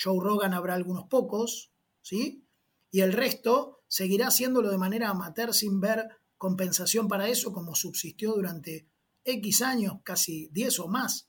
Joe 0.00 0.20
Rogan 0.22 0.54
habrá 0.54 0.74
algunos 0.74 1.08
pocos, 1.08 1.72
¿sí? 2.02 2.44
Y 2.92 3.00
el 3.00 3.12
resto 3.12 3.80
seguirá 3.88 4.28
haciéndolo 4.28 4.70
de 4.70 4.78
manera 4.78 5.08
amateur 5.08 5.52
sin 5.52 5.80
ver 5.80 6.08
compensación 6.38 7.08
para 7.08 7.28
eso, 7.28 7.52
como 7.52 7.74
subsistió 7.74 8.34
durante 8.34 8.86
X 9.24 9.62
años, 9.62 9.94
casi 10.04 10.46
10 10.52 10.78
o 10.78 10.88
más, 10.88 11.28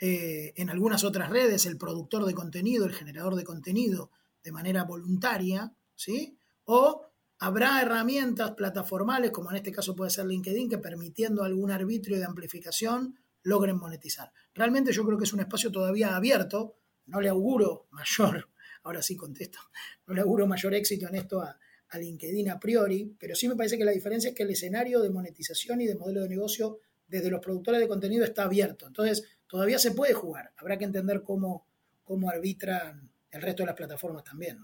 eh, 0.00 0.52
en 0.56 0.70
algunas 0.70 1.04
otras 1.04 1.30
redes, 1.30 1.66
el 1.66 1.76
productor 1.76 2.24
de 2.24 2.34
contenido, 2.34 2.84
el 2.84 2.94
generador 2.94 3.34
de 3.34 3.44
contenido, 3.44 4.10
de 4.42 4.52
manera 4.52 4.84
voluntaria, 4.84 5.74
¿sí? 5.94 6.38
O 6.64 7.06
habrá 7.38 7.82
herramientas 7.82 8.52
plataformales, 8.52 9.30
como 9.30 9.50
en 9.50 9.56
este 9.56 9.72
caso 9.72 9.96
puede 9.96 10.10
ser 10.10 10.26
LinkedIn, 10.26 10.68
que 10.68 10.78
permitiendo 10.78 11.42
algún 11.42 11.70
arbitrio 11.70 12.18
de 12.18 12.24
amplificación 12.24 13.18
logren 13.42 13.76
monetizar. 13.76 14.32
Realmente 14.54 14.92
yo 14.92 15.04
creo 15.04 15.18
que 15.18 15.24
es 15.24 15.32
un 15.32 15.40
espacio 15.40 15.72
todavía 15.72 16.14
abierto, 16.14 16.76
no 17.06 17.20
le 17.20 17.28
auguro 17.28 17.88
mayor, 17.90 18.48
ahora 18.84 19.02
sí 19.02 19.16
contesto, 19.16 19.58
no 20.06 20.14
le 20.14 20.20
auguro 20.20 20.46
mayor 20.46 20.74
éxito 20.74 21.08
en 21.08 21.16
esto 21.16 21.40
a, 21.40 21.58
a 21.90 21.98
LinkedIn 21.98 22.50
a 22.50 22.60
priori, 22.60 23.16
pero 23.18 23.34
sí 23.34 23.48
me 23.48 23.56
parece 23.56 23.78
que 23.78 23.84
la 23.84 23.92
diferencia 23.92 24.30
es 24.30 24.36
que 24.36 24.42
el 24.42 24.50
escenario 24.50 25.00
de 25.00 25.10
monetización 25.10 25.80
y 25.80 25.86
de 25.86 25.94
modelo 25.94 26.22
de 26.22 26.28
negocio 26.28 26.78
desde 27.06 27.30
los 27.30 27.40
productores 27.40 27.80
de 27.80 27.88
contenido 27.88 28.24
está 28.24 28.44
abierto. 28.44 28.86
Entonces, 28.86 29.24
todavía 29.48 29.78
se 29.78 29.92
puede 29.92 30.14
jugar. 30.14 30.52
Habrá 30.56 30.76
que 30.76 30.84
entender 30.84 31.22
cómo, 31.22 31.64
cómo 32.04 32.30
arbitran 32.30 33.10
el 33.30 33.42
resto 33.42 33.62
de 33.62 33.68
las 33.68 33.76
plataformas 33.76 34.24
también. 34.24 34.58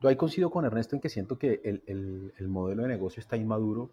Yo 0.00 0.08
ahí 0.08 0.16
coincido 0.16 0.50
con 0.50 0.64
Ernesto 0.64 0.96
en 0.96 1.00
que 1.00 1.08
siento 1.08 1.38
que 1.38 1.60
el, 1.64 2.48
modelo 2.48 2.82
de 2.82 2.88
negocio 2.88 3.20
está 3.20 3.36
inmaduro 3.36 3.90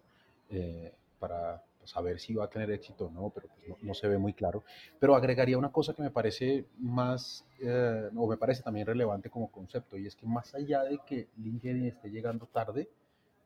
eh, 0.49 0.93
para 1.19 1.63
saber 1.85 2.19
si 2.19 2.33
va 2.33 2.45
a 2.45 2.49
tener 2.49 2.71
éxito 2.71 3.05
o 3.05 3.11
no, 3.11 3.29
pero 3.29 3.47
pues 3.47 3.83
no, 3.83 3.93
se 3.93 4.07
ve 4.07 4.17
muy 4.17 4.33
claro. 4.33 4.63
Pero 4.99 5.15
agregaría 5.15 5.57
una 5.57 5.71
cosa 5.71 5.93
que 5.93 6.01
me 6.01 6.11
parece 6.11 6.65
más, 6.79 7.45
eh, 7.59 8.09
o 8.15 8.27
me 8.27 8.37
parece 8.37 8.63
también 8.63 8.85
relevante 8.85 9.29
como 9.29 9.51
concepto, 9.51 9.97
y 9.97 10.07
es 10.07 10.15
que 10.15 10.25
más 10.25 10.53
allá 10.53 10.83
de 10.83 10.99
que 11.05 11.29
LinkedIn 11.37 11.87
esté 11.87 12.09
llegando 12.09 12.45
tarde, 12.47 12.89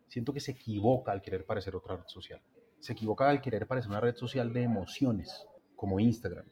siento 0.07 0.33
que 0.33 0.39
se 0.39 0.51
equivoca 0.51 1.11
al 1.11 1.21
querer 1.21 1.45
parecer 1.45 1.75
otra 1.75 1.95
red 1.95 2.07
social. 2.07 2.41
Se 2.79 2.93
equivoca 2.93 3.29
al 3.29 3.41
querer 3.41 3.67
parecer 3.67 3.89
una 3.89 3.99
red 3.99 4.15
social 4.15 4.53
de 4.53 4.63
emociones, 4.63 5.47
como 5.75 5.99
Instagram, 5.99 6.45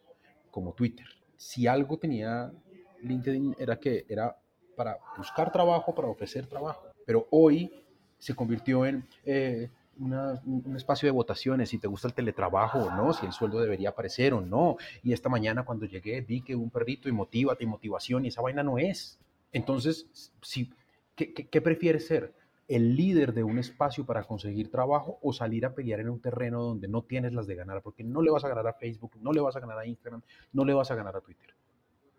como 0.54 0.74
Twitter. 0.74 1.08
Si 1.36 1.66
algo 1.66 1.97
tenía 1.97 2.54
LinkedIn 3.01 3.56
era 3.58 3.80
que 3.80 4.06
era 4.08 4.38
para 4.78 4.99
buscar 5.18 5.51
trabajo, 5.51 5.93
para 5.93 6.08
ofrecer 6.08 6.45
trabajo, 6.45 6.84
pero 7.06 7.28
hoy 7.32 7.84
se 8.20 8.34
convirtió 8.36 8.86
en... 8.86 9.06
Eh, 9.26 9.70
un 9.95 10.74
espacio 10.76 11.06
de 11.06 11.12
votaciones, 11.12 11.70
si 11.70 11.78
te 11.78 11.88
gusta 11.88 12.08
el 12.08 12.16
teletrabajo 12.16 12.80
o 12.80 12.89
no, 12.89 13.14
si 13.14 13.28
el 13.28 13.32
sueldo 13.32 13.60
debería 13.60 13.89
aparecer 13.89 14.34
o 14.34 14.41
no. 14.41 14.78
Y 15.04 15.14
esta 15.14 15.30
mañana 15.30 15.64
cuando 15.64 15.86
llegué 15.86 16.20
vi 16.22 16.41
que 16.41 16.56
un 16.56 16.72
perrito 16.72 17.10
y 17.10 17.12
motívate 17.12 17.64
y 17.64 17.68
motivación 17.68 18.26
y 18.26 18.30
esa 18.30 18.41
vaina 18.41 18.64
no 18.64 18.80
es. 18.80 19.20
Entonces, 19.51 20.32
si, 20.41 20.74
¿qué, 21.16 21.32
qué, 21.32 21.62
prefieres 21.62 22.08
ser? 22.08 22.34
¿El 22.68 22.95
líder 22.95 23.34
de 23.34 23.43
un 23.43 23.59
espacio 23.59 24.05
para 24.05 24.24
conseguir 24.24 24.72
trabajo 24.72 25.20
o 25.22 25.34
salir 25.34 25.66
a 25.66 25.74
pelear 25.74 25.99
en 25.99 26.09
un 26.09 26.22
terreno 26.22 26.64
donde 26.64 26.88
no 26.88 27.03
tienes 27.03 27.34
las 27.34 27.45
de 27.45 27.55
ganar? 27.55 27.82
Porque 27.82 28.03
no 28.03 28.22
le 28.22 28.32
vas 28.32 28.45
a 28.45 28.47
ganar 28.47 28.68
a 28.68 28.74
Facebook, 28.74 29.18
no 29.20 29.34
le 29.34 29.41
vas 29.41 29.55
a 29.55 29.59
ganar 29.59 29.78
a 29.78 29.86
Instagram, 29.86 30.22
no 30.53 30.64
le 30.64 30.74
vas 30.74 30.89
a 30.89 30.95
ganar 30.95 31.16
a 31.16 31.22
Twitter. 31.22 31.53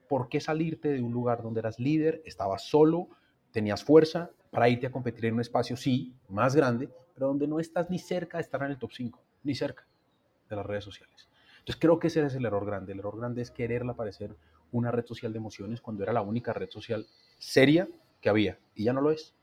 ¿Por 0.09 0.29
qué 0.29 0.41
salirte 0.41 0.89
de 0.89 1.01
un 1.01 1.13
lugar 1.13 1.43
donde 1.43 1.61
eras 1.61 1.79
líder, 1.79 2.23
estabas 2.27 2.69
solo, 2.69 3.09
tenías 3.53 3.83
fuerza 3.83 4.31
para 4.51 4.69
irte 4.69 4.87
a 4.87 4.93
competir 4.93 5.27
en 5.27 5.35
un 5.35 5.41
espacio, 5.41 5.77
sí, 5.77 6.15
más 6.29 6.55
grande, 6.55 6.91
pero 7.15 7.29
donde 7.29 7.49
no 7.49 7.59
estás 7.59 7.89
ni 7.89 7.99
cerca 7.99 8.39
de 8.39 8.43
estar 8.43 8.63
en 8.63 8.71
el 8.71 8.79
top 8.79 8.93
5, 8.93 9.23
ni 9.45 9.55
cerca 9.55 9.87
de 10.49 10.57
las 10.57 10.67
redes 10.67 10.85
sociales. 10.85 11.29
Entonces 11.59 11.81
creo 11.81 11.99
que 11.99 12.09
ese 12.09 12.25
es 12.25 12.35
el 12.35 12.45
error 12.45 12.67
grande. 12.67 12.93
El 12.93 12.99
error 12.99 13.17
grande 13.17 13.41
es 13.41 13.51
quererla 13.51 13.95
parecer 13.95 14.37
una 14.71 14.91
red 14.91 15.07
social 15.07 15.33
de 15.33 15.39
emociones 15.39 15.81
cuando 15.81 16.03
era 16.03 16.13
la 16.13 16.21
única 16.21 16.53
red 16.53 16.69
social 16.69 17.07
seria 17.39 17.89
que 18.21 18.29
había 18.29 18.59
y 18.75 18.85
ya 18.85 18.93
no 18.93 19.01
lo 19.01 19.11
es. 19.11 19.35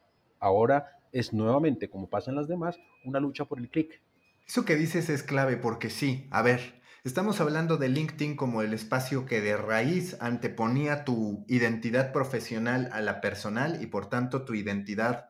Ahora 0.42 1.00
es 1.12 1.34
nuevamente, 1.34 1.89
como 1.89 2.10
pasa 2.10 2.32
en 2.32 2.36
las 2.36 2.48
demás, 2.48 2.78
una 3.06 3.20
lucha 3.20 3.46
por 3.46 3.60
el 3.60 3.70
clic. 3.70 4.02
Eso 4.48 4.66
que 4.66 4.76
dices 4.76 5.10
es 5.10 5.24
clave 5.24 5.56
porque 5.56 5.89
sí, 5.89 6.28
a 6.32 6.42
ver, 6.42 6.82
estamos 7.04 7.39
hablando 7.39 7.78
de 7.78 7.89
LinkedIn 7.89 8.36
como 8.36 8.64
el 8.64 8.74
espacio 8.74 9.26
que 9.26 9.39
de 9.39 9.56
raíz 9.56 10.18
anteponía 10.20 11.06
tu 11.06 11.46
identidad 11.48 12.12
profesional 12.12 12.89
a 12.92 13.02
la 13.02 13.22
personal 13.22 13.82
y 13.84 13.86
por 13.86 14.10
tanto 14.10 14.44
tu 14.44 14.56
identidad 14.56 15.30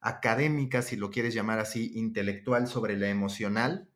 académica, 0.00 0.82
si 0.82 0.96
lo 0.96 1.10
quieres 1.10 1.32
llamar 1.32 1.58
así, 1.58 1.90
intelectual 1.94 2.66
sobre 2.66 2.96
la 2.98 3.08
emocional. 3.08 3.88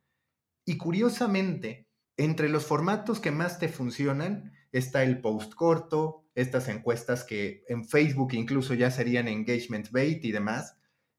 Y 0.64 0.78
curiosamente, 0.78 1.86
entre 2.16 2.48
los 2.48 2.64
formatos 2.64 3.20
que 3.20 3.30
más 3.30 3.58
te 3.58 3.68
funcionan 3.68 4.52
está 4.72 5.02
el 5.02 5.20
post 5.20 5.54
corto, 5.54 6.25
estas 6.36 6.68
encuestas 6.68 7.24
que 7.24 7.64
en 7.68 7.84
Facebook 7.84 8.34
incluso 8.34 8.74
ya 8.74 8.92
serían 8.92 9.26
engagement 9.26 9.90
bait 9.90 10.24
y 10.24 10.30
demás, 10.30 10.76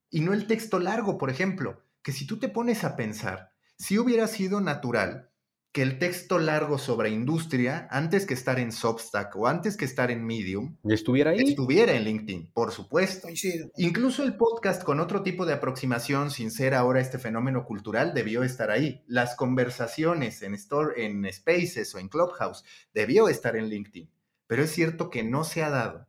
y 0.10 0.22
no 0.22 0.32
el 0.32 0.48
texto 0.48 0.80
largo, 0.80 1.18
por 1.18 1.30
ejemplo, 1.30 1.84
que 2.02 2.14
si 2.14 2.26
tú 2.26 2.40
te 2.40 2.48
pones 2.48 2.86
a 2.86 2.96
pensar, 2.96 3.52
si 3.78 4.00
hubiera 4.00 4.28
sido 4.28 4.62
natural 4.62 5.30
que 5.78 5.82
el 5.84 6.00
texto 6.00 6.40
largo 6.40 6.80
sobre 6.80 7.10
industria, 7.10 7.88
antes 7.92 8.26
que 8.26 8.34
estar 8.34 8.58
en 8.60 8.72
Substack 8.72 9.36
o 9.36 9.46
antes 9.46 9.78
que 9.78 9.86
estar 9.86 10.10
en 10.10 10.26
Medium, 10.26 10.76
estuviera 10.86 11.32
ahí. 11.32 11.40
Estuviera 11.40 11.94
en 11.94 12.04
LinkedIn, 12.04 12.52
por 12.52 12.72
supuesto. 12.72 13.28
Incluso 13.78 14.24
el 14.24 14.38
podcast 14.38 14.84
con 14.84 15.00
otro 15.00 15.22
tipo 15.22 15.46
de 15.46 15.54
aproximación, 15.54 16.32
sin 16.32 16.50
ser 16.50 16.74
ahora 16.74 17.00
este 17.00 17.20
fenómeno 17.20 17.64
cultural, 17.66 18.16
debió 18.16 18.44
estar 18.44 18.72
ahí. 18.72 19.04
Las 19.06 19.36
conversaciones 19.36 20.42
en, 20.42 20.56
store, 20.56 21.06
en 21.06 21.32
Spaces 21.32 21.94
o 21.94 22.00
en 22.00 22.08
Clubhouse 22.10 22.64
debió 22.94 23.30
estar 23.30 23.56
en 23.56 23.70
LinkedIn. 23.70 24.10
Pero 24.48 24.64
es 24.64 24.72
cierto 24.72 25.10
que 25.10 25.24
no 25.24 25.44
se 25.44 25.64
ha 25.64 25.70
dado 25.70 26.08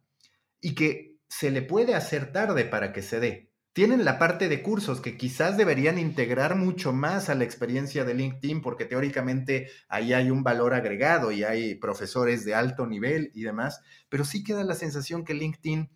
y 0.61 0.75
que 0.75 1.19
se 1.29 1.51
le 1.51 1.63
puede 1.63 1.95
hacer 1.95 2.33
tarde 2.33 2.65
para 2.65 2.93
que 2.93 3.03
se 3.03 3.21
dé 3.21 3.49
tienen 3.79 4.05
la 4.05 4.19
parte 4.19 4.49
de 4.49 4.61
cursos 4.61 5.01
que 5.01 5.17
quizás 5.17 5.57
deberían 5.57 6.01
integrar 6.01 6.57
mucho 6.57 6.93
más 6.93 7.29
a 7.29 7.37
la 7.37 7.45
experiencia 7.45 8.05
de 8.05 8.13
LinkedIn 8.13 8.61
porque 8.61 8.87
teóricamente 8.87 9.71
ahí 9.89 10.13
hay 10.13 10.33
un 10.33 10.43
valor 10.43 10.75
agregado 10.75 11.31
y 11.31 11.45
hay 11.45 11.77
profesores 11.77 12.45
de 12.45 12.57
alto 12.57 12.89
nivel 12.89 13.31
y 13.35 13.43
demás, 13.43 13.81
pero 14.09 14.25
sí 14.25 14.43
queda 14.43 14.65
la 14.65 14.75
sensación 14.75 15.25
que 15.25 15.35
LinkedIn 15.35 15.93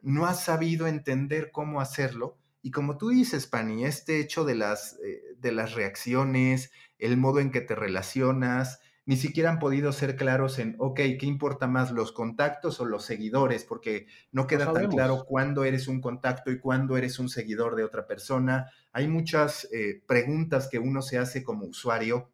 no 0.00 0.24
ha 0.24 0.32
sabido 0.32 0.86
entender 0.86 1.50
cómo 1.52 1.82
hacerlo. 1.82 2.38
Y 2.62 2.70
como 2.70 2.96
tú 2.96 3.10
dices, 3.10 3.46
Pani, 3.46 3.84
este 3.84 4.18
hecho 4.18 4.46
de 4.46 4.54
las, 4.54 4.98
eh, 5.04 5.20
de 5.36 5.52
las 5.52 5.74
reacciones, 5.74 6.70
el 6.98 7.18
modo 7.18 7.40
en 7.40 7.50
que 7.50 7.60
te 7.60 7.74
relacionas, 7.74 8.80
ni 9.10 9.16
siquiera 9.16 9.50
han 9.50 9.58
podido 9.58 9.90
ser 9.90 10.14
claros 10.14 10.60
en, 10.60 10.76
ok, 10.78 10.94
¿qué 11.18 11.26
importa 11.26 11.66
más, 11.66 11.90
los 11.90 12.12
contactos 12.12 12.78
o 12.78 12.84
los 12.84 13.04
seguidores? 13.04 13.64
Porque 13.64 14.06
no 14.30 14.46
queda 14.46 14.72
tan 14.72 14.88
claro 14.88 15.24
cuándo 15.26 15.64
eres 15.64 15.88
un 15.88 16.00
contacto 16.00 16.52
y 16.52 16.60
cuándo 16.60 16.96
eres 16.96 17.18
un 17.18 17.28
seguidor 17.28 17.74
de 17.74 17.82
otra 17.82 18.06
persona. 18.06 18.70
Hay 18.92 19.08
muchas 19.08 19.68
eh, 19.72 20.00
preguntas 20.06 20.68
que 20.70 20.78
uno 20.78 21.02
se 21.02 21.18
hace 21.18 21.42
como 21.42 21.66
usuario 21.66 22.30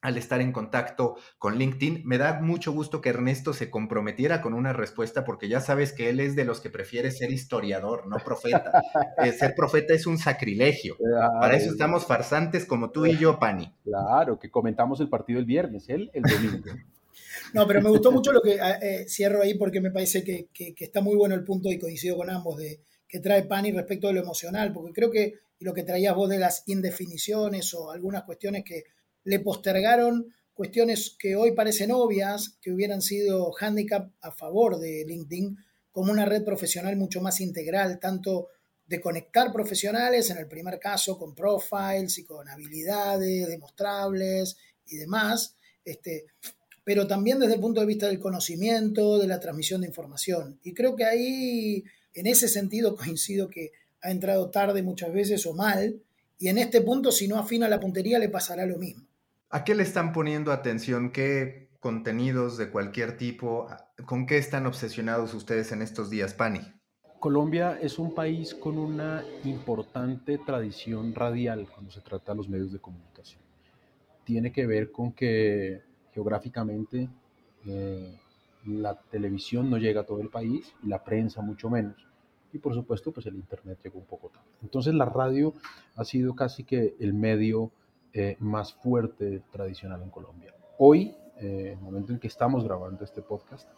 al 0.00 0.16
estar 0.16 0.40
en 0.40 0.52
contacto 0.52 1.16
con 1.38 1.58
LinkedIn. 1.58 2.02
Me 2.04 2.18
da 2.18 2.40
mucho 2.40 2.72
gusto 2.72 3.00
que 3.00 3.08
Ernesto 3.08 3.52
se 3.52 3.70
comprometiera 3.70 4.40
con 4.40 4.54
una 4.54 4.72
respuesta 4.72 5.24
porque 5.24 5.48
ya 5.48 5.60
sabes 5.60 5.92
que 5.92 6.08
él 6.08 6.20
es 6.20 6.36
de 6.36 6.44
los 6.44 6.60
que 6.60 6.70
prefiere 6.70 7.10
ser 7.10 7.30
historiador, 7.30 8.06
no 8.06 8.16
profeta. 8.24 8.72
Eh, 9.18 9.32
ser 9.32 9.54
profeta 9.54 9.94
es 9.94 10.06
un 10.06 10.16
sacrilegio. 10.16 10.96
Para 11.40 11.56
eso 11.56 11.70
estamos 11.70 12.06
farsantes 12.06 12.64
como 12.64 12.90
tú 12.90 13.04
y 13.06 13.16
yo, 13.16 13.38
Pani. 13.38 13.74
Claro, 13.82 14.38
que 14.38 14.50
comentamos 14.50 15.00
el 15.00 15.08
partido 15.08 15.40
el 15.40 15.44
viernes, 15.44 15.88
él 15.88 16.10
el 16.12 16.22
domingo. 16.22 16.70
No, 17.54 17.66
pero 17.66 17.80
me 17.80 17.90
gustó 17.90 18.12
mucho 18.12 18.32
lo 18.32 18.40
que 18.40 18.54
eh, 18.54 18.78
eh, 18.80 19.04
cierro 19.08 19.42
ahí 19.42 19.54
porque 19.54 19.80
me 19.80 19.90
parece 19.90 20.22
que, 20.22 20.48
está 20.78 21.00
muy 21.00 21.16
bueno 21.16 21.34
el 21.34 21.44
punto 21.44 21.70
y 21.70 21.78
coincido 21.78 22.16
con 22.16 22.30
ambos 22.30 22.58
de 22.58 22.80
que 23.08 23.20
trae 23.20 23.44
Pani 23.44 23.72
respecto 23.72 24.08
de 24.08 24.14
lo 24.14 24.20
emocional, 24.20 24.72
porque 24.72 24.92
creo 24.92 25.10
que 25.10 25.34
lo 25.60 25.72
que 25.72 25.82
traías 25.82 26.14
vos 26.14 26.28
de 26.28 26.38
las 26.38 26.62
indefiniciones 26.66 27.72
o 27.74 27.90
algunas 27.90 28.24
cuestiones 28.24 28.64
que 28.64 28.84
le 29.28 29.40
postergaron 29.40 30.32
cuestiones 30.54 31.14
que 31.18 31.36
hoy 31.36 31.52
parecen 31.52 31.92
obvias, 31.92 32.56
que 32.62 32.72
hubieran 32.72 33.02
sido 33.02 33.52
handicap 33.60 34.10
a 34.22 34.32
favor 34.32 34.78
de 34.78 35.04
LinkedIn, 35.06 35.54
como 35.92 36.10
una 36.10 36.24
red 36.24 36.44
profesional 36.44 36.96
mucho 36.96 37.20
más 37.20 37.42
integral, 37.42 38.00
tanto 38.00 38.48
de 38.86 39.02
conectar 39.02 39.52
profesionales, 39.52 40.30
en 40.30 40.38
el 40.38 40.48
primer 40.48 40.78
caso 40.80 41.18
con 41.18 41.34
profiles 41.34 42.16
y 42.16 42.24
con 42.24 42.48
habilidades 42.48 43.48
demostrables 43.48 44.56
y 44.86 44.96
demás, 44.96 45.56
este, 45.84 46.24
pero 46.84 47.06
también 47.06 47.38
desde 47.38 47.54
el 47.54 47.60
punto 47.60 47.80
de 47.80 47.86
vista 47.86 48.06
del 48.06 48.18
conocimiento, 48.18 49.18
de 49.18 49.26
la 49.26 49.40
transmisión 49.40 49.82
de 49.82 49.88
información. 49.88 50.58
Y 50.62 50.72
creo 50.72 50.96
que 50.96 51.04
ahí, 51.04 51.84
en 52.14 52.26
ese 52.26 52.48
sentido, 52.48 52.96
coincido 52.96 53.50
que 53.50 53.72
ha 54.00 54.10
entrado 54.10 54.48
tarde 54.48 54.82
muchas 54.82 55.12
veces 55.12 55.44
o 55.44 55.52
mal, 55.52 56.00
y 56.38 56.48
en 56.48 56.56
este 56.56 56.80
punto, 56.80 57.12
si 57.12 57.28
no 57.28 57.36
afina 57.36 57.68
la 57.68 57.78
puntería, 57.78 58.18
le 58.18 58.30
pasará 58.30 58.64
lo 58.64 58.78
mismo. 58.78 59.07
¿A 59.50 59.64
qué 59.64 59.74
le 59.74 59.82
están 59.82 60.12
poniendo 60.12 60.52
atención? 60.52 61.10
¿Qué 61.10 61.70
contenidos 61.80 62.58
de 62.58 62.70
cualquier 62.70 63.16
tipo? 63.16 63.66
¿Con 64.04 64.26
qué 64.26 64.36
están 64.36 64.66
obsesionados 64.66 65.32
ustedes 65.32 65.72
en 65.72 65.80
estos 65.80 66.10
días, 66.10 66.34
Pani? 66.34 66.60
Colombia 67.18 67.78
es 67.80 67.98
un 67.98 68.14
país 68.14 68.54
con 68.54 68.76
una 68.76 69.24
importante 69.44 70.36
tradición 70.36 71.14
radial 71.14 71.66
cuando 71.72 71.90
se 71.90 72.02
trata 72.02 72.32
de 72.32 72.36
los 72.36 72.48
medios 72.50 72.72
de 72.72 72.78
comunicación. 72.78 73.40
Tiene 74.22 74.52
que 74.52 74.66
ver 74.66 74.92
con 74.92 75.12
que 75.12 75.80
geográficamente 76.12 77.08
eh, 77.64 78.18
la 78.66 79.00
televisión 79.00 79.70
no 79.70 79.78
llega 79.78 80.02
a 80.02 80.06
todo 80.06 80.20
el 80.20 80.28
país 80.28 80.74
y 80.82 80.88
la 80.88 81.02
prensa 81.02 81.40
mucho 81.40 81.70
menos. 81.70 81.96
Y 82.52 82.58
por 82.58 82.74
supuesto, 82.74 83.12
pues 83.12 83.24
el 83.24 83.36
Internet 83.36 83.78
llegó 83.82 83.98
un 83.98 84.06
poco 84.06 84.28
tarde. 84.28 84.46
Entonces 84.60 84.92
la 84.92 85.06
radio 85.06 85.54
ha 85.96 86.04
sido 86.04 86.34
casi 86.34 86.64
que 86.64 86.96
el 87.00 87.14
medio 87.14 87.72
eh, 88.12 88.36
más 88.40 88.72
fuerte 88.74 89.42
tradicional 89.50 90.02
en 90.02 90.10
Colombia. 90.10 90.54
Hoy, 90.78 91.14
eh, 91.40 91.72
el 91.72 91.80
momento 91.80 92.12
en 92.12 92.18
que 92.18 92.28
estamos 92.28 92.64
grabando 92.64 93.04
este 93.04 93.22
podcast, 93.22 93.68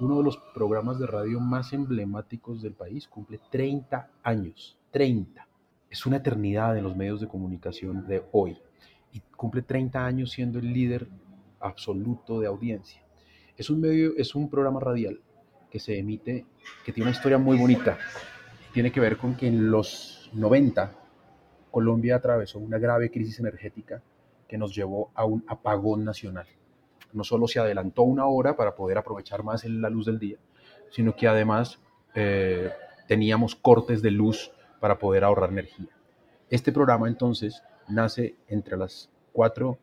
uno 0.00 0.18
de 0.18 0.24
los 0.24 0.36
programas 0.54 0.98
de 0.98 1.06
radio 1.06 1.40
más 1.40 1.72
emblemáticos 1.72 2.62
del 2.62 2.74
país 2.74 3.08
cumple 3.08 3.40
30 3.50 4.10
años. 4.22 4.78
30. 4.90 5.46
Es 5.88 6.06
una 6.06 6.16
eternidad 6.16 6.76
en 6.76 6.84
los 6.84 6.96
medios 6.96 7.20
de 7.20 7.28
comunicación 7.28 8.06
de 8.06 8.22
hoy. 8.32 8.58
Y 9.12 9.20
cumple 9.36 9.62
30 9.62 10.04
años 10.04 10.30
siendo 10.30 10.58
el 10.58 10.72
líder 10.72 11.08
absoluto 11.58 12.40
de 12.40 12.46
audiencia. 12.46 13.02
Es 13.56 13.70
un 13.70 13.80
medio, 13.80 14.12
es 14.16 14.34
un 14.34 14.48
programa 14.48 14.80
radial 14.80 15.20
que 15.70 15.78
se 15.78 15.98
emite, 15.98 16.46
que 16.84 16.92
tiene 16.92 17.08
una 17.08 17.16
historia 17.16 17.38
muy 17.38 17.56
bonita. 17.56 17.98
Tiene 18.72 18.90
que 18.92 19.00
ver 19.00 19.16
con 19.16 19.36
que 19.36 19.46
en 19.46 19.70
los 19.70 20.30
90 20.32 20.99
Colombia 21.70 22.16
atravesó 22.16 22.58
una 22.58 22.78
grave 22.78 23.10
crisis 23.10 23.38
energética 23.40 24.02
que 24.48 24.58
nos 24.58 24.74
llevó 24.74 25.10
a 25.14 25.24
un 25.24 25.44
apagón 25.46 26.04
nacional. 26.04 26.46
No 27.12 27.24
solo 27.24 27.46
se 27.48 27.60
adelantó 27.60 28.02
una 28.02 28.26
hora 28.26 28.56
para 28.56 28.74
poder 28.74 28.98
aprovechar 28.98 29.42
más 29.42 29.64
la 29.64 29.90
luz 29.90 30.06
del 30.06 30.18
día, 30.18 30.38
sino 30.90 31.14
que 31.14 31.28
además 31.28 31.80
eh, 32.14 32.70
teníamos 33.06 33.56
cortes 33.56 34.02
de 34.02 34.10
luz 34.10 34.52
para 34.80 34.98
poder 34.98 35.24
ahorrar 35.24 35.50
energía. 35.50 35.88
Este 36.48 36.72
programa 36.72 37.08
entonces 37.08 37.62
nace 37.88 38.36
entre 38.48 38.76
las 38.76 39.08
4 39.32 39.78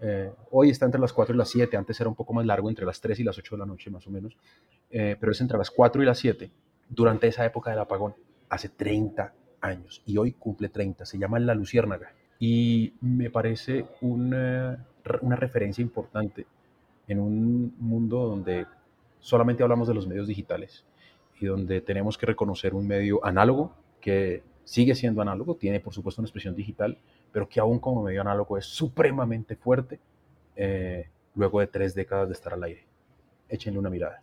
eh, 0.00 0.32
hoy 0.50 0.70
está 0.70 0.86
entre 0.86 1.00
las 1.00 1.12
4 1.12 1.34
y 1.34 1.38
las 1.38 1.50
7, 1.50 1.76
antes 1.76 2.00
era 2.00 2.08
un 2.08 2.14
poco 2.14 2.32
más 2.32 2.46
largo, 2.46 2.68
entre 2.68 2.86
las 2.86 3.00
3 3.00 3.18
y 3.20 3.24
las 3.24 3.36
8 3.36 3.56
de 3.56 3.58
la 3.58 3.66
noche 3.66 3.90
más 3.90 4.06
o 4.06 4.10
menos, 4.10 4.36
eh, 4.90 5.16
pero 5.18 5.32
es 5.32 5.40
entre 5.40 5.58
las 5.58 5.70
4 5.70 6.02
y 6.02 6.06
las 6.06 6.18
7, 6.18 6.50
durante 6.88 7.26
esa 7.26 7.44
época 7.44 7.70
del 7.70 7.80
apagón, 7.80 8.14
hace 8.48 8.68
30 8.68 9.34
años, 9.60 10.02
y 10.06 10.16
hoy 10.18 10.32
cumple 10.32 10.68
30, 10.68 11.04
se 11.04 11.18
llama 11.18 11.38
La 11.38 11.54
Luciérnaga, 11.54 12.12
y 12.38 12.94
me 13.00 13.30
parece 13.30 13.86
una, 14.00 14.86
una 15.22 15.36
referencia 15.36 15.82
importante 15.82 16.46
en 17.08 17.18
un 17.20 17.74
mundo 17.78 18.28
donde 18.28 18.66
solamente 19.20 19.62
hablamos 19.62 19.88
de 19.88 19.94
los 19.94 20.06
medios 20.06 20.28
digitales 20.28 20.84
y 21.40 21.46
donde 21.46 21.80
tenemos 21.80 22.18
que 22.18 22.26
reconocer 22.26 22.74
un 22.74 22.86
medio 22.86 23.24
análogo 23.24 23.74
que 24.00 24.42
sigue 24.64 24.94
siendo 24.94 25.22
análogo, 25.22 25.56
tiene 25.56 25.80
por 25.80 25.94
supuesto 25.94 26.20
una 26.20 26.26
expresión 26.26 26.54
digital, 26.54 26.98
pero 27.32 27.48
que 27.48 27.60
aún 27.60 27.78
como 27.78 28.02
medio 28.02 28.20
análogo 28.20 28.58
es 28.58 28.66
supremamente 28.66 29.56
fuerte 29.56 29.98
eh, 30.56 31.08
luego 31.34 31.60
de 31.60 31.68
tres 31.68 31.94
décadas 31.94 32.28
de 32.28 32.34
estar 32.34 32.52
al 32.52 32.62
aire. 32.64 32.84
Échenle 33.48 33.78
una 33.78 33.90
mirada. 33.90 34.22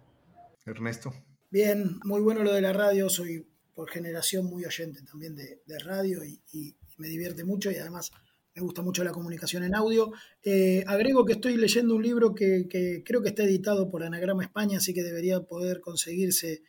Ernesto. 0.66 1.14
Bien, 1.50 2.00
muy 2.04 2.22
bueno 2.22 2.44
lo 2.44 2.54
de 2.54 2.62
la 2.62 2.74
radio, 2.74 3.10
soy 3.10 3.48
por 3.76 3.90
generación 3.90 4.46
muy 4.46 4.66
oyente 4.66 5.02
también 5.04 5.36
de, 5.36 5.80
radio 5.80 6.24
y, 6.24 6.76
me 6.98 7.10
divierte 7.10 7.44
mucho 7.44 7.70
y 7.70 7.76
además 7.76 8.10
me 8.56 8.62
gusta 8.62 8.82
mucho 8.82 9.04
la 9.04 9.12
comunicación 9.12 9.66
en 9.66 9.76
audio. 9.76 10.14
Eh, 10.42 10.82
agrego 10.88 11.26
que 11.26 11.34
estoy 11.34 11.58
leyendo 11.58 11.94
un 11.94 12.02
libro 12.02 12.34
que, 12.34 12.68
creo 13.04 13.22
que 13.22 13.28
está 13.28 13.44
editado 13.44 13.92
por 13.92 14.02
Anagrama 14.02 14.44
España, 14.44 14.78
así 14.78 14.94
que 14.94 15.04
debería 15.04 15.42
poder 15.42 15.82
conseguirse 15.82 16.64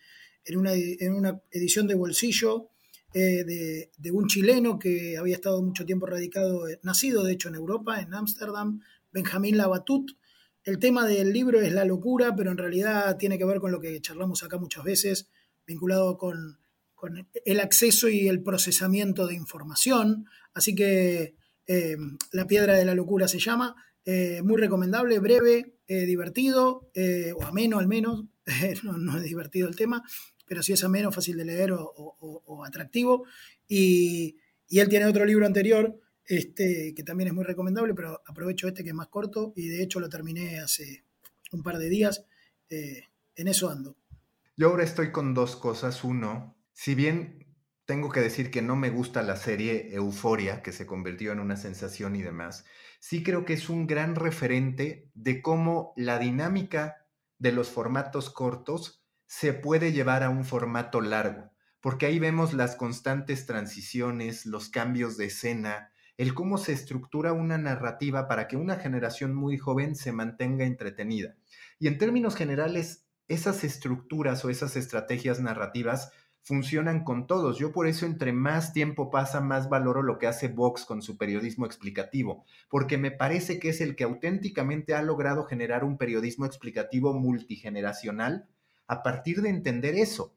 en 0.44 0.59
una, 0.59 0.72
en 0.74 1.14
una 1.14 1.40
edición 1.52 1.86
de 1.86 1.94
bolsillo 1.94 2.70
eh, 3.14 3.88
de, 3.96 4.11
un 4.11 4.26
chileno 4.26 4.80
que 4.80 5.16
había 5.16 5.36
estado 5.36 5.62
mucho 5.62 5.86
tiempo 5.86 6.07
radicado, 6.07 6.68
eh, 6.68 6.80
nacido 6.82 7.22
de 7.22 7.32
hecho 7.32 7.48
en 7.48 7.54
Europa, 7.54 8.00
en 8.00 8.12
Ámsterdam, 8.12 8.80
Benjamín 9.12 9.57
Labatut. 9.57 10.11
El 10.64 10.80
tema 10.80 11.07
del 11.07 11.32
libro 11.32 11.61
es 11.61 11.72
la 11.72 11.84
locura, 11.84 12.34
pero 12.34 12.50
en 12.50 12.59
realidad 12.59 13.16
tiene 13.16 13.38
que 13.38 13.44
ver 13.44 13.61
con 13.61 13.70
lo 13.70 13.80
que 13.80 14.00
charlamos 14.00 14.42
acá 14.42 14.59
muchas 14.59 14.82
veces, 14.82 15.28
vinculado 15.66 16.18
con, 16.18 16.59
el 17.44 17.61
acceso 17.61 18.09
y 18.09 18.28
el 18.28 18.42
procesamiento 18.42 19.26
de 19.26 19.34
información. 19.34 20.26
Así 20.55 20.74
que 20.74 21.36
eh, 21.66 21.97
La 22.32 22.47
Piedra 22.47 22.74
de 22.74 22.84
la 22.84 22.94
Locura 22.94 23.28
se 23.28 23.38
llama. 23.38 23.74
muy 24.44 24.57
recomendable, 24.57 25.18
breve, 25.18 25.74
divertido, 25.86 26.90
o 27.36 27.44
ameno 27.44 27.78
al 27.78 27.88
menos. 27.88 28.24
no, 28.82 29.16
es 29.18 29.24
divertido 29.24 29.68
el 29.68 29.76
tema 29.76 30.03
pero 30.47 30.62
si 30.62 30.72
es 30.72 30.84
ameno, 30.84 31.12
fácil 31.12 31.36
de 31.36 31.44
leer 31.44 31.72
o, 31.72 32.64
atractivo. 32.64 33.26
Y, 33.68 34.36
él 34.70 34.88
tiene 34.88 35.07
otro 35.07 35.24
libro 35.24 35.47
anterior, 35.47 36.01
este, 36.24 36.92
que 36.94 37.03
también 37.03 37.28
es 37.28 37.34
muy 37.34 37.44
recomendable, 37.44 37.94
pero 37.94 38.20
aprovecho 38.26 38.66
este 38.66 38.82
que 38.82 38.90
es 38.90 38.94
más 38.94 39.09
corto 39.09 39.53
y 39.55 39.68
de 39.68 39.82
hecho 39.82 40.01
lo 40.01 40.09
terminé 40.09 40.59
hace 40.59 41.05
un 41.53 41.62
par 41.62 41.78
de 41.78 41.88
días. 41.88 42.24
Eh, 42.68 43.05
en 43.36 43.49
eso 43.49 43.68
ando. 43.68 43.97
Yo 44.57 44.68
ahora 44.68 44.82
estoy 44.82 45.12
con 45.12 45.34
dos 45.34 45.55
cosas. 45.57 46.03
Uno, 46.03 46.55
si 46.77 46.95
bien 46.95 47.57
tengo 47.87 48.11
que 48.11 48.20
decir 48.20 48.51
que 48.51 48.61
no 48.61 48.77
me 48.77 48.91
gusta 48.91 49.22
la 49.22 49.37
serie 49.37 49.95
Euforia, 49.95 50.62
que 50.62 50.72
se 50.72 50.85
convirtió 50.85 51.33
en 51.33 51.41
una 51.41 51.57
sensación 51.57 52.14
y 52.16 52.22
demás, 52.22 52.66
sí 53.01 53.22
creo 53.22 53.47
que 53.47 53.55
es 53.55 53.70
un 53.70 53.87
gran 53.87 54.14
referente 54.14 55.11
de 55.14 55.41
cómo 55.41 55.95
la 55.97 56.18
dinámica 56.18 57.07
de 57.39 57.53
los 57.53 57.70
formatos 57.70 58.29
cortos 58.29 59.03
se 59.27 59.55
puede 59.55 59.93
llevar 59.93 60.22
a 60.22 60.29
un 60.29 60.45
formato 60.45 61.01
largo, 61.01 61.51
porque 61.81 62.05
ahí 62.05 62.18
vemos 62.18 62.53
las 62.53 62.77
constantes 62.77 63.47
transiciones, 63.47 64.45
los 64.45 64.68
cambios 64.68 65.16
de 65.16 65.24
escena, 65.24 65.93
el 66.18 66.35
cómo 66.35 66.59
se 66.59 66.74
estructura 66.74 67.33
una 67.33 67.57
narrativa 67.57 68.29
para 68.29 68.49
que 68.49 68.59
una 68.59 68.77
generación 68.77 69.35
muy 69.35 69.57
joven 69.57 69.97
se 69.97 70.12
mantenga 70.12 70.66
entretenida. 70.66 71.37
Y 71.79 71.89
en 71.89 71.97
términos 71.97 72.37
generales, 72.37 73.07
esas 73.29 73.64
estructuras 73.64 74.45
o 74.45 74.51
esas 74.51 74.77
estrategias 74.77 75.41
narrativas 75.41 76.12
funcionan 76.47 77.03
con 77.03 77.26
todos. 77.26 77.59
Yo 77.59 77.72
por 77.72 77.88
eso 77.88 78.07
entre 78.07 78.32
más 78.32 78.72
tiempo 78.72 79.11
pasa, 79.11 79.40
más 79.40 79.68
valoro 79.68 80.05
lo 80.05 80.16
que 80.16 80.28
hace 80.28 80.47
Vox 80.47 80.84
con 80.84 81.03
su 81.03 81.18
periodismo 81.18 81.66
explicativo, 81.66 82.44
porque 82.70 82.99
me 82.99 83.11
parece 83.11 83.59
que 83.59 83.70
es 83.70 83.80
el 83.80 83.97
que 83.97 84.05
auténticamente 84.05 84.94
ha 84.94 85.03
logrado 85.03 85.42
generar 85.44 85.82
un 85.82 85.99
periodismo 85.99 86.47
explicativo 86.47 87.14
multigeneracional 87.14 88.49
a 88.86 89.03
partir 89.03 89.42
de 89.42 89.49
entender 89.49 89.97
eso. 89.97 90.36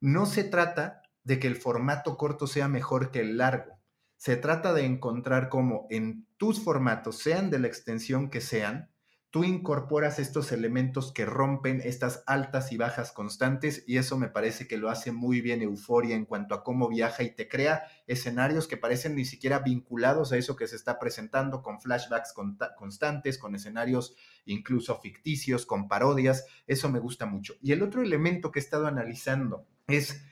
No 0.00 0.26
se 0.26 0.42
trata 0.42 1.02
de 1.22 1.38
que 1.38 1.46
el 1.46 1.54
formato 1.54 2.16
corto 2.16 2.48
sea 2.48 2.66
mejor 2.66 3.12
que 3.12 3.20
el 3.20 3.36
largo. 3.36 3.78
Se 4.16 4.36
trata 4.36 4.74
de 4.74 4.84
encontrar 4.84 5.48
cómo 5.48 5.86
en 5.90 6.26
tus 6.38 6.60
formatos, 6.60 7.18
sean 7.18 7.50
de 7.50 7.60
la 7.60 7.68
extensión 7.68 8.30
que 8.30 8.40
sean, 8.40 8.90
tú 9.36 9.44
incorporas 9.44 10.18
estos 10.18 10.50
elementos 10.50 11.12
que 11.12 11.26
rompen 11.26 11.82
estas 11.84 12.24
altas 12.26 12.72
y 12.72 12.78
bajas 12.78 13.12
constantes 13.12 13.84
y 13.86 13.98
eso 13.98 14.16
me 14.16 14.30
parece 14.30 14.66
que 14.66 14.78
lo 14.78 14.88
hace 14.88 15.12
muy 15.12 15.42
bien 15.42 15.60
Euforia 15.60 16.16
en 16.16 16.24
cuanto 16.24 16.54
a 16.54 16.64
cómo 16.64 16.88
viaja 16.88 17.22
y 17.22 17.34
te 17.34 17.46
crea 17.46 17.82
escenarios 18.06 18.66
que 18.66 18.78
parecen 18.78 19.14
ni 19.14 19.26
siquiera 19.26 19.58
vinculados 19.58 20.32
a 20.32 20.38
eso 20.38 20.56
que 20.56 20.66
se 20.66 20.76
está 20.76 20.98
presentando 20.98 21.62
con 21.62 21.82
flashbacks 21.82 22.32
constantes, 22.78 23.36
con 23.36 23.54
escenarios 23.54 24.16
incluso 24.46 24.98
ficticios, 25.02 25.66
con 25.66 25.86
parodias, 25.86 26.46
eso 26.66 26.88
me 26.88 26.98
gusta 26.98 27.26
mucho. 27.26 27.56
Y 27.60 27.72
el 27.72 27.82
otro 27.82 28.00
elemento 28.00 28.50
que 28.50 28.58
he 28.58 28.62
estado 28.62 28.86
analizando 28.86 29.66
es 29.86 30.24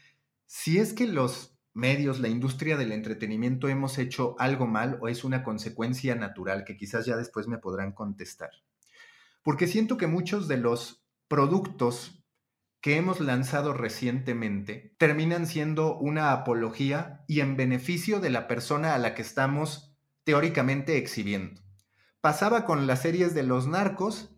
si 0.46 0.78
es 0.78 0.94
que 0.94 1.06
los 1.06 1.58
medios, 1.74 2.20
la 2.20 2.28
industria 2.28 2.78
del 2.78 2.90
entretenimiento 2.90 3.68
hemos 3.68 3.98
hecho 3.98 4.34
algo 4.38 4.66
mal 4.66 4.96
o 5.02 5.08
es 5.08 5.24
una 5.24 5.42
consecuencia 5.42 6.14
natural 6.14 6.64
que 6.64 6.78
quizás 6.78 7.04
ya 7.04 7.18
después 7.18 7.48
me 7.48 7.58
podrán 7.58 7.92
contestar 7.92 8.48
porque 9.44 9.68
siento 9.68 9.96
que 9.96 10.08
muchos 10.08 10.48
de 10.48 10.56
los 10.56 11.06
productos 11.28 12.24
que 12.80 12.96
hemos 12.96 13.20
lanzado 13.20 13.72
recientemente 13.72 14.94
terminan 14.98 15.46
siendo 15.46 15.96
una 15.96 16.32
apología 16.32 17.24
y 17.28 17.40
en 17.40 17.56
beneficio 17.56 18.20
de 18.20 18.30
la 18.30 18.48
persona 18.48 18.94
a 18.94 18.98
la 18.98 19.14
que 19.14 19.22
estamos 19.22 19.96
teóricamente 20.24 20.96
exhibiendo. 20.96 21.62
Pasaba 22.20 22.64
con 22.64 22.86
las 22.86 23.02
series 23.02 23.34
de 23.34 23.42
los 23.42 23.66
narcos, 23.66 24.34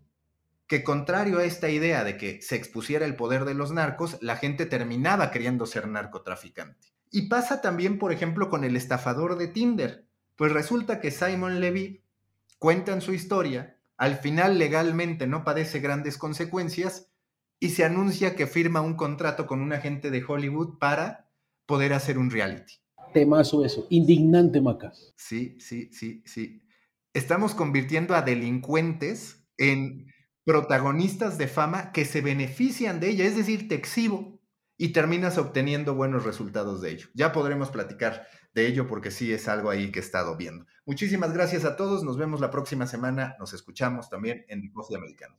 que 0.67 0.83
contrario 0.83 1.39
a 1.39 1.45
esta 1.45 1.71
idea 1.71 2.03
de 2.03 2.17
que 2.17 2.43
se 2.43 2.57
expusiera 2.57 3.07
el 3.07 3.15
poder 3.15 3.45
de 3.45 3.55
los 3.55 3.71
narcos, 3.71 4.19
la 4.21 4.37
gente 4.37 4.67
terminaba 4.67 5.31
queriendo 5.31 5.67
ser 5.67 5.87
narcotraficante. 5.87 6.89
Y 7.13 7.29
pasa 7.29 7.61
también, 7.61 7.99
por 7.99 8.13
ejemplo, 8.13 8.51
con 8.51 8.65
el 8.65 8.75
estafador 8.75 9.39
de 9.39 9.47
Tinder. 9.47 10.09
Pues 10.35 10.53
resulta 10.53 11.01
que 11.01 11.13
Simon 11.13 11.61
Levy 11.61 12.03
cuenta 12.59 12.93
en 12.93 13.01
su 13.01 13.13
historia 13.13 13.76
al 13.97 14.17
final 14.17 14.59
legalmente 14.59 15.27
no 15.27 15.45
padece 15.45 15.81
grandes 15.81 16.19
consecuencias 16.19 17.11
y 17.59 17.71
se 17.71 17.85
anuncia 17.85 18.37
que 18.37 18.47
firma 18.47 18.81
un 18.81 18.95
contrato 18.95 19.47
con 19.47 19.61
un 19.61 19.73
agente 19.73 20.11
de 20.11 20.23
Hollywood 20.27 20.79
para 20.79 21.31
poder 21.67 21.93
hacer 21.93 22.19
un 22.19 22.31
reality. 22.31 22.75
Temazo 23.13 23.65
eso, 23.65 23.87
indignante 23.91 24.61
Macas. 24.61 25.15
Sí, 25.17 25.57
sí, 25.59 25.91
sí, 25.93 26.23
sí. 26.27 26.63
Estamos 27.15 27.55
convirtiendo 27.55 28.15
a 28.15 28.23
delincuentes 28.23 29.47
en 29.57 30.13
protagonistas 30.45 31.39
de 31.39 31.49
fama 31.49 31.93
que 31.93 32.05
se 32.05 32.21
benefician 32.21 33.01
de 33.01 33.11
ella, 33.11 33.25
es 33.25 33.37
decir, 33.37 33.69
te 33.69 33.75
exhibo 33.75 34.39
y 34.77 34.89
terminas 34.89 35.39
obteniendo 35.39 35.95
buenos 35.95 36.25
resultados 36.25 36.83
de 36.83 36.91
ello. 36.91 37.09
Ya 37.15 37.33
podremos 37.33 37.71
platicar 37.71 38.27
de 38.57 38.67
ello 38.67 38.89
porque 38.89 39.11
sí 39.11 39.33
es 39.35 39.49
algo 39.49 39.69
ahí 39.69 39.93
que 39.93 40.01
he 40.01 40.03
estado 40.03 40.35
viendo. 40.35 40.67
Muchísimas 40.87 41.35
gracias 41.35 41.67
a 41.67 41.77
todos, 41.77 42.03
nos 42.03 42.17
vemos 42.17 42.41
la 42.41 42.51
próxima 42.51 42.87
semana, 42.87 43.37
nos 43.39 43.53
escuchamos 43.53 44.09
también 44.09 44.47
en 44.49 44.73
Coffee 44.73 44.97
Americano. 44.97 45.37